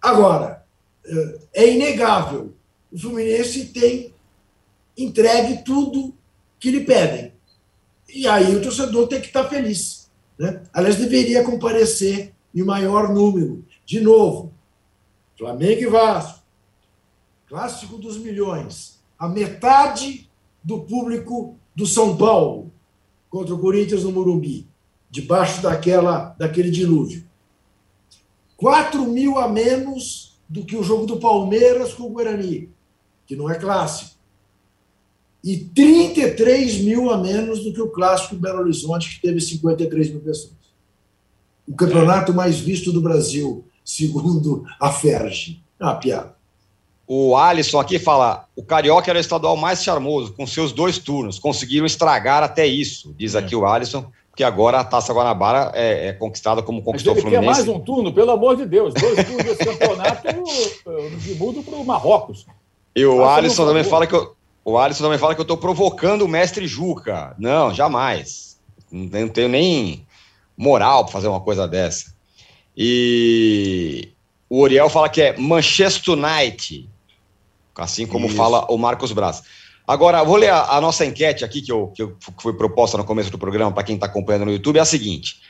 Agora, 0.00 0.64
uh, 1.06 1.40
é 1.52 1.68
inegável, 1.68 2.52
o 2.90 2.98
Fluminense 2.98 3.66
tem 3.66 4.14
entregue 4.96 5.62
tudo 5.64 6.14
que 6.58 6.70
lhe 6.70 6.84
pedem. 6.84 7.32
E 8.08 8.26
aí 8.26 8.56
o 8.56 8.62
torcedor 8.62 9.06
tem 9.06 9.20
que 9.20 9.26
estar 9.26 9.44
feliz. 9.44 10.10
Né? 10.38 10.62
Aliás, 10.72 10.96
deveria 10.96 11.44
comparecer 11.44 12.32
em 12.54 12.62
maior 12.62 13.12
número. 13.12 13.64
De 13.84 14.00
novo, 14.00 14.52
Flamengo 15.36 15.82
e 15.82 15.86
Vasco, 15.86 16.42
clássico 17.46 17.96
dos 17.96 18.18
milhões, 18.18 18.98
a 19.18 19.28
metade 19.28 20.27
do 20.68 20.80
público 20.80 21.56
do 21.74 21.86
São 21.86 22.14
Paulo 22.14 22.70
contra 23.30 23.54
o 23.54 23.58
Corinthians 23.58 24.04
no 24.04 24.12
Morumbi, 24.12 24.68
debaixo 25.10 25.62
daquela, 25.62 26.36
daquele 26.38 26.70
dilúvio. 26.70 27.24
4 28.58 29.02
mil 29.06 29.38
a 29.38 29.48
menos 29.48 30.38
do 30.46 30.62
que 30.66 30.76
o 30.76 30.82
jogo 30.82 31.06
do 31.06 31.18
Palmeiras 31.18 31.94
com 31.94 32.02
o 32.02 32.10
Guarani, 32.10 32.70
que 33.26 33.34
não 33.34 33.48
é 33.48 33.54
clássico. 33.54 34.18
E 35.42 35.56
33 35.56 36.82
mil 36.82 37.10
a 37.10 37.16
menos 37.16 37.64
do 37.64 37.72
que 37.72 37.80
o 37.80 37.88
clássico 37.88 38.36
Belo 38.36 38.60
Horizonte, 38.60 39.14
que 39.14 39.22
teve 39.22 39.40
53 39.40 40.10
mil 40.10 40.20
pessoas. 40.20 40.52
O 41.66 41.74
campeonato 41.74 42.34
mais 42.34 42.58
visto 42.58 42.92
do 42.92 43.00
Brasil 43.00 43.64
segundo 43.82 44.66
a 44.78 44.92
Ferge. 44.92 45.62
É 45.80 45.84
uma 45.84 45.96
piada. 45.96 46.37
O 47.10 47.34
Alisson 47.34 47.80
aqui 47.80 47.98
fala: 47.98 48.44
o 48.54 48.62
Carioca 48.62 49.10
era 49.10 49.18
o 49.18 49.20
estadual 49.20 49.56
mais 49.56 49.82
charmoso, 49.82 50.34
com 50.34 50.46
seus 50.46 50.72
dois 50.72 50.98
turnos. 50.98 51.38
Conseguiram 51.38 51.86
estragar 51.86 52.42
até 52.42 52.66
isso, 52.66 53.14
diz 53.16 53.34
aqui 53.34 53.56
o 53.56 53.66
Alisson, 53.66 54.04
porque 54.30 54.44
agora 54.44 54.80
a 54.80 54.84
Taça 54.84 55.14
Guanabara 55.14 55.72
é, 55.74 56.08
é 56.08 56.12
conquistada 56.12 56.62
como 56.62 56.82
conquistou 56.82 57.14
Mas 57.14 57.24
o 57.24 57.26
Fluminense. 57.26 57.46
Quer 57.46 57.66
mais 57.66 57.68
um 57.68 57.80
turno, 57.80 58.12
pelo 58.12 58.30
amor 58.30 58.56
de 58.56 58.66
Deus. 58.66 58.92
Dois 58.92 59.24
turnos 59.24 59.42
desse 59.42 59.64
campeonato 59.64 60.28
de 61.18 61.34
mudo 61.34 61.62
para 61.62 61.76
o 61.76 61.84
Marrocos. 61.84 62.46
E 62.94 63.06
o 63.06 63.18
Faça 63.18 63.38
Alisson 63.38 63.66
também 63.66 63.84
fala 63.84 64.06
que 64.06 64.14
eu, 64.14 64.36
o 64.62 64.76
Alisson 64.76 65.04
também 65.04 65.18
fala 65.18 65.34
que 65.34 65.40
eu 65.40 65.44
estou 65.44 65.56
provocando 65.56 66.22
o 66.22 66.28
mestre 66.28 66.66
Juca. 66.66 67.34
Não, 67.38 67.72
jamais. 67.72 68.58
Não 68.92 69.28
tenho 69.28 69.48
nem 69.48 70.06
moral 70.58 71.04
para 71.04 71.12
fazer 71.14 71.28
uma 71.28 71.40
coisa 71.40 71.66
dessa. 71.66 72.12
E 72.76 74.10
o 74.50 74.60
Oriel 74.60 74.90
fala 74.90 75.08
que 75.08 75.22
é 75.22 75.38
Manchester 75.38 76.14
United, 76.14 76.88
assim 77.84 78.06
como 78.06 78.26
Isso. 78.26 78.36
fala 78.36 78.66
o 78.70 78.76
Marcos 78.76 79.12
Braz. 79.12 79.42
Agora, 79.86 80.22
vou 80.22 80.36
ler 80.36 80.50
a, 80.50 80.76
a 80.76 80.80
nossa 80.80 81.06
enquete 81.06 81.44
aqui, 81.44 81.62
que, 81.62 81.72
eu, 81.72 81.88
que, 81.88 82.02
eu, 82.02 82.10
que, 82.10 82.42
foi 82.42 82.52
proposta 82.52 82.98
no 82.98 83.04
começo 83.04 83.30
do 83.30 83.38
programa, 83.38 83.72
para 83.72 83.82
quem 83.82 83.94
está 83.94 84.06
acompanhando 84.06 84.44
no 84.44 84.52
YouTube, 84.52 84.76
é 84.76 84.80
a 84.80 84.84
seguinte. 84.84 85.40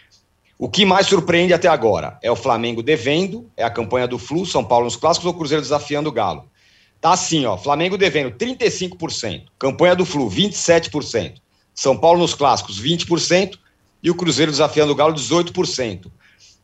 O 0.58 0.68
que 0.68 0.84
mais 0.84 1.06
surpreende 1.06 1.52
até 1.52 1.68
agora 1.68 2.18
é 2.22 2.30
o 2.30 2.36
Flamengo 2.36 2.82
devendo, 2.82 3.50
é 3.56 3.64
a 3.64 3.70
campanha 3.70 4.06
do 4.06 4.18
Flu, 4.18 4.46
São 4.46 4.64
Paulo 4.64 4.84
nos 4.84 4.96
clássicos 4.96 5.26
ou 5.26 5.32
o 5.32 5.36
Cruzeiro 5.36 5.62
desafiando 5.62 6.08
o 6.08 6.12
Galo. 6.12 6.48
Tá 7.00 7.12
assim, 7.12 7.46
ó, 7.46 7.56
Flamengo 7.56 7.96
devendo 7.96 8.30
35%, 8.36 9.44
campanha 9.58 9.94
do 9.94 10.04
Flu 10.04 10.28
27%, 10.28 11.34
São 11.74 11.96
Paulo 11.96 12.18
nos 12.18 12.34
clássicos 12.34 12.82
20% 12.82 13.56
e 14.02 14.10
o 14.10 14.14
Cruzeiro 14.14 14.50
desafiando 14.50 14.92
o 14.92 14.96
Galo 14.96 15.14
18%. 15.14 16.10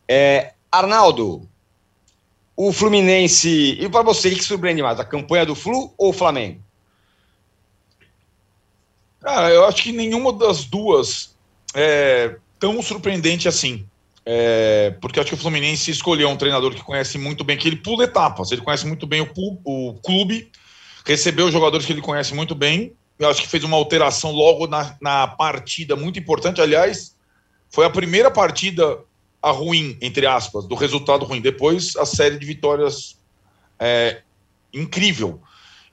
É, 0.08 0.52
Arnaldo, 0.70 1.48
o 2.56 2.72
Fluminense. 2.72 3.76
E 3.80 3.88
para 3.88 4.02
você, 4.02 4.28
o 4.28 4.36
que 4.36 4.44
surpreende 4.44 4.82
mais? 4.82 5.00
A 5.00 5.04
campanha 5.04 5.46
do 5.46 5.54
Flu 5.54 5.92
ou 5.98 6.10
o 6.10 6.12
Flamengo? 6.12 6.60
Cara, 9.20 9.50
eu 9.50 9.64
acho 9.64 9.82
que 9.82 9.92
nenhuma 9.92 10.32
das 10.32 10.64
duas 10.64 11.34
é 11.74 12.36
tão 12.58 12.80
surpreendente 12.82 13.48
assim. 13.48 13.86
É, 14.26 14.94
porque 15.00 15.20
acho 15.20 15.30
que 15.30 15.34
o 15.34 15.38
Fluminense 15.38 15.90
escolheu 15.90 16.28
um 16.28 16.36
treinador 16.36 16.74
que 16.74 16.82
conhece 16.82 17.18
muito 17.18 17.44
bem, 17.44 17.58
que 17.58 17.68
ele 17.68 17.76
pula 17.76 18.04
etapas, 18.04 18.50
ele 18.50 18.62
conhece 18.62 18.86
muito 18.86 19.06
bem 19.06 19.20
o, 19.20 19.58
o 19.64 19.94
clube, 19.94 20.50
recebeu 21.04 21.52
jogadores 21.52 21.84
que 21.84 21.92
ele 21.92 22.00
conhece 22.00 22.34
muito 22.34 22.54
bem. 22.54 22.94
Eu 23.18 23.28
acho 23.28 23.42
que 23.42 23.48
fez 23.48 23.62
uma 23.64 23.76
alteração 23.76 24.32
logo 24.32 24.66
na, 24.66 24.96
na 25.00 25.26
partida 25.26 25.94
muito 25.94 26.18
importante. 26.18 26.60
Aliás, 26.60 27.14
foi 27.70 27.84
a 27.84 27.90
primeira 27.90 28.30
partida 28.30 28.98
a 29.44 29.50
ruim, 29.50 29.98
entre 30.00 30.26
aspas, 30.26 30.64
do 30.64 30.74
resultado 30.74 31.26
ruim. 31.26 31.42
Depois, 31.42 31.94
a 31.96 32.06
série 32.06 32.38
de 32.38 32.46
vitórias 32.46 33.18
é, 33.78 34.22
incrível. 34.72 35.38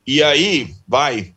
E 0.08 0.24
aí, 0.24 0.74
vai, 0.88 1.36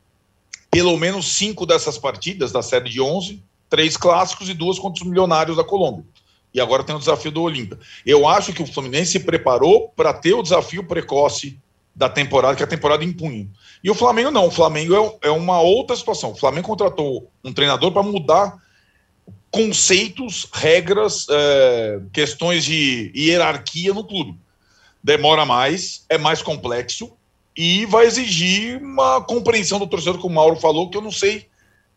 pelo 0.71 0.97
menos 0.97 1.35
cinco 1.35 1.67
dessas 1.67 1.99
partidas 1.99 2.53
da 2.53 2.63
série 2.63 2.89
de 2.89 3.01
11, 3.01 3.43
três 3.69 3.97
clássicos 3.97 4.49
e 4.49 4.55
duas 4.55 4.79
contra 4.79 5.03
os 5.03 5.09
milionários 5.09 5.57
da 5.57 5.65
Colômbia. 5.65 6.05
E 6.55 6.61
agora 6.61 6.85
tem 6.85 6.95
o 6.95 7.01
desafio 7.01 7.33
do 7.33 7.43
Olímpia. 7.43 7.77
Eu 8.07 8.29
acho 8.29 8.53
que 8.53 8.63
o 8.63 8.67
Fluminense 8.67 9.11
se 9.11 9.21
preparou 9.21 9.89
para 9.97 10.15
ter 10.15 10.35
o 10.35 10.43
desafio 10.43 10.87
precoce 10.87 11.59
da 11.97 12.09
temporada, 12.09 12.55
que 12.55 12.63
a 12.63 12.67
temporada 12.69 13.03
impunha. 13.05 13.49
E 13.83 13.91
o 13.91 13.95
Flamengo 13.95 14.31
não. 14.31 14.47
O 14.47 14.53
Flamengo 14.53 15.19
é, 15.21 15.29
é 15.29 15.31
uma 15.33 15.61
outra 15.61 15.97
situação. 15.97 16.31
O 16.31 16.37
Flamengo 16.37 16.69
contratou 16.69 17.29
um 17.43 17.53
treinador 17.53 17.91
para 17.91 18.05
mudar 18.05 18.63
conceitos, 19.55 20.49
regras, 20.53 21.29
é, 21.31 22.01
questões 22.13 22.65
de 22.65 23.13
hierarquia 23.15 23.95
no 23.95 24.03
clube. 24.03 24.37
Demora 25.01 25.47
mais, 25.47 26.05
é 26.09 26.19
mais 26.19 26.43
complexo 26.43 27.13
e 27.57 27.87
vai 27.87 28.05
exigir 28.05 28.83
uma 28.83 29.21
compreensão 29.21 29.79
do 29.79 29.87
torcedor, 29.87 30.19
como 30.21 30.33
o 30.33 30.35
Mauro 30.35 30.57
falou, 30.57 30.91
que 30.91 30.97
eu 30.97 31.01
não 31.01 31.13
sei 31.13 31.47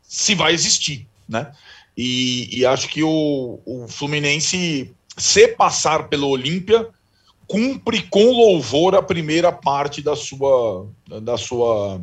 se 0.04 0.36
vai 0.36 0.54
existir, 0.54 1.08
né? 1.28 1.52
E, 1.98 2.60
e 2.60 2.64
acho 2.64 2.88
que 2.90 3.02
o, 3.02 3.60
o 3.66 3.88
Fluminense, 3.88 4.94
se 5.18 5.48
passar 5.48 6.10
pelo 6.10 6.28
Olímpia, 6.28 6.88
cumpre 7.48 8.04
com 8.04 8.34
louvor 8.34 8.94
a 8.94 9.02
primeira 9.02 9.52
parte 9.52 10.00
da 10.00 10.16
sua, 10.16 10.86
da 11.24 11.40
sua 11.40 12.00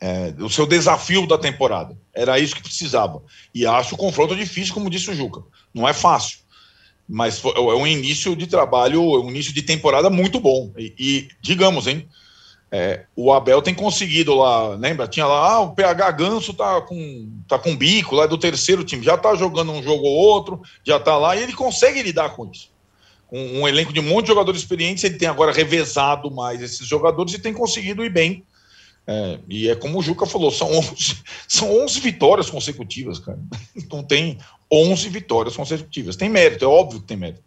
é, 0.00 0.34
o 0.38 0.50
seu 0.50 0.66
desafio 0.66 1.26
da 1.26 1.38
temporada. 1.38 1.96
Era 2.14 2.38
isso 2.38 2.54
que 2.54 2.62
precisava. 2.62 3.22
E 3.54 3.66
acho 3.66 3.94
o 3.94 3.98
confronto 3.98 4.36
difícil, 4.36 4.74
como 4.74 4.90
disse 4.90 5.10
o 5.10 5.14
Juca. 5.14 5.42
Não 5.72 5.88
é 5.88 5.92
fácil. 5.92 6.38
Mas 7.08 7.42
é 7.44 7.60
um 7.60 7.86
início 7.86 8.34
de 8.34 8.46
trabalho, 8.46 9.00
um 9.02 9.30
início 9.30 9.54
de 9.54 9.62
temporada 9.62 10.10
muito 10.10 10.40
bom. 10.40 10.72
E, 10.76 10.94
e 10.98 11.28
digamos, 11.40 11.86
hein? 11.86 12.08
É, 12.70 13.04
o 13.14 13.32
Abel 13.32 13.62
tem 13.62 13.72
conseguido 13.72 14.34
lá, 14.34 14.70
lembra? 14.70 15.06
Tinha 15.06 15.24
lá, 15.24 15.52
ah, 15.52 15.60
o 15.60 15.74
PH 15.74 16.10
Ganso 16.10 16.52
tá 16.52 16.80
com, 16.80 17.30
tá 17.46 17.58
com 17.58 17.76
bico 17.76 18.16
lá 18.16 18.24
é 18.24 18.28
do 18.28 18.36
terceiro 18.36 18.82
time, 18.82 19.04
já 19.04 19.16
tá 19.16 19.36
jogando 19.36 19.70
um 19.70 19.80
jogo 19.80 20.04
ou 20.04 20.12
outro, 20.12 20.60
já 20.84 20.98
tá 20.98 21.16
lá, 21.16 21.36
e 21.36 21.44
ele 21.44 21.52
consegue 21.52 22.02
lidar 22.02 22.30
com 22.30 22.50
isso. 22.50 22.72
Com 23.28 23.38
um 23.38 23.68
elenco 23.68 23.92
de 23.92 24.00
um 24.00 24.02
monte 24.02 24.24
de 24.24 24.32
jogadores 24.32 24.60
experientes, 24.60 25.04
ele 25.04 25.16
tem 25.16 25.28
agora 25.28 25.52
revezado 25.52 26.28
mais 26.28 26.60
esses 26.60 26.84
jogadores 26.86 27.34
e 27.34 27.38
tem 27.38 27.52
conseguido 27.52 28.04
ir 28.04 28.10
bem 28.10 28.44
é, 29.06 29.38
e 29.48 29.68
é 29.68 29.76
como 29.76 29.98
o 29.98 30.02
Juca 30.02 30.26
falou, 30.26 30.50
são 30.50 30.68
11, 30.72 31.18
são 31.46 31.84
11 31.84 32.00
vitórias 32.00 32.50
consecutivas, 32.50 33.18
cara. 33.18 33.38
Então 33.76 34.02
tem 34.02 34.38
11 34.72 35.08
vitórias 35.08 35.56
consecutivas. 35.56 36.16
Tem 36.16 36.28
mérito, 36.28 36.64
é 36.64 36.68
óbvio 36.68 37.00
que 37.00 37.06
tem 37.06 37.16
mérito. 37.16 37.44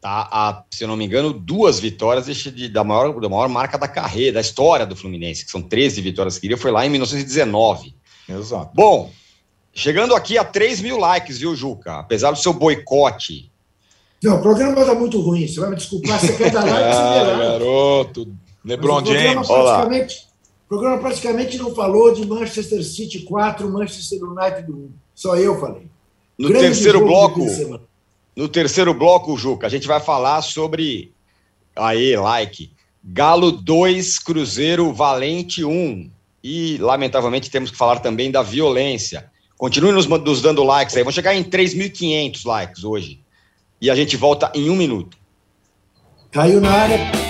Tá, 0.00 0.28
a, 0.32 0.64
se 0.70 0.84
eu 0.84 0.88
não 0.88 0.96
me 0.96 1.04
engano, 1.04 1.32
duas 1.32 1.78
vitórias 1.78 2.24
de, 2.26 2.68
da, 2.68 2.82
maior, 2.82 3.20
da 3.20 3.28
maior 3.28 3.48
marca 3.48 3.76
da 3.76 3.88
carreira, 3.88 4.34
da 4.34 4.40
história 4.40 4.86
do 4.86 4.96
Fluminense, 4.96 5.44
que 5.44 5.50
são 5.50 5.60
13 5.60 6.00
vitórias 6.00 6.38
que 6.38 6.56
foi 6.56 6.70
lá 6.70 6.86
em 6.86 6.90
1919. 6.90 7.94
Exato. 8.26 8.70
Bom, 8.72 9.10
chegando 9.74 10.14
aqui 10.14 10.38
a 10.38 10.44
3 10.44 10.80
mil 10.80 10.96
likes, 10.96 11.38
viu, 11.38 11.54
Juca? 11.54 11.98
Apesar 11.98 12.30
do 12.30 12.38
seu 12.38 12.54
boicote 12.54 13.50
Não, 14.22 14.38
o 14.38 14.40
programa 14.40 14.80
está 14.80 14.94
muito 14.94 15.20
ruim. 15.20 15.46
Você 15.46 15.60
vai 15.60 15.70
me 15.70 15.76
desculpar, 15.76 16.18
você 16.18 16.32
quer 16.34 16.50
dar 16.50 16.64
like, 16.64 16.96
ah, 16.96 17.36
garoto. 17.36 18.34
LeBron 18.64 19.04
James. 19.04 19.46
Praticamente, 19.46 20.28
o 20.64 20.68
programa 20.68 20.98
praticamente 20.98 21.58
não 21.58 21.74
falou 21.74 22.12
de 22.12 22.26
Manchester 22.26 22.84
City 22.84 23.20
4, 23.20 23.70
Manchester 23.70 24.22
United 24.22 24.70
1. 24.70 24.90
Só 25.14 25.36
eu 25.36 25.58
falei. 25.58 25.86
No 26.38 26.48
Grande 26.48 26.66
terceiro 26.66 27.04
bloco, 27.04 27.46
no 28.34 28.48
terceiro 28.48 28.94
bloco, 28.94 29.36
Juca, 29.36 29.66
a 29.66 29.70
gente 29.70 29.86
vai 29.86 30.00
falar 30.00 30.40
sobre 30.42 31.12
aí, 31.76 32.16
like, 32.16 32.70
Galo 33.04 33.52
2, 33.52 34.18
Cruzeiro 34.18 34.92
Valente 34.92 35.64
1. 35.64 36.10
E, 36.42 36.78
lamentavelmente, 36.78 37.50
temos 37.50 37.70
que 37.70 37.76
falar 37.76 38.00
também 38.00 38.30
da 38.30 38.42
violência. 38.42 39.30
Continue 39.58 39.92
nos, 39.92 40.06
nos 40.06 40.40
dando 40.40 40.64
likes 40.64 40.96
aí. 40.96 41.02
Vamos 41.02 41.14
chegar 41.14 41.34
em 41.34 41.44
3.500 41.44 42.46
likes 42.46 42.84
hoje. 42.84 43.20
E 43.78 43.90
a 43.90 43.94
gente 43.94 44.16
volta 44.16 44.50
em 44.54 44.70
um 44.70 44.76
minuto. 44.76 45.18
Caiu 46.30 46.60
na 46.60 46.70
área. 46.70 47.29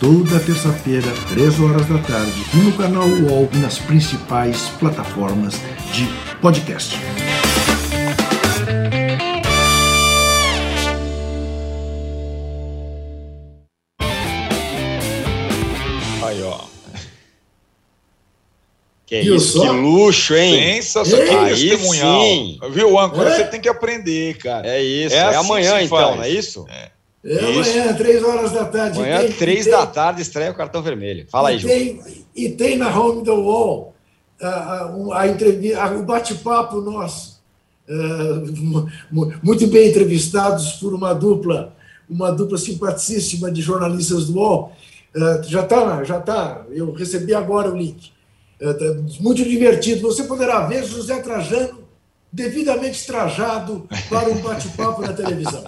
Toda 0.00 0.40
terça-feira, 0.40 1.06
3 1.28 1.60
horas 1.60 1.86
da 1.86 1.98
tarde, 1.98 2.44
no 2.54 2.72
canal 2.72 3.06
UOL 3.06 3.48
e 3.52 3.58
nas 3.58 3.78
principais 3.78 4.68
plataformas 4.78 5.54
de 5.92 6.06
podcast. 6.40 6.96
Que 19.06 19.22
Viu 19.22 19.36
isso, 19.36 19.58
só? 19.58 19.62
que 19.62 19.68
luxo, 19.68 20.34
hein? 20.34 20.82
Sensacional, 20.82 21.46
que 21.46 21.50
testemunhal. 21.50 22.20
Sim. 22.22 22.58
Viu, 22.70 22.98
Âncora? 22.98 23.30
É? 23.30 23.36
Você 23.36 23.44
tem 23.44 23.60
que 23.60 23.68
aprender, 23.68 24.36
cara. 24.38 24.66
É 24.66 24.82
isso. 24.82 25.14
É, 25.14 25.18
é 25.18 25.22
assim 25.26 25.38
amanhã, 25.38 25.82
então, 25.82 26.16
não 26.16 26.22
é 26.22 26.30
isso? 26.30 26.66
É. 26.68 26.90
É 27.24 27.38
amanhã, 27.38 27.94
três 27.94 28.22
horas 28.22 28.52
da 28.52 28.64
tarde. 28.66 28.98
Amanhã, 28.98 29.20
tem, 29.20 29.32
três 29.32 29.66
da 29.66 29.86
tarde, 29.86 30.20
estreia 30.20 30.50
o 30.50 30.54
cartão 30.54 30.82
vermelho. 30.82 31.26
Fala 31.30 31.48
aí, 31.48 31.60
tem, 31.60 32.00
E 32.36 32.50
tem 32.50 32.76
na 32.76 32.94
Home 32.96 33.24
the 33.24 33.30
Wall 33.30 33.94
a, 34.40 34.48
a, 34.48 35.20
a 35.20 35.28
entrevista, 35.28 35.94
o 35.94 36.02
bate-papo 36.02 36.80
nosso. 36.82 37.42
Uh, 37.88 38.88
muito 39.42 39.66
bem 39.66 39.88
entrevistados 39.90 40.72
por 40.74 40.94
uma 40.94 41.14
dupla, 41.14 41.74
uma 42.08 42.30
dupla 42.30 42.58
simpaticíssima 42.58 43.50
de 43.50 43.62
jornalistas 43.62 44.26
do 44.26 44.38
UOL. 44.38 44.72
Uh, 45.14 45.42
já 45.44 45.62
está, 45.62 46.04
já 46.04 46.18
está. 46.18 46.64
Eu 46.70 46.92
recebi 46.92 47.34
agora 47.34 47.70
o 47.70 47.76
link. 47.76 48.12
É, 48.60 48.72
tá 48.72 48.84
muito 49.20 49.44
divertido. 49.44 50.02
Você 50.02 50.24
poderá 50.24 50.60
ver 50.60 50.84
José 50.84 51.20
Trajano 51.20 51.83
devidamente 52.34 53.06
trajado 53.06 53.88
para 54.08 54.28
um 54.28 54.38
bate-papo 54.38 55.02
na 55.02 55.12
televisão. 55.12 55.62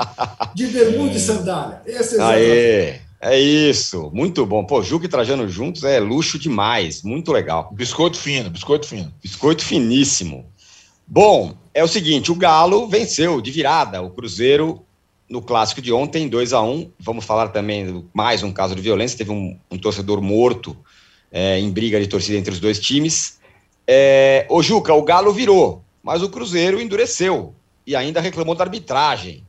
De 0.53 0.67
bermuda 0.67 1.17
e 1.17 1.21
sandália. 1.21 1.81
Esse 1.87 2.19
é 2.19 2.23
Aê, 2.23 3.01
é 3.21 3.39
isso. 3.39 4.11
Muito 4.13 4.45
bom. 4.45 4.65
Pô, 4.65 4.83
Juca 4.83 5.07
e 5.07 5.09
Trajano 5.09 5.49
juntos 5.49 5.85
é 5.85 6.01
luxo 6.01 6.41
demais. 6.41 7.05
Muito 7.05 7.31
legal. 7.31 7.71
Biscoito 7.73 8.19
fino, 8.19 8.51
biscoito 8.51 8.85
fino. 8.85 9.13
Biscoito 9.23 9.65
finíssimo. 9.65 10.45
Bom, 11.07 11.55
é 11.73 11.85
o 11.85 11.89
seguinte, 11.89 12.33
o 12.33 12.35
Galo 12.35 12.89
venceu 12.89 13.41
de 13.41 13.53
virada 13.53 14.03
o 14.03 14.11
Cruzeiro 14.11 14.83
no 15.31 15.41
clássico 15.41 15.81
de 15.81 15.93
ontem, 15.93 16.29
2 16.29 16.53
a 16.53 16.63
1 16.63 16.91
Vamos 16.99 17.25
falar 17.25 17.49
também 17.49 18.05
mais 18.13 18.43
um 18.43 18.53
caso 18.53 18.75
de 18.75 18.83
violência. 18.83 19.17
Teve 19.17 19.31
um, 19.31 19.57
um 19.71 19.79
torcedor 19.79 20.21
morto 20.21 20.77
é, 21.31 21.61
em 21.61 21.71
briga 21.71 22.01
de 22.01 22.09
torcida 22.09 22.37
entre 22.37 22.53
os 22.53 22.59
dois 22.59 22.81
times. 22.81 23.39
É, 23.87 24.47
o 24.51 24.61
Juca, 24.65 24.93
o 24.93 25.03
Galo 25.03 25.33
virou, 25.33 25.85
mas 26.07 26.23
o 26.23 26.29
Cruzeiro 26.29 26.81
endureceu 26.81 27.53
e 27.85 27.97
ainda 27.97 28.21
reclamou 28.21 28.55
da 28.55 28.63
arbitragem, 28.63 29.45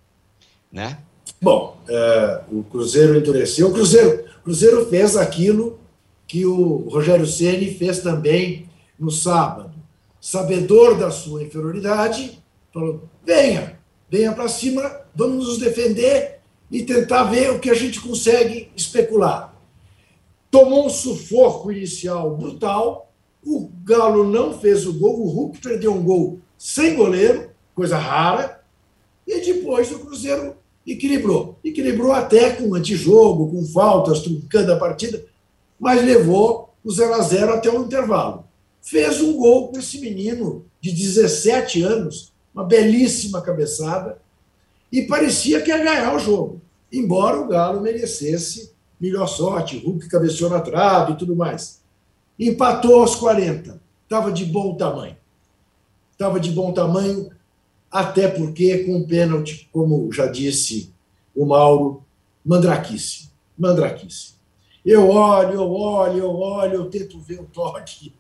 né? 0.71 0.97
Bom, 1.39 1.77
é, 1.87 2.41
o 2.51 2.63
Cruzeiro 2.63 3.15
endureceu. 3.15 3.67
O 3.67 3.73
Cruzeiro, 3.73 4.25
Cruzeiro 4.43 4.87
fez 4.87 5.15
aquilo 5.15 5.79
que 6.27 6.43
o 6.47 6.89
Rogério 6.89 7.27
Ceni 7.27 7.75
fez 7.75 7.99
também 7.99 8.67
no 8.97 9.11
sábado. 9.11 9.71
Sabedor 10.19 10.97
da 10.97 11.11
sua 11.11 11.43
inferioridade, 11.43 12.41
falou: 12.73 13.03
venha, 13.23 13.79
venha 14.09 14.33
para 14.33 14.47
cima, 14.47 15.01
vamos 15.13 15.47
nos 15.47 15.59
defender 15.59 16.39
e 16.71 16.81
tentar 16.83 17.25
ver 17.25 17.51
o 17.51 17.59
que 17.59 17.69
a 17.69 17.75
gente 17.75 18.01
consegue 18.01 18.71
especular 18.75 19.55
tomou 20.49 20.87
um 20.87 20.89
sufoco 20.89 21.71
inicial 21.71 22.35
brutal. 22.35 23.11
O 23.45 23.69
Galo 23.83 24.23
não 24.23 24.57
fez 24.57 24.87
o 24.87 24.93
gol, 24.93 25.21
o 25.21 25.29
Hulk 25.29 25.59
perdeu 25.59 25.93
um 25.93 26.03
gol 26.03 26.39
sem 26.57 26.95
goleiro, 26.95 27.49
coisa 27.75 27.97
rara, 27.97 28.61
e 29.25 29.41
depois 29.41 29.91
o 29.91 29.99
Cruzeiro 29.99 30.55
equilibrou. 30.85 31.59
Equilibrou 31.63 32.11
até 32.11 32.51
com 32.51 32.73
antijogo, 32.73 33.51
com 33.51 33.65
faltas, 33.65 34.21
truncando 34.21 34.71
a 34.71 34.77
partida, 34.77 35.25
mas 35.79 36.03
levou 36.03 36.73
o 36.83 36.91
0 36.91 37.13
a 37.13 37.21
0 37.21 37.53
até 37.53 37.69
o 37.69 37.83
intervalo. 37.83 38.45
Fez 38.81 39.21
um 39.21 39.33
gol 39.33 39.67
com 39.67 39.77
esse 39.77 39.99
menino 39.99 40.65
de 40.79 40.91
17 40.91 41.81
anos, 41.81 42.31
uma 42.53 42.63
belíssima 42.63 43.41
cabeçada, 43.41 44.19
e 44.91 45.01
parecia 45.01 45.61
que 45.61 45.69
ia 45.69 45.77
ganhar 45.77 46.15
o 46.15 46.19
jogo, 46.19 46.61
embora 46.91 47.39
o 47.39 47.47
Galo 47.47 47.81
merecesse 47.81 48.71
melhor 48.99 49.27
sorte, 49.27 49.77
Hulk 49.77 50.07
cabeceou 50.07 50.49
na 50.49 50.61
trave 50.61 51.13
e 51.13 51.15
tudo 51.17 51.35
mais. 51.35 51.81
Empatou 52.39 53.01
aos 53.01 53.15
40. 53.15 53.81
Estava 54.03 54.31
de 54.31 54.45
bom 54.45 54.75
tamanho. 54.75 55.16
Estava 56.17 56.39
de 56.39 56.49
bom 56.49 56.73
tamanho, 56.73 57.29
até 57.91 58.27
porque 58.27 58.79
com 58.79 58.97
um 58.97 59.05
pênalti, 59.05 59.69
como 59.71 60.11
já 60.11 60.25
disse 60.25 60.91
o 61.35 61.45
Mauro, 61.45 62.03
mandraquice. 62.43 63.29
Mandraquice. 63.55 64.33
Eu 64.83 65.09
olho, 65.09 65.53
eu 65.53 65.71
olho, 65.71 66.17
eu 66.17 66.31
olho, 66.31 66.73
eu 66.73 66.85
tento 66.89 67.19
ver 67.19 67.39
o 67.39 67.43
toque 67.43 68.11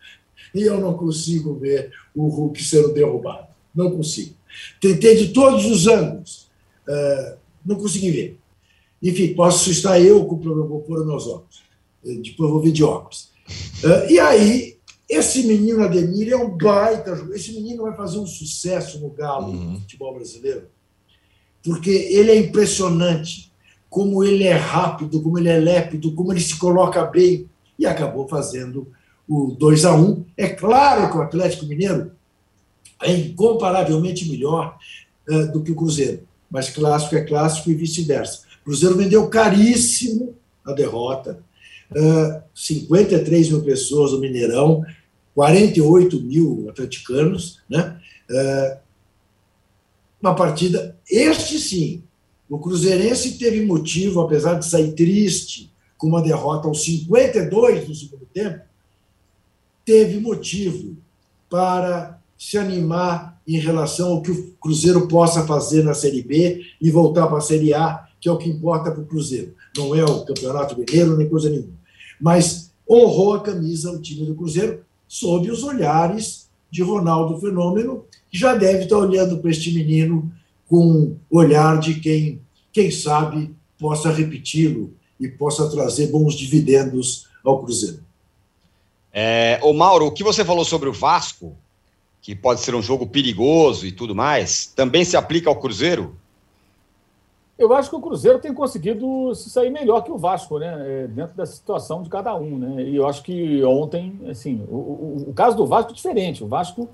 e 0.53 0.61
eu 0.61 0.79
não 0.79 0.93
consigo 0.93 1.55
ver 1.55 1.91
o 2.15 2.27
Hulk 2.27 2.63
sendo 2.63 2.93
derrubado. 2.93 3.47
Não 3.73 3.89
consigo. 3.89 4.35
Tentei 4.79 5.15
de 5.15 5.33
todos 5.33 5.65
os 5.65 5.87
ângulos. 5.87 6.51
Uh, 6.87 7.35
não 7.65 7.77
consegui 7.77 8.11
ver. 8.11 8.39
Enfim, 9.01 9.33
posso 9.33 9.71
estar 9.71 9.99
eu 9.99 10.23
com 10.25 10.35
o 10.35 10.39
problema, 10.39 10.67
vou 10.67 10.81
pôr 10.81 11.03
meus 11.03 11.25
óculos. 11.25 11.63
Eh, 12.05 12.13
depois 12.15 12.51
vou 12.51 12.61
ver 12.61 12.71
de 12.71 12.83
óculos. 12.83 13.31
Uh, 13.83 14.11
e 14.11 14.19
aí, 14.19 14.76
esse 15.09 15.43
menino 15.43 15.83
Ademir 15.83 16.31
é 16.31 16.35
um 16.35 16.49
baita 16.49 17.11
Esse 17.33 17.53
menino 17.53 17.83
vai 17.83 17.95
fazer 17.95 18.17
um 18.19 18.25
sucesso 18.25 18.99
no 18.99 19.09
Galo, 19.09 19.47
uhum. 19.47 19.71
no 19.71 19.79
futebol 19.79 20.13
brasileiro, 20.13 20.67
porque 21.63 21.89
ele 21.89 22.31
é 22.31 22.37
impressionante 22.37 23.51
como 23.89 24.23
ele 24.23 24.43
é 24.43 24.53
rápido, 24.53 25.21
como 25.21 25.39
ele 25.39 25.49
é 25.49 25.57
lépido, 25.57 26.13
como 26.13 26.33
ele 26.33 26.41
se 26.41 26.57
coloca 26.57 27.05
bem. 27.05 27.49
E 27.79 27.85
acabou 27.85 28.27
fazendo 28.27 28.87
o 29.27 29.51
2 29.51 29.85
a 29.85 29.95
1 29.95 30.25
É 30.35 30.49
claro 30.49 31.11
que 31.11 31.17
o 31.17 31.21
Atlético 31.21 31.65
Mineiro 31.65 32.11
é 33.01 33.11
incomparavelmente 33.15 34.27
melhor 34.29 34.77
uh, 35.29 35.51
do 35.51 35.61
que 35.61 35.71
o 35.71 35.75
Cruzeiro, 35.75 36.21
mas 36.49 36.69
clássico 36.69 37.15
é 37.15 37.23
clássico 37.23 37.69
e 37.69 37.75
vice-versa. 37.75 38.41
Cruzeiro 38.63 38.97
vendeu 38.97 39.27
caríssimo 39.29 40.35
a 40.65 40.73
derrota. 40.73 41.43
Uh, 41.91 42.41
53 42.53 43.49
mil 43.49 43.63
pessoas 43.63 44.11
no 44.11 44.19
Mineirão, 44.19 44.83
48 45.33 46.21
mil 46.21 46.67
atleticanos, 46.69 47.61
né? 47.69 47.99
Uh, 48.29 48.77
uma 50.21 50.35
partida, 50.35 50.97
este 51.09 51.59
sim, 51.59 52.03
o 52.49 52.57
Cruzeirense 52.57 53.37
teve 53.37 53.65
motivo, 53.65 54.21
apesar 54.21 54.55
de 54.55 54.65
sair 54.65 54.93
triste 54.93 55.71
com 55.97 56.07
uma 56.07 56.21
derrota 56.21 56.67
aos 56.67 56.83
52 56.83 57.87
do 57.87 57.95
segundo 57.95 58.25
tempo, 58.33 58.61
teve 59.85 60.19
motivo 60.19 60.97
para 61.49 62.19
se 62.37 62.57
animar 62.57 63.41
em 63.47 63.59
relação 63.59 64.13
ao 64.13 64.21
que 64.21 64.31
o 64.31 64.51
Cruzeiro 64.59 65.07
possa 65.07 65.45
fazer 65.45 65.83
na 65.83 65.93
Série 65.93 66.21
B 66.21 66.63
e 66.81 66.91
voltar 66.91 67.27
para 67.27 67.37
a 67.37 67.41
Série 67.41 67.73
A, 67.73 68.07
que 68.19 68.27
é 68.27 68.31
o 68.31 68.37
que 68.37 68.49
importa 68.49 68.91
para 68.91 69.01
o 69.01 69.05
Cruzeiro. 69.05 69.53
Não 69.75 69.95
é 69.95 70.03
o 70.03 70.25
Campeonato 70.25 70.77
Mineiro 70.77 71.15
nem 71.15 71.29
coisa 71.29 71.49
nenhuma. 71.49 71.76
Mas 72.19 72.71
honrou 72.89 73.33
a 73.33 73.41
camisa 73.41 73.91
o 73.91 74.01
time 74.01 74.25
do 74.25 74.35
Cruzeiro 74.35 74.83
sob 75.07 75.49
os 75.49 75.63
olhares 75.63 76.49
de 76.69 76.83
Ronaldo 76.83 77.39
Fenômeno, 77.39 78.05
que 78.29 78.37
já 78.37 78.55
deve 78.55 78.83
estar 78.83 78.97
olhando 78.97 79.37
para 79.37 79.51
este 79.51 79.71
menino 79.73 80.31
com 80.67 81.15
o 81.29 81.37
olhar 81.37 81.79
de 81.79 81.99
quem, 81.99 82.41
quem 82.73 82.91
sabe, 82.91 83.55
possa 83.79 84.11
repeti-lo 84.11 84.93
e 85.19 85.27
possa 85.27 85.69
trazer 85.69 86.07
bons 86.07 86.35
dividendos 86.35 87.27
ao 87.43 87.63
Cruzeiro. 87.63 87.99
É, 89.13 89.59
ô 89.63 89.73
Mauro, 89.73 90.05
o 90.05 90.11
que 90.11 90.23
você 90.23 90.43
falou 90.43 90.65
sobre 90.65 90.89
o 90.89 90.93
Vasco, 90.93 91.55
que 92.21 92.35
pode 92.35 92.59
ser 92.59 92.75
um 92.75 92.81
jogo 92.81 93.07
perigoso 93.07 93.85
e 93.85 93.91
tudo 93.91 94.13
mais, 94.13 94.67
também 94.75 95.05
se 95.05 95.15
aplica 95.15 95.49
ao 95.49 95.59
Cruzeiro? 95.59 96.15
Eu 97.57 97.73
acho 97.73 97.89
que 97.89 97.95
o 97.95 98.01
Cruzeiro 98.01 98.37
tem 98.37 98.53
conseguido 98.53 99.33
se 99.33 99.49
sair 99.49 99.71
melhor 99.71 100.01
que 100.01 100.11
o 100.11 100.17
Vasco, 100.17 100.59
né? 100.59 100.75
É, 100.79 101.07
dentro 101.07 101.35
da 101.35 101.45
situação 101.45 102.03
de 102.03 102.09
cada 102.09 102.35
um, 102.35 102.57
né? 102.57 102.83
E 102.83 102.95
eu 102.95 103.07
acho 103.07 103.23
que 103.23 103.63
ontem, 103.63 104.19
assim, 104.29 104.63
o, 104.69 104.75
o, 104.75 105.25
o, 105.29 105.33
caso 105.33 105.57
do 105.57 105.65
Vasco 105.65 105.91
é 105.91 105.95
diferente. 105.95 106.43
O 106.43 106.47
Vasco 106.47 106.87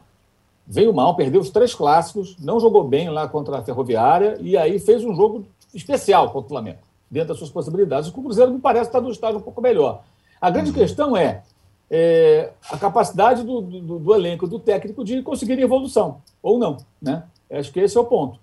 veio 0.66 0.94
mal, 0.94 1.16
perdeu 1.16 1.42
os 1.42 1.50
três 1.50 1.76
clássicos, 1.76 2.38
não 2.40 2.62
jogou 2.62 2.86
bem 2.86 3.10
lá 3.10 3.28
contra 3.28 3.58
a 3.58 3.62
Ferroviária 3.62 4.38
e 4.40 4.56
aí 4.56 4.80
fez 4.80 5.04
um 5.04 5.14
jogo 5.14 5.46
especial 5.74 6.28
contra 6.32 6.46
o 6.46 6.50
Flamengo, 6.50 6.80
dentro 7.12 7.30
das 7.30 7.40
suas 7.40 7.50
possibilidades. 7.50 8.08
O 8.08 8.14
Cruzeiro 8.14 8.52
me 8.52 8.60
parece 8.60 8.88
estar 8.88 9.02
no 9.02 9.12
estágio 9.12 9.40
um 9.40 9.44
pouco 9.44 9.62
melhor. 9.62 10.04
A 10.40 10.50
grande 10.50 10.70
uhum. 10.70 10.78
questão 10.78 11.18
é, 11.18 11.44
é, 11.92 12.52
a 12.72 12.78
capacidade 12.78 13.44
do, 13.44 13.62
do, 13.62 14.00
do 14.00 14.16
elenco, 14.16 14.48
do 14.48 14.60
técnico, 14.60 15.04
de 15.04 15.22
conseguir 15.22 15.60
evolução, 15.60 16.22
ou 16.42 16.58
não, 16.58 16.78
né? 17.02 17.24
Acho 17.52 17.72
que 17.72 17.82
esse 17.82 17.98
é 17.98 18.00
o 18.00 18.06
ponto. 18.06 18.40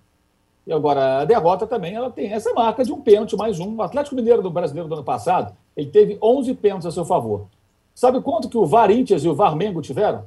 E 0.65 0.71
agora, 0.71 1.21
a 1.21 1.25
derrota 1.25 1.65
também 1.65 1.95
ela 1.95 2.11
tem 2.11 2.31
essa 2.31 2.53
marca 2.53 2.83
de 2.83 2.91
um 2.91 3.01
pênalti 3.01 3.35
mais 3.35 3.59
um. 3.59 3.75
O 3.75 3.81
Atlético 3.81 4.15
Mineiro 4.15 4.41
do 4.41 4.51
Brasileiro 4.51 4.87
do 4.87 4.95
ano 4.95 5.03
passado, 5.03 5.55
ele 5.75 5.89
teve 5.89 6.17
11 6.21 6.53
pênaltis 6.55 6.85
a 6.85 6.91
seu 6.91 7.03
favor. 7.03 7.47
Sabe 7.95 8.21
quanto 8.21 8.47
que 8.47 8.57
o 8.57 8.65
Varíntias 8.65 9.23
e 9.23 9.29
o 9.29 9.35
Varmengo 9.35 9.81
tiveram? 9.81 10.25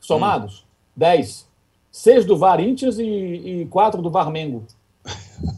Somados? 0.00 0.60
Hum. 0.60 0.70
10. 0.96 1.48
Seis 1.92 2.24
do 2.24 2.36
Varíntias 2.36 2.98
e, 2.98 3.04
e 3.04 3.66
quatro 3.70 4.02
do 4.02 4.10
Varmengo. 4.10 4.64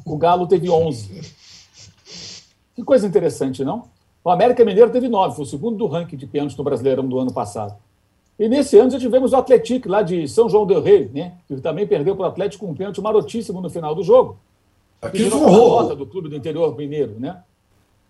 O 0.05 0.17
Galo 0.17 0.47
teve 0.47 0.71
11. 0.71 1.33
Que 2.75 2.83
coisa 2.83 3.07
interessante, 3.07 3.65
não? 3.65 3.85
O 4.25 4.31
América 4.31 4.65
Mineiro 4.65 4.91
teve 4.91 5.09
9, 5.09 5.35
foi 5.35 5.45
o 5.45 5.49
segundo 5.49 5.77
do 5.77 5.87
ranking 5.87 6.17
de 6.17 6.27
pênaltis 6.27 6.57
no 6.57 6.63
Brasileirão 6.63 7.07
do 7.07 7.19
ano 7.19 7.33
passado. 7.33 7.75
E 8.39 8.49
nesse 8.49 8.79
ano 8.79 8.91
já 8.91 8.99
tivemos 8.99 9.33
o 9.33 9.37
Atlético 9.37 9.89
lá 9.89 10.03
de 10.03 10.27
São 10.27 10.49
João 10.49 10.67
del 10.67 10.83
Rei, 10.83 11.11
né? 11.13 11.35
que 11.47 11.57
também 11.61 11.87
perdeu 11.87 12.17
para 12.17 12.25
o 12.25 12.29
Atlético 12.29 12.67
com 12.67 12.73
um 12.73 12.75
pênalti 12.75 13.01
marotíssimo 13.01 13.61
no 13.61 13.71
final 13.71 13.95
do 13.95 14.03
jogo. 14.03 14.39
Aquilo 15.01 15.31
foi 15.31 15.41
um 15.41 15.51
roubo. 15.51 15.95
do 15.97 16.07
clube 16.07 16.29
do 16.29 16.37
interior 16.37 16.77
mineiro, 16.77 17.17
né? 17.19 17.43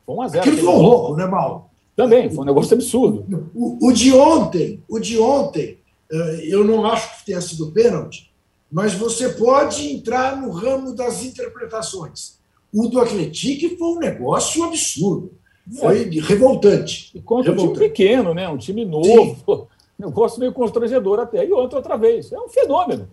Foi 0.04 0.14
1 0.14 0.22
a 0.22 0.28
0 0.28 0.40
Aquilo 0.40 0.58
foi 0.58 0.74
um 0.74 0.78
roubo, 0.78 1.16
né, 1.16 1.26
Mal? 1.26 1.70
Também, 1.96 2.30
foi 2.30 2.42
um 2.42 2.46
negócio 2.46 2.74
absurdo. 2.74 3.50
O, 3.54 3.88
o, 3.88 3.92
de 3.92 4.12
ontem, 4.12 4.82
o 4.88 4.98
de 4.98 5.18
ontem, 5.18 5.78
eh, 6.10 6.40
eu 6.44 6.64
não 6.64 6.84
acho 6.86 7.18
que 7.18 7.26
tenha 7.26 7.40
sido 7.40 7.70
pênalti, 7.70 8.30
mas 8.70 8.94
você 8.94 9.30
pode 9.30 9.90
entrar 9.90 10.40
no 10.40 10.50
ramo 10.50 10.94
das 10.94 11.22
interpretações. 11.24 12.38
O 12.72 12.88
do 12.88 13.00
Atlético 13.00 13.76
foi 13.76 13.88
um 13.88 13.98
negócio 13.98 14.64
absurdo. 14.64 15.32
Foi 15.78 16.02
é. 16.02 16.20
revoltante. 16.20 17.10
E 17.14 17.20
contra 17.20 17.52
revoltante. 17.52 17.70
um 17.70 17.74
time 17.74 17.88
pequeno, 17.88 18.34
né? 18.34 18.48
um 18.48 18.56
time 18.56 18.84
novo. 18.84 19.36
Sim. 19.46 19.71
Negócio 20.02 20.40
meio 20.40 20.52
constrangedor 20.52 21.20
até. 21.20 21.46
E 21.46 21.52
outra, 21.52 21.78
outra 21.78 21.96
vez. 21.96 22.32
É 22.32 22.38
um 22.38 22.48
fenômeno. 22.48 23.08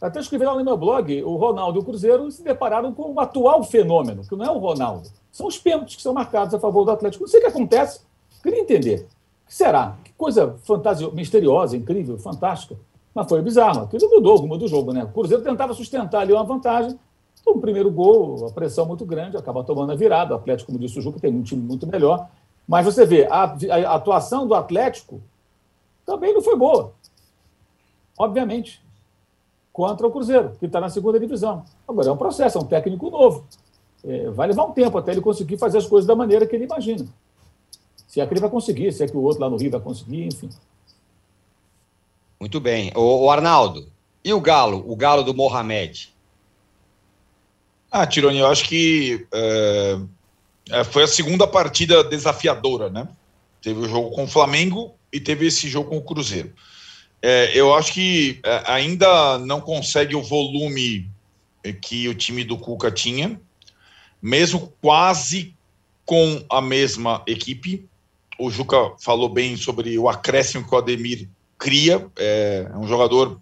Até 0.00 0.18
escrevi 0.18 0.46
lá 0.46 0.54
no 0.54 0.64
meu 0.64 0.78
blog, 0.78 1.22
o 1.24 1.36
Ronaldo 1.36 1.78
e 1.78 1.82
o 1.82 1.84
Cruzeiro 1.84 2.30
se 2.30 2.42
depararam 2.42 2.90
com 2.94 3.12
um 3.12 3.20
atual 3.20 3.62
fenômeno, 3.62 4.22
que 4.26 4.34
não 4.34 4.46
é 4.46 4.50
o 4.50 4.56
Ronaldo. 4.56 5.10
São 5.30 5.46
os 5.46 5.58
pênaltis 5.58 5.96
que 5.96 6.02
são 6.02 6.14
marcados 6.14 6.54
a 6.54 6.58
favor 6.58 6.86
do 6.86 6.90
Atlético. 6.90 7.24
Não 7.24 7.28
sei 7.28 7.40
o 7.40 7.42
que 7.42 7.48
acontece. 7.48 8.00
Queria 8.42 8.60
entender. 8.60 9.06
O 9.44 9.48
que 9.48 9.54
será? 9.54 9.98
Que 10.02 10.12
coisa 10.14 10.56
fantasiosa, 10.64 11.14
misteriosa, 11.14 11.76
incrível, 11.76 12.18
fantástica. 12.18 12.76
Mas 13.14 13.28
foi 13.28 13.42
bizarro. 13.42 13.82
Aquilo 13.82 14.08
mudou 14.08 14.34
o 14.34 14.40
rumo 14.40 14.56
do 14.56 14.66
jogo, 14.66 14.92
né? 14.92 15.04
O 15.04 15.08
Cruzeiro 15.08 15.42
tentava 15.42 15.74
sustentar 15.74 16.22
ali 16.22 16.32
uma 16.32 16.44
vantagem. 16.44 16.98
O 17.46 17.58
primeiro 17.58 17.90
gol, 17.90 18.46
a 18.46 18.50
pressão 18.50 18.86
muito 18.86 19.04
grande, 19.04 19.36
acaba 19.36 19.62
tomando 19.62 19.92
a 19.92 19.94
virada. 19.94 20.32
O 20.32 20.36
Atlético, 20.38 20.72
como 20.72 20.78
disse 20.78 20.98
o 20.98 21.02
Juca, 21.02 21.20
tem 21.20 21.34
um 21.34 21.42
time 21.42 21.62
muito 21.62 21.86
melhor. 21.86 22.28
Mas 22.66 22.86
você 22.86 23.04
vê, 23.04 23.26
a, 23.26 23.42
a 23.44 23.94
atuação 23.94 24.46
do 24.46 24.54
Atlético 24.54 25.20
também 26.10 26.34
não 26.34 26.42
foi 26.42 26.56
boa. 26.56 26.92
Obviamente. 28.18 28.82
Contra 29.72 30.06
o 30.06 30.10
Cruzeiro, 30.10 30.56
que 30.58 30.66
está 30.66 30.80
na 30.80 30.90
segunda 30.90 31.18
divisão. 31.20 31.64
Agora, 31.86 32.08
é 32.08 32.12
um 32.12 32.16
processo, 32.16 32.58
é 32.58 32.60
um 32.60 32.64
técnico 32.64 33.08
novo. 33.08 33.46
É, 34.04 34.28
vai 34.30 34.48
levar 34.48 34.64
um 34.64 34.72
tempo 34.72 34.98
até 34.98 35.12
ele 35.12 35.20
conseguir 35.20 35.56
fazer 35.56 35.78
as 35.78 35.86
coisas 35.86 36.06
da 36.06 36.16
maneira 36.16 36.44
que 36.46 36.56
ele 36.56 36.64
imagina. 36.64 37.06
Se 38.08 38.20
é 38.20 38.26
que 38.26 38.32
ele 38.32 38.40
vai 38.40 38.50
conseguir, 38.50 38.92
se 38.92 39.04
é 39.04 39.06
que 39.06 39.16
o 39.16 39.22
outro 39.22 39.40
lá 39.40 39.48
no 39.48 39.56
Rio 39.56 39.70
vai 39.70 39.80
conseguir, 39.80 40.26
enfim. 40.26 40.50
Muito 42.40 42.58
bem. 42.58 42.90
O, 42.96 43.26
o 43.26 43.30
Arnaldo, 43.30 43.86
e 44.24 44.32
o 44.32 44.40
Galo? 44.40 44.84
O 44.86 44.96
Galo 44.96 45.22
do 45.22 45.32
Mohamed? 45.32 46.12
Ah, 47.90 48.06
Tironi, 48.06 48.38
eu 48.38 48.48
acho 48.48 48.68
que 48.68 49.26
é, 49.32 49.98
é, 50.70 50.84
foi 50.84 51.04
a 51.04 51.08
segunda 51.08 51.46
partida 51.46 52.02
desafiadora, 52.02 52.90
né? 52.90 53.08
Teve 53.62 53.80
o 53.80 53.88
jogo 53.88 54.10
com 54.10 54.24
o 54.24 54.28
Flamengo 54.28 54.94
e 55.12 55.20
teve 55.20 55.46
esse 55.46 55.68
jogo 55.68 55.90
com 55.90 55.98
o 55.98 56.02
Cruzeiro. 56.02 56.52
É, 57.22 57.50
eu 57.54 57.74
acho 57.74 57.92
que 57.92 58.40
é, 58.44 58.62
ainda 58.66 59.38
não 59.38 59.60
consegue 59.60 60.16
o 60.16 60.22
volume 60.22 61.10
que 61.82 62.08
o 62.08 62.14
time 62.14 62.42
do 62.42 62.56
Cuca 62.56 62.90
tinha, 62.90 63.38
mesmo 64.22 64.72
quase 64.80 65.54
com 66.06 66.44
a 66.48 66.60
mesma 66.60 67.22
equipe. 67.26 67.86
O 68.38 68.50
Juca 68.50 68.94
falou 68.98 69.28
bem 69.28 69.56
sobre 69.56 69.98
o 69.98 70.08
acréscimo 70.08 70.66
que 70.66 70.74
o 70.74 70.78
Ademir 70.78 71.28
cria. 71.58 72.06
É, 72.18 72.66
é 72.72 72.76
um 72.76 72.88
jogador 72.88 73.38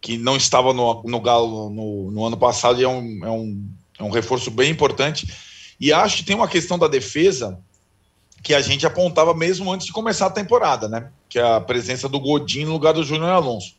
que 0.00 0.16
não 0.16 0.36
estava 0.36 0.72
no, 0.72 1.02
no 1.02 1.20
Galo 1.20 1.68
no, 1.68 2.10
no 2.10 2.24
ano 2.24 2.38
passado 2.38 2.80
e 2.80 2.84
é 2.84 2.88
um, 2.88 3.24
é 3.24 3.30
um 3.30 3.70
é 4.00 4.04
um 4.04 4.10
reforço 4.10 4.50
bem 4.50 4.70
importante. 4.70 5.26
E 5.78 5.92
acho 5.92 6.18
que 6.18 6.24
tem 6.24 6.34
uma 6.34 6.48
questão 6.48 6.78
da 6.78 6.88
defesa 6.88 7.58
que 8.42 8.54
a 8.54 8.60
gente 8.60 8.86
apontava 8.86 9.34
mesmo 9.34 9.70
antes 9.72 9.86
de 9.86 9.92
começar 9.92 10.26
a 10.26 10.30
temporada, 10.30 10.88
né? 10.88 11.10
Que 11.28 11.38
é 11.38 11.56
a 11.56 11.60
presença 11.60 12.08
do 12.08 12.18
Godinho 12.18 12.68
no 12.68 12.72
lugar 12.72 12.94
do 12.94 13.04
Júnior 13.04 13.30
Alonso. 13.30 13.74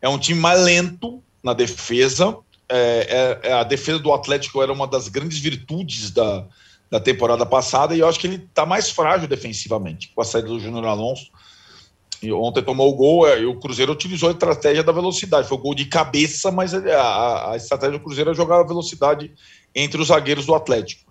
É 0.00 0.08
um 0.08 0.18
time 0.18 0.40
mais 0.40 0.62
lento 0.62 1.22
na 1.42 1.52
defesa. 1.52 2.36
É, 2.68 3.38
é, 3.42 3.48
é, 3.48 3.52
a 3.52 3.64
defesa 3.64 3.98
do 3.98 4.12
Atlético 4.12 4.62
era 4.62 4.72
uma 4.72 4.86
das 4.86 5.08
grandes 5.08 5.38
virtudes 5.38 6.10
da, 6.10 6.46
da 6.90 7.00
temporada 7.00 7.44
passada 7.46 7.94
e 7.94 8.00
eu 8.00 8.08
acho 8.08 8.18
que 8.18 8.26
ele 8.26 8.36
está 8.36 8.66
mais 8.66 8.90
frágil 8.90 9.26
defensivamente 9.26 10.12
com 10.14 10.20
a 10.20 10.24
saída 10.24 10.48
do 10.48 10.60
Júnior 10.60 10.86
Alonso. 10.86 11.30
E 12.20 12.32
ontem 12.32 12.62
tomou 12.62 12.92
o 12.92 12.96
gol 12.96 13.28
é, 13.28 13.40
e 13.40 13.46
o 13.46 13.60
Cruzeiro 13.60 13.92
utilizou 13.92 14.28
a 14.28 14.32
estratégia 14.32 14.82
da 14.82 14.90
velocidade. 14.90 15.48
Foi 15.48 15.56
o 15.56 15.60
gol 15.60 15.74
de 15.74 15.84
cabeça, 15.84 16.50
mas 16.50 16.74
a, 16.74 17.52
a 17.52 17.56
estratégia 17.56 17.96
do 17.96 18.02
Cruzeiro 18.02 18.30
é 18.30 18.34
jogar 18.34 18.60
a 18.60 18.66
velocidade 18.66 19.32
entre 19.74 20.00
os 20.00 20.08
zagueiros 20.08 20.44
do 20.44 20.54
Atlético. 20.54 21.07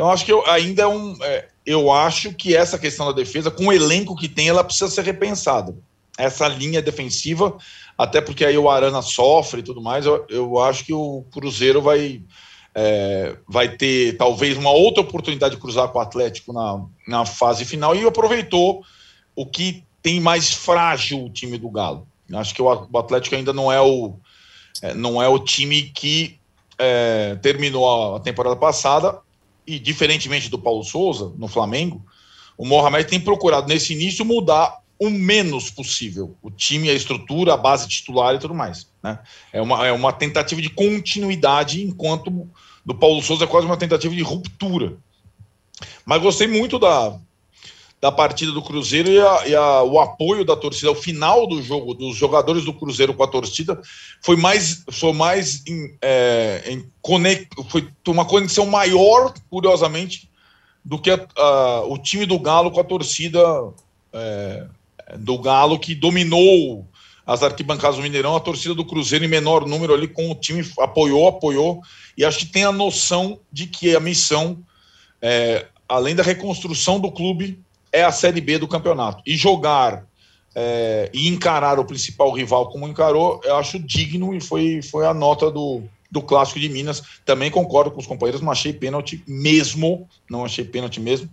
Então 0.00 0.10
acho 0.10 0.24
que 0.24 0.32
eu, 0.32 0.46
ainda 0.46 0.84
é 0.84 0.86
um. 0.86 1.14
É, 1.20 1.48
eu 1.66 1.92
acho 1.92 2.32
que 2.32 2.56
essa 2.56 2.78
questão 2.78 3.04
da 3.04 3.12
defesa, 3.12 3.50
com 3.50 3.66
o 3.66 3.72
elenco 3.72 4.16
que 4.16 4.30
tem, 4.30 4.48
ela 4.48 4.64
precisa 4.64 4.88
ser 4.88 5.04
repensada. 5.04 5.76
Essa 6.16 6.48
linha 6.48 6.80
defensiva, 6.80 7.58
até 7.98 8.18
porque 8.18 8.46
aí 8.46 8.56
o 8.56 8.70
Arana 8.70 9.02
sofre 9.02 9.60
e 9.60 9.62
tudo 9.62 9.82
mais, 9.82 10.06
eu, 10.06 10.24
eu 10.30 10.58
acho 10.58 10.86
que 10.86 10.94
o 10.94 11.22
Cruzeiro 11.30 11.82
vai. 11.82 12.22
É, 12.74 13.36
vai 13.46 13.68
ter 13.76 14.16
talvez 14.16 14.56
uma 14.56 14.70
outra 14.70 15.02
oportunidade 15.02 15.56
de 15.56 15.60
cruzar 15.60 15.88
com 15.88 15.98
o 15.98 16.00
Atlético 16.00 16.52
na, 16.52 16.86
na 17.06 17.26
fase 17.26 17.64
final 17.64 17.94
e 17.94 18.06
aproveitou 18.06 18.82
o 19.34 19.44
que 19.44 19.84
tem 20.00 20.18
mais 20.18 20.54
frágil 20.54 21.24
o 21.24 21.28
time 21.28 21.58
do 21.58 21.68
Galo. 21.68 22.06
Acho 22.32 22.54
que 22.54 22.62
o 22.62 22.70
Atlético 22.96 23.34
ainda 23.34 23.52
não 23.52 23.70
é 23.70 23.80
o, 23.82 24.14
é, 24.80 24.94
não 24.94 25.20
é 25.20 25.28
o 25.28 25.40
time 25.40 25.82
que 25.82 26.38
é, 26.78 27.36
terminou 27.42 28.16
a 28.16 28.20
temporada 28.20 28.56
passada 28.56 29.20
e, 29.74 29.78
diferentemente 29.78 30.48
do 30.48 30.58
Paulo 30.58 30.82
Souza, 30.82 31.32
no 31.38 31.48
Flamengo, 31.48 32.04
o 32.56 32.66
Mohamed 32.66 33.08
tem 33.08 33.20
procurado, 33.20 33.68
nesse 33.68 33.92
início, 33.92 34.24
mudar 34.24 34.80
o 34.98 35.08
menos 35.08 35.70
possível 35.70 36.36
o 36.42 36.50
time, 36.50 36.90
a 36.90 36.94
estrutura, 36.94 37.54
a 37.54 37.56
base 37.56 37.88
titular 37.88 38.34
e 38.34 38.38
tudo 38.38 38.54
mais. 38.54 38.86
Né? 39.02 39.18
É, 39.52 39.62
uma, 39.62 39.86
é 39.86 39.92
uma 39.92 40.12
tentativa 40.12 40.60
de 40.60 40.68
continuidade, 40.68 41.82
enquanto 41.82 42.50
do 42.84 42.94
Paulo 42.94 43.22
Souza 43.22 43.44
é 43.44 43.46
quase 43.46 43.66
uma 43.66 43.76
tentativa 43.76 44.14
de 44.14 44.22
ruptura. 44.22 44.98
Mas 46.04 46.20
gostei 46.20 46.46
muito 46.46 46.78
da, 46.78 47.18
da 48.00 48.10
partida 48.10 48.50
do 48.50 48.62
Cruzeiro 48.62 49.10
e, 49.10 49.20
a, 49.20 49.48
e 49.48 49.54
a, 49.54 49.82
o 49.82 50.00
apoio 50.00 50.44
da 50.44 50.56
torcida, 50.56 50.90
o 50.90 50.94
final 50.94 51.46
do 51.46 51.62
jogo, 51.62 51.92
dos 51.92 52.16
jogadores 52.16 52.64
do 52.64 52.72
Cruzeiro 52.72 53.12
com 53.12 53.22
a 53.22 53.28
torcida, 53.28 53.78
foi 54.22 54.36
mais, 54.36 54.82
foi 54.90 55.12
mais 55.12 55.62
em, 55.66 55.96
é, 56.00 56.62
em 56.66 56.90
conect, 57.02 57.48
foi 57.68 57.86
uma 58.08 58.24
conexão 58.24 58.64
maior, 58.64 59.34
curiosamente, 59.50 60.30
do 60.82 60.98
que 60.98 61.10
a, 61.10 61.82
o 61.86 61.98
time 61.98 62.24
do 62.24 62.38
Galo 62.38 62.70
com 62.70 62.80
a 62.80 62.84
torcida 62.84 63.40
é, 64.14 64.66
do 65.18 65.38
Galo, 65.38 65.78
que 65.78 65.94
dominou 65.94 66.88
as 67.26 67.42
arquibancadas 67.42 67.96
do 67.96 68.02
Mineirão, 68.02 68.34
a 68.34 68.40
torcida 68.40 68.74
do 68.74 68.84
Cruzeiro 68.84 69.26
em 69.26 69.28
menor 69.28 69.66
número 69.66 69.92
ali 69.92 70.08
com 70.08 70.30
o 70.30 70.34
time 70.34 70.66
apoiou, 70.78 71.28
apoiou, 71.28 71.82
e 72.16 72.24
acho 72.24 72.38
que 72.38 72.46
tem 72.46 72.64
a 72.64 72.72
noção 72.72 73.38
de 73.52 73.66
que 73.66 73.94
a 73.94 74.00
missão, 74.00 74.58
é, 75.20 75.66
além 75.86 76.16
da 76.16 76.22
reconstrução 76.22 76.98
do 76.98 77.12
clube, 77.12 77.60
é 77.92 78.02
a 78.02 78.12
Série 78.12 78.40
B 78.40 78.58
do 78.58 78.68
campeonato. 78.68 79.22
E 79.26 79.36
jogar 79.36 80.06
é, 80.54 81.10
e 81.12 81.28
encarar 81.28 81.78
o 81.78 81.84
principal 81.84 82.32
rival 82.32 82.70
como 82.70 82.88
encarou, 82.88 83.40
eu 83.44 83.56
acho 83.56 83.78
digno 83.78 84.34
e 84.34 84.40
foi, 84.40 84.82
foi 84.82 85.06
a 85.06 85.14
nota 85.14 85.50
do, 85.50 85.82
do 86.10 86.22
clássico 86.22 86.58
de 86.58 86.68
Minas. 86.68 87.02
Também 87.24 87.50
concordo 87.50 87.90
com 87.90 88.00
os 88.00 88.06
companheiros, 88.06 88.40
não 88.40 88.50
achei 88.50 88.72
pênalti 88.72 89.22
mesmo, 89.26 90.08
não 90.28 90.44
achei 90.44 90.64
pênalti 90.64 91.00
mesmo. 91.00 91.30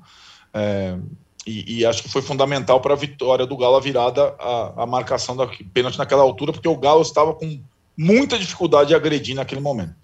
É, 0.53 0.97
e, 1.45 1.79
e, 1.79 1.85
acho 1.85 2.03
que 2.03 2.09
foi 2.09 2.21
fundamental 2.21 2.81
para 2.81 2.93
a 2.93 2.97
vitória 2.97 3.45
do 3.45 3.55
Galo 3.55 3.77
a 3.77 3.79
virada 3.79 4.35
a, 4.37 4.83
a 4.83 4.85
marcação 4.85 5.35
da 5.35 5.47
pênalti 5.73 5.97
naquela 5.97 6.21
altura, 6.21 6.51
porque 6.51 6.67
o 6.67 6.75
Galo 6.75 7.01
estava 7.01 7.33
com 7.33 7.61
muita 7.97 8.37
dificuldade 8.37 8.89
de 8.89 8.95
agredir 8.95 9.33
naquele 9.33 9.61
momento. 9.61 9.95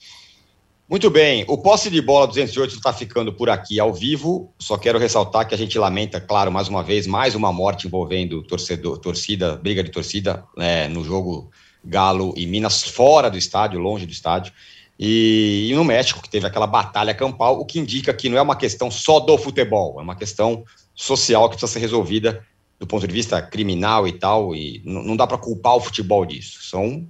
Muito 0.89 1.09
bem, 1.09 1.45
o 1.47 1.57
posse 1.57 1.89
de 1.89 2.01
bola 2.01 2.27
208 2.27 2.75
está 2.75 2.91
ficando 2.91 3.31
por 3.33 3.49
aqui 3.49 3.79
ao 3.79 3.93
vivo. 3.93 4.53
Só 4.59 4.77
quero 4.77 4.99
ressaltar 4.99 5.47
que 5.47 5.55
a 5.55 5.57
gente 5.57 5.79
lamenta, 5.79 6.19
claro, 6.19 6.51
mais 6.51 6.67
uma 6.67 6.83
vez, 6.83 7.07
mais 7.07 7.35
uma 7.35 7.53
morte 7.53 7.87
envolvendo 7.87 8.43
torcedor, 8.43 8.97
torcida, 8.97 9.55
briga 9.55 9.81
de 9.81 9.89
torcida 9.89 10.43
né, 10.57 10.89
no 10.89 11.03
jogo 11.03 11.49
Galo 11.83 12.33
e 12.35 12.45
Minas, 12.45 12.83
fora 12.83 13.31
do 13.31 13.37
estádio, 13.37 13.79
longe 13.79 14.05
do 14.05 14.11
estádio. 14.11 14.53
E, 14.99 15.69
e, 15.71 15.75
no 15.75 15.85
México, 15.85 16.21
que 16.21 16.29
teve 16.29 16.45
aquela 16.45 16.67
batalha 16.67 17.13
campal, 17.13 17.59
o 17.59 17.65
que 17.65 17.79
indica 17.79 18.13
que 18.13 18.29
não 18.29 18.37
é 18.37 18.41
uma 18.41 18.55
questão 18.55 18.91
só 18.91 19.19
do 19.19 19.37
futebol, 19.37 19.99
é 19.99 20.03
uma 20.03 20.15
questão 20.15 20.63
social 20.93 21.49
que 21.49 21.55
precisa 21.55 21.71
ser 21.71 21.79
resolvida 21.79 22.45
do 22.77 22.85
ponto 22.85 23.07
de 23.07 23.13
vista 23.13 23.41
criminal 23.41 24.05
e 24.07 24.11
tal, 24.11 24.53
e 24.53 24.81
não 24.85 25.15
dá 25.15 25.25
para 25.25 25.37
culpar 25.37 25.75
o 25.75 25.81
futebol 25.81 26.25
disso. 26.25 26.61
São 26.63 27.07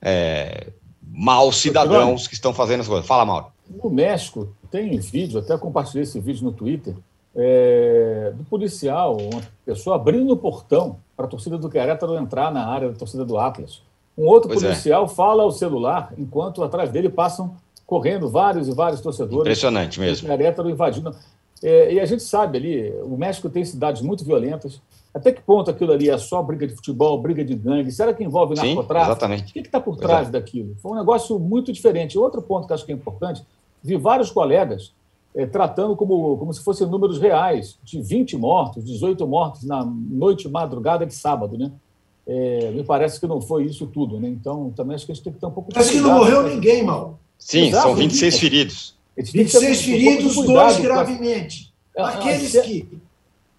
é, 0.00 0.68
maus 1.06 1.56
cidadãos 1.56 2.26
que 2.26 2.34
estão 2.34 2.52
fazendo 2.52 2.80
as 2.80 2.88
coisas. 2.88 3.06
Fala, 3.06 3.24
Mauro. 3.24 3.46
No 3.82 3.90
México, 3.90 4.48
tem 4.70 4.98
vídeo, 4.98 5.40
até 5.40 5.56
compartilhei 5.56 6.02
esse 6.02 6.20
vídeo 6.20 6.44
no 6.44 6.52
Twitter, 6.52 6.94
é, 7.34 8.32
do 8.34 8.44
policial, 8.44 9.16
uma 9.16 9.42
pessoa 9.64 9.96
abrindo 9.96 10.32
o 10.32 10.36
portão 10.36 10.98
para 11.16 11.26
a 11.26 11.28
torcida 11.28 11.58
do 11.58 11.68
Querétaro 11.68 12.16
entrar 12.16 12.52
na 12.52 12.66
área 12.66 12.88
da 12.88 12.94
torcida 12.94 13.24
do 13.24 13.38
Atlas. 13.38 13.82
Um 14.16 14.24
outro 14.24 14.48
pois 14.48 14.62
é. 14.62 14.68
policial 14.68 15.04
é. 15.04 15.08
fala 15.08 15.42
ao 15.42 15.50
celular, 15.50 16.12
enquanto 16.16 16.64
atrás 16.64 16.90
dele 16.90 17.08
passam 17.08 17.54
correndo 17.86 18.28
vários 18.28 18.68
e 18.68 18.72
vários 18.72 19.00
torcedores. 19.00 19.42
Impressionante 19.42 20.00
mesmo. 20.00 20.26
O 20.26 20.30
Querétaro 20.30 20.70
invadindo. 20.70 21.14
É, 21.62 21.94
e 21.94 22.00
a 22.00 22.06
gente 22.06 22.22
sabe 22.22 22.58
ali, 22.58 22.90
o 23.02 23.16
México 23.16 23.48
tem 23.48 23.64
cidades 23.64 24.02
muito 24.02 24.24
violentas. 24.24 24.80
Até 25.16 25.32
que 25.32 25.40
ponto 25.40 25.70
aquilo 25.70 25.92
ali 25.92 26.10
é 26.10 26.18
só 26.18 26.42
briga 26.42 26.66
de 26.66 26.74
futebol, 26.74 27.18
briga 27.18 27.42
de 27.42 27.54
gangue? 27.54 27.90
Será 27.90 28.12
que 28.12 28.22
envolve 28.22 28.54
narcotráfico? 28.54 29.12
Exatamente. 29.12 29.50
O 29.50 29.52
que 29.54 29.60
está 29.60 29.80
por 29.80 29.96
trás 29.96 30.28
Exato. 30.28 30.32
daquilo? 30.32 30.76
Foi 30.82 30.92
um 30.92 30.94
negócio 30.94 31.38
muito 31.38 31.72
diferente. 31.72 32.18
Outro 32.18 32.42
ponto 32.42 32.66
que 32.66 32.74
acho 32.74 32.84
que 32.84 32.92
é 32.92 32.94
importante, 32.94 33.42
vi 33.82 33.96
vários 33.96 34.30
colegas 34.30 34.92
é, 35.34 35.46
tratando 35.46 35.96
como, 35.96 36.36
como 36.36 36.52
se 36.52 36.62
fossem 36.62 36.86
números 36.86 37.18
reais, 37.18 37.78
de 37.82 37.98
20 37.98 38.36
mortos, 38.36 38.84
18 38.84 39.26
mortos 39.26 39.64
na 39.64 39.82
noite 39.84 40.50
madrugada 40.50 41.06
de 41.06 41.14
sábado, 41.14 41.56
né? 41.56 41.72
É, 42.26 42.70
me 42.72 42.84
parece 42.84 43.18
que 43.18 43.26
não 43.26 43.40
foi 43.40 43.64
isso 43.64 43.86
tudo, 43.86 44.20
né? 44.20 44.28
Então, 44.28 44.70
também 44.76 44.96
acho 44.96 45.06
que 45.06 45.12
a 45.12 45.14
gente 45.14 45.24
tem 45.24 45.32
que 45.32 45.40
ter 45.40 45.46
um 45.46 45.50
pouco 45.50 45.70
de 45.70 45.74
Parece 45.76 45.92
que 45.92 46.00
não 46.00 46.18
morreu 46.18 46.42
ninguém, 46.42 46.82
mal. 46.82 47.18
Sim, 47.38 47.68
Exato, 47.68 47.86
são 47.88 47.94
26 47.94 48.38
feridos. 48.38 48.94
26 49.16 49.80
feridos, 49.80 50.34
dois 50.34 50.78
gravemente. 50.78 51.72
Aqueles 51.96 52.52
que, 52.60 52.86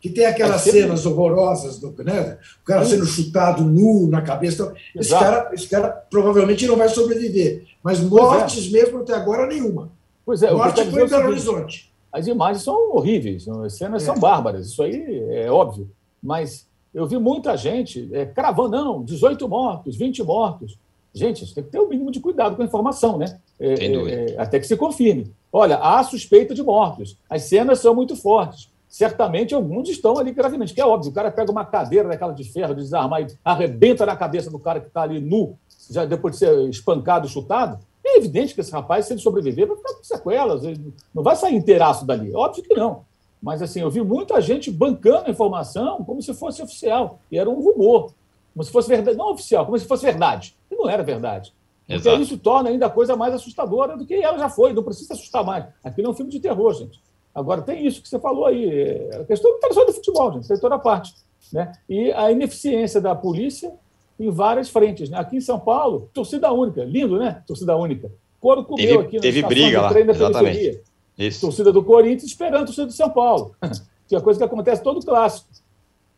que 0.08 0.14
tem 0.14 0.26
aquelas 0.26 0.62
cenas 0.62 1.06
horrorosas, 1.06 1.80
do, 1.80 1.92
né? 2.04 2.38
o 2.62 2.66
cara 2.66 2.86
sendo 2.86 3.06
chutado 3.06 3.64
nu 3.64 4.08
na 4.08 4.22
cabeça. 4.22 4.74
Esse 4.96 5.12
cara, 5.12 5.50
esse 5.54 5.68
cara 5.68 5.90
provavelmente 5.90 6.66
não 6.66 6.76
vai 6.76 6.90
sobreviver. 6.90 7.66
Mas 7.84 8.00
mortes 8.00 8.68
é. 8.68 8.72
mesmo 8.72 9.00
até 9.00 9.14
agora, 9.14 9.48
nenhuma. 9.48 9.92
Pois 10.26 10.44
é, 10.44 10.52
Morte 10.52 10.84
foi 10.86 11.04
em 11.04 11.08
Belo 11.08 11.30
Horizonte. 11.30 11.92
As 12.12 12.28
imagens 12.28 12.64
são 12.64 12.96
horríveis, 12.96 13.48
as 13.48 13.74
cenas 13.74 14.04
é. 14.04 14.06
são 14.08 14.20
bárbaras, 14.20 14.68
isso 14.68 14.84
aí 14.84 15.24
é 15.30 15.50
óbvio. 15.50 15.90
Mas 16.22 16.68
eu 16.94 17.06
vi 17.06 17.18
muita 17.18 17.56
gente 17.56 18.10
é, 18.12 18.26
cravando, 18.26 18.76
não, 18.76 19.04
18 19.04 19.48
mortos, 19.48 19.96
20 19.96 20.24
mortos. 20.24 20.78
Gente, 21.14 21.44
isso 21.44 21.56
tem 21.56 21.64
que 21.64 21.70
ter 21.70 21.80
o 21.80 21.86
um 21.86 21.90
mínimo 21.90 22.12
de 22.12 22.20
cuidado 22.20 22.56
com 22.56 22.62
a 22.62 22.66
informação, 22.66 23.18
né? 23.18 23.40
É, 23.60 23.74
é, 23.74 24.34
é, 24.34 24.36
até 24.38 24.60
que 24.60 24.68
se 24.68 24.76
confirme. 24.76 25.32
Olha, 25.52 25.78
há 25.78 26.04
suspeita 26.04 26.54
de 26.54 26.62
mortos. 26.62 27.18
As 27.30 27.44
cenas 27.44 27.80
são 27.80 27.96
muito 27.96 28.16
fortes. 28.16 28.70
Certamente 28.88 29.54
alguns 29.54 29.90
estão 29.90 30.18
ali 30.18 30.32
gravemente, 30.32 30.74
que 30.74 30.82
é 30.82 30.86
óbvio. 30.86 31.12
O 31.12 31.14
cara 31.14 31.30
pega 31.30 31.52
uma 31.52 31.66
cadeira 31.66 32.08
daquela 32.08 32.34
de 32.34 32.44
ferro, 32.46 32.74
de 32.74 32.82
desarmar 32.82 33.22
e 33.22 33.28
arrebenta 33.44 34.06
na 34.06 34.16
cabeça 34.16 34.50
do 34.50 34.58
cara 34.58 34.80
que 34.80 34.88
está 34.88 35.02
ali 35.02 35.20
nu, 35.20 35.58
já 35.90 36.06
depois 36.06 36.34
de 36.34 36.40
ser 36.40 36.70
espancado, 36.70 37.28
chutado. 37.28 37.80
É 38.06 38.18
evidente 38.18 38.56
que 38.56 38.62
esse 38.62 38.72
rapaz, 38.72 39.06
se 39.06 39.14
ele 39.14 39.20
sobreviver, 39.20 39.68
vai 39.68 39.76
ficar 39.76 39.94
com 39.94 40.04
sequelas. 40.04 40.64
Ele 40.64 40.94
não 41.14 41.22
vai 41.22 41.36
sair 41.36 41.56
inteiraço 41.56 42.06
dali. 42.06 42.34
Óbvio 42.34 42.64
que 42.64 42.74
não. 42.74 43.06
Mas, 43.42 43.62
assim, 43.62 43.82
eu 43.82 43.92
vi 43.92 44.02
muita 44.02 44.40
gente 44.42 44.72
bancando 44.72 45.28
a 45.28 45.30
informação 45.30 46.04
como 46.04 46.22
se 46.22 46.34
fosse 46.34 46.62
oficial. 46.62 47.20
E 47.32 47.38
era 47.38 47.50
um 47.50 47.62
rumor. 47.62 48.14
Como 48.54 48.64
se 48.64 48.72
fosse 48.72 48.88
verdade. 48.88 49.18
Não 49.18 49.32
oficial, 49.32 49.66
como 49.66 49.78
se 49.78 49.86
fosse 49.86 50.06
verdade. 50.06 50.56
E 50.72 50.76
não 50.76 50.90
era 50.90 51.04
verdade. 51.04 51.54
Porque 51.86 52.10
Exato. 52.10 52.22
isso 52.22 52.38
torna 52.38 52.70
ainda 52.70 52.88
a 52.88 52.90
coisa 52.90 53.16
mais 53.16 53.34
assustadora 53.34 53.96
do 53.96 54.06
que 54.06 54.16
ela 54.16 54.38
já 54.38 54.50
foi. 54.50 54.74
Não 54.74 54.84
precisa 54.84 55.14
assustar 55.14 55.44
mais. 55.44 55.66
Aqui 55.84 56.02
não 56.02 56.10
é 56.10 56.14
um 56.14 56.16
filme 56.16 56.32
de 56.32 56.40
terror, 56.40 56.74
gente. 56.74 57.00
Agora, 57.38 57.62
tem 57.62 57.86
isso 57.86 58.02
que 58.02 58.10
você 58.10 58.18
falou 58.18 58.48
aí. 58.48 59.12
A 59.14 59.24
questão 59.24 59.52
não 59.52 59.60
está 59.60 59.72
só 59.72 59.86
do 59.86 59.94
futebol, 59.94 60.34
gente. 60.34 60.48
Tem 60.48 60.58
toda 60.58 60.74
a 60.74 60.80
parte. 60.80 61.14
Né? 61.54 61.72
E 61.88 62.12
a 62.14 62.32
ineficiência 62.32 63.00
da 63.00 63.14
polícia 63.14 63.72
em 64.20 64.32
várias 64.32 64.72
frentes. 64.72 65.08
Né? 65.08 65.20
Aqui 65.20 65.38
em 65.38 65.42
São 65.42 65.60
Paulo, 65.60 66.10
torcida 66.16 66.52
única. 66.52 66.84
Lindo, 66.84 67.20
né? 67.20 67.44
Torcida 67.46 67.78
única. 67.78 68.12
Coro 68.40 68.66
comeu 68.66 68.88
teve, 68.88 69.08
aqui 69.08 69.20
Teve 69.20 69.44
briga 69.44 69.82
lá. 69.84 70.00
Exatamente. 70.00 70.82
Isso. 71.16 71.42
Torcida 71.42 71.72
do 71.72 71.84
Corinthians 71.84 72.24
esperando 72.24 72.64
a 72.64 72.66
torcida 72.66 72.88
do 72.88 72.94
São 72.94 73.12
Paulo. 73.12 73.56
que 74.10 74.16
é 74.16 74.20
coisa 74.20 74.40
que 74.40 74.44
acontece 74.44 74.82
todo 74.82 75.06
clássico. 75.06 75.48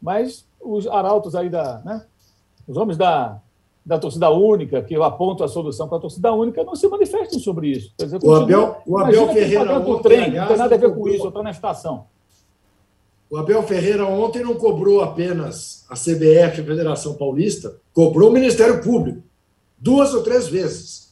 Mas 0.02 0.46
os 0.62 0.88
arautos 0.88 1.36
aí 1.36 1.50
da. 1.50 1.82
Né? 1.84 2.06
Os 2.66 2.78
homens 2.78 2.98
da, 2.98 3.42
da 3.90 3.98
torcida 3.98 4.30
única, 4.30 4.84
que 4.84 4.94
apontam 4.96 5.44
a 5.44 5.50
solução 5.50 5.88
para 5.88 5.98
a 5.98 6.02
torcida 6.02 6.32
única, 6.32 6.64
não 6.64 6.76
se 6.76 6.88
manifestam 6.88 7.40
sobre 7.40 7.70
isso. 7.70 7.92
Quer 7.98 8.06
dizer, 8.06 8.20
o 8.24 8.36
Abel, 8.36 8.78
o 8.86 9.00
Abel 9.00 9.34
Ferreira. 9.34 9.80
Ontem, 9.80 10.02
trem, 10.04 10.24
aliás, 10.26 10.42
não 10.42 10.48
tem 10.48 10.58
nada 10.58 10.76
a 10.76 10.78
ver 10.78 10.94
com 10.94 11.10
isso, 11.10 11.24
eu 11.24 11.30
estou 11.30 11.42
na 11.42 11.50
estação. 11.50 12.06
O 13.32 13.38
Abel 13.38 13.64
Ferreira 13.64 14.06
ontem 14.06 14.44
não 14.44 14.54
cobrou 14.54 15.02
apenas 15.02 15.86
a 15.90 15.96
CBF, 15.96 16.62
a 16.62 16.66
Federação 16.66 17.16
Paulista, 17.16 17.78
cobrou 17.92 18.30
o 18.30 18.32
Ministério 18.32 18.80
Público 18.84 19.24
duas 19.76 20.14
ou 20.14 20.22
três 20.22 20.48
vezes, 20.48 21.12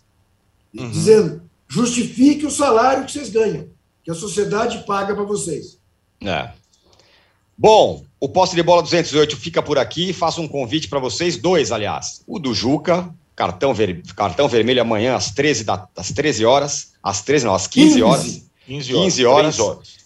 uhum. 0.78 0.92
dizendo: 0.92 1.42
justifique 1.68 2.46
o 2.46 2.52
salário 2.52 3.06
que 3.06 3.12
vocês 3.12 3.32
ganham, 3.32 3.70
que 4.04 4.12
a 4.12 4.16
sociedade 4.16 4.84
paga 4.86 5.16
para 5.16 5.24
vocês. 5.24 5.80
É. 6.22 6.52
Bom, 7.58 8.04
o 8.20 8.28
posse 8.28 8.56
de 8.56 8.64
bola 8.64 8.82
208 8.82 9.38
fica 9.38 9.62
por 9.62 9.78
aqui. 9.78 10.12
Faço 10.14 10.42
um 10.42 10.48
convite 10.48 10.88
para 10.88 11.00
vocês, 11.00 11.38
dois, 11.38 11.72
aliás. 11.72 12.22
O 12.26 12.40
do 12.40 12.54
Juca, 12.54 13.14
cartão, 13.36 13.74
ver, 13.74 14.02
cartão 14.16 14.48
vermelho 14.48 14.82
amanhã 14.82 15.16
às 15.16 15.32
13, 15.32 15.64
da, 15.64 15.88
às 15.96 16.12
13 16.12 16.46
horas. 16.46 16.94
Às 17.02 17.22
13, 17.22 17.46
não, 17.46 17.54
às 17.54 17.68
15 17.68 18.02
horas. 18.02 18.42
15 18.66 18.94
horas. 18.94 19.04
15 19.04 19.26
horas. 19.26 19.60
horas. 19.60 19.98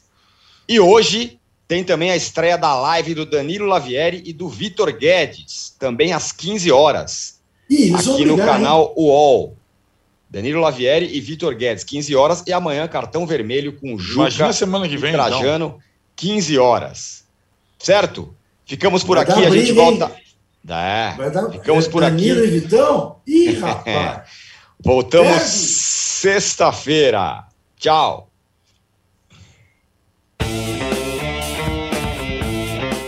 E 0.67 0.79
hoje 0.79 1.39
tem 1.67 1.83
também 1.83 2.11
a 2.11 2.17
estreia 2.17 2.57
da 2.57 2.75
live 2.75 3.13
do 3.13 3.25
Danilo 3.25 3.65
Lavieri 3.65 4.21
e 4.25 4.33
do 4.33 4.49
Vitor 4.49 4.91
Guedes, 4.91 5.73
também 5.79 6.11
às 6.11 6.33
15 6.33 6.69
horas. 6.69 7.39
Ih, 7.69 7.95
aqui 7.95 8.25
no 8.25 8.35
canal 8.35 8.93
UOL. 8.97 9.55
Danilo 10.29 10.59
Lavieri 10.59 11.15
e 11.15 11.21
Vitor 11.21 11.55
Guedes, 11.55 11.85
15 11.85 12.15
horas. 12.15 12.43
E 12.45 12.51
amanhã, 12.51 12.87
cartão 12.87 13.25
vermelho 13.25 13.73
com 13.79 13.97
Juca 13.97 14.21
Imagina 14.21 14.53
semana 14.53 14.87
que 14.87 14.97
vem, 14.97 15.13
Trajano, 15.13 15.65
então. 15.65 15.79
15 16.17 16.57
horas. 16.57 17.20
Certo? 17.81 18.33
Ficamos 18.65 19.03
por 19.03 19.17
Vai 19.17 19.25
aqui, 19.25 19.45
a 19.45 19.49
gente 19.49 19.73
volta. 19.73 20.11
É, 20.67 21.29
dar... 21.31 21.51
ficamos 21.51 21.87
por 21.87 22.01
Danilo 22.01 22.39
aqui. 22.39 22.47
E 22.47 22.59
Vitão? 22.59 23.15
Ih, 23.25 23.53
rapaz! 23.59 24.29
Voltamos 24.79 25.41
sexta-feira. 25.41 27.45
Tchau. 27.77 28.29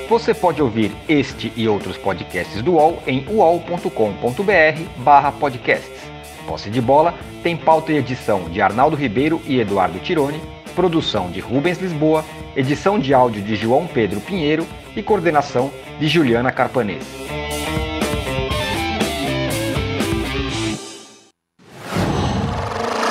Você 0.10 0.34
pode 0.34 0.62
ouvir 0.62 0.92
este 1.08 1.54
e 1.56 1.68
outros 1.68 1.98
podcasts 1.98 2.62
do 2.62 2.74
UOL 2.74 3.02
em 3.08 3.26
uol.com.br 3.28 3.90
podcasts. 5.40 6.04
Posse 6.48 6.70
de 6.70 6.82
Bola 6.82 7.16
tem 7.42 7.58
pauta 7.58 7.92
e 7.92 7.98
edição 7.98 8.50
de 8.50 8.62
Arnaldo 8.62 8.96
Ribeiro 8.96 9.42
e 9.46 9.60
Eduardo 9.60 9.98
Tironi, 10.00 10.40
produção 10.74 11.32
de 11.32 11.40
Rubens 11.40 11.80
Lisboa 11.80 12.24
edição 12.56 13.00
de 13.00 13.14
áudio 13.14 13.42
de 13.42 13.56
João 13.56 13.88
Pedro 13.88 14.22
Pinheiro 14.22 14.66
e 14.96 15.02
coordenação 15.02 15.72
de 16.00 16.08
Juliana 16.08 16.52
Carpanês. 16.52 17.04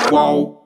Qual? 0.09 0.62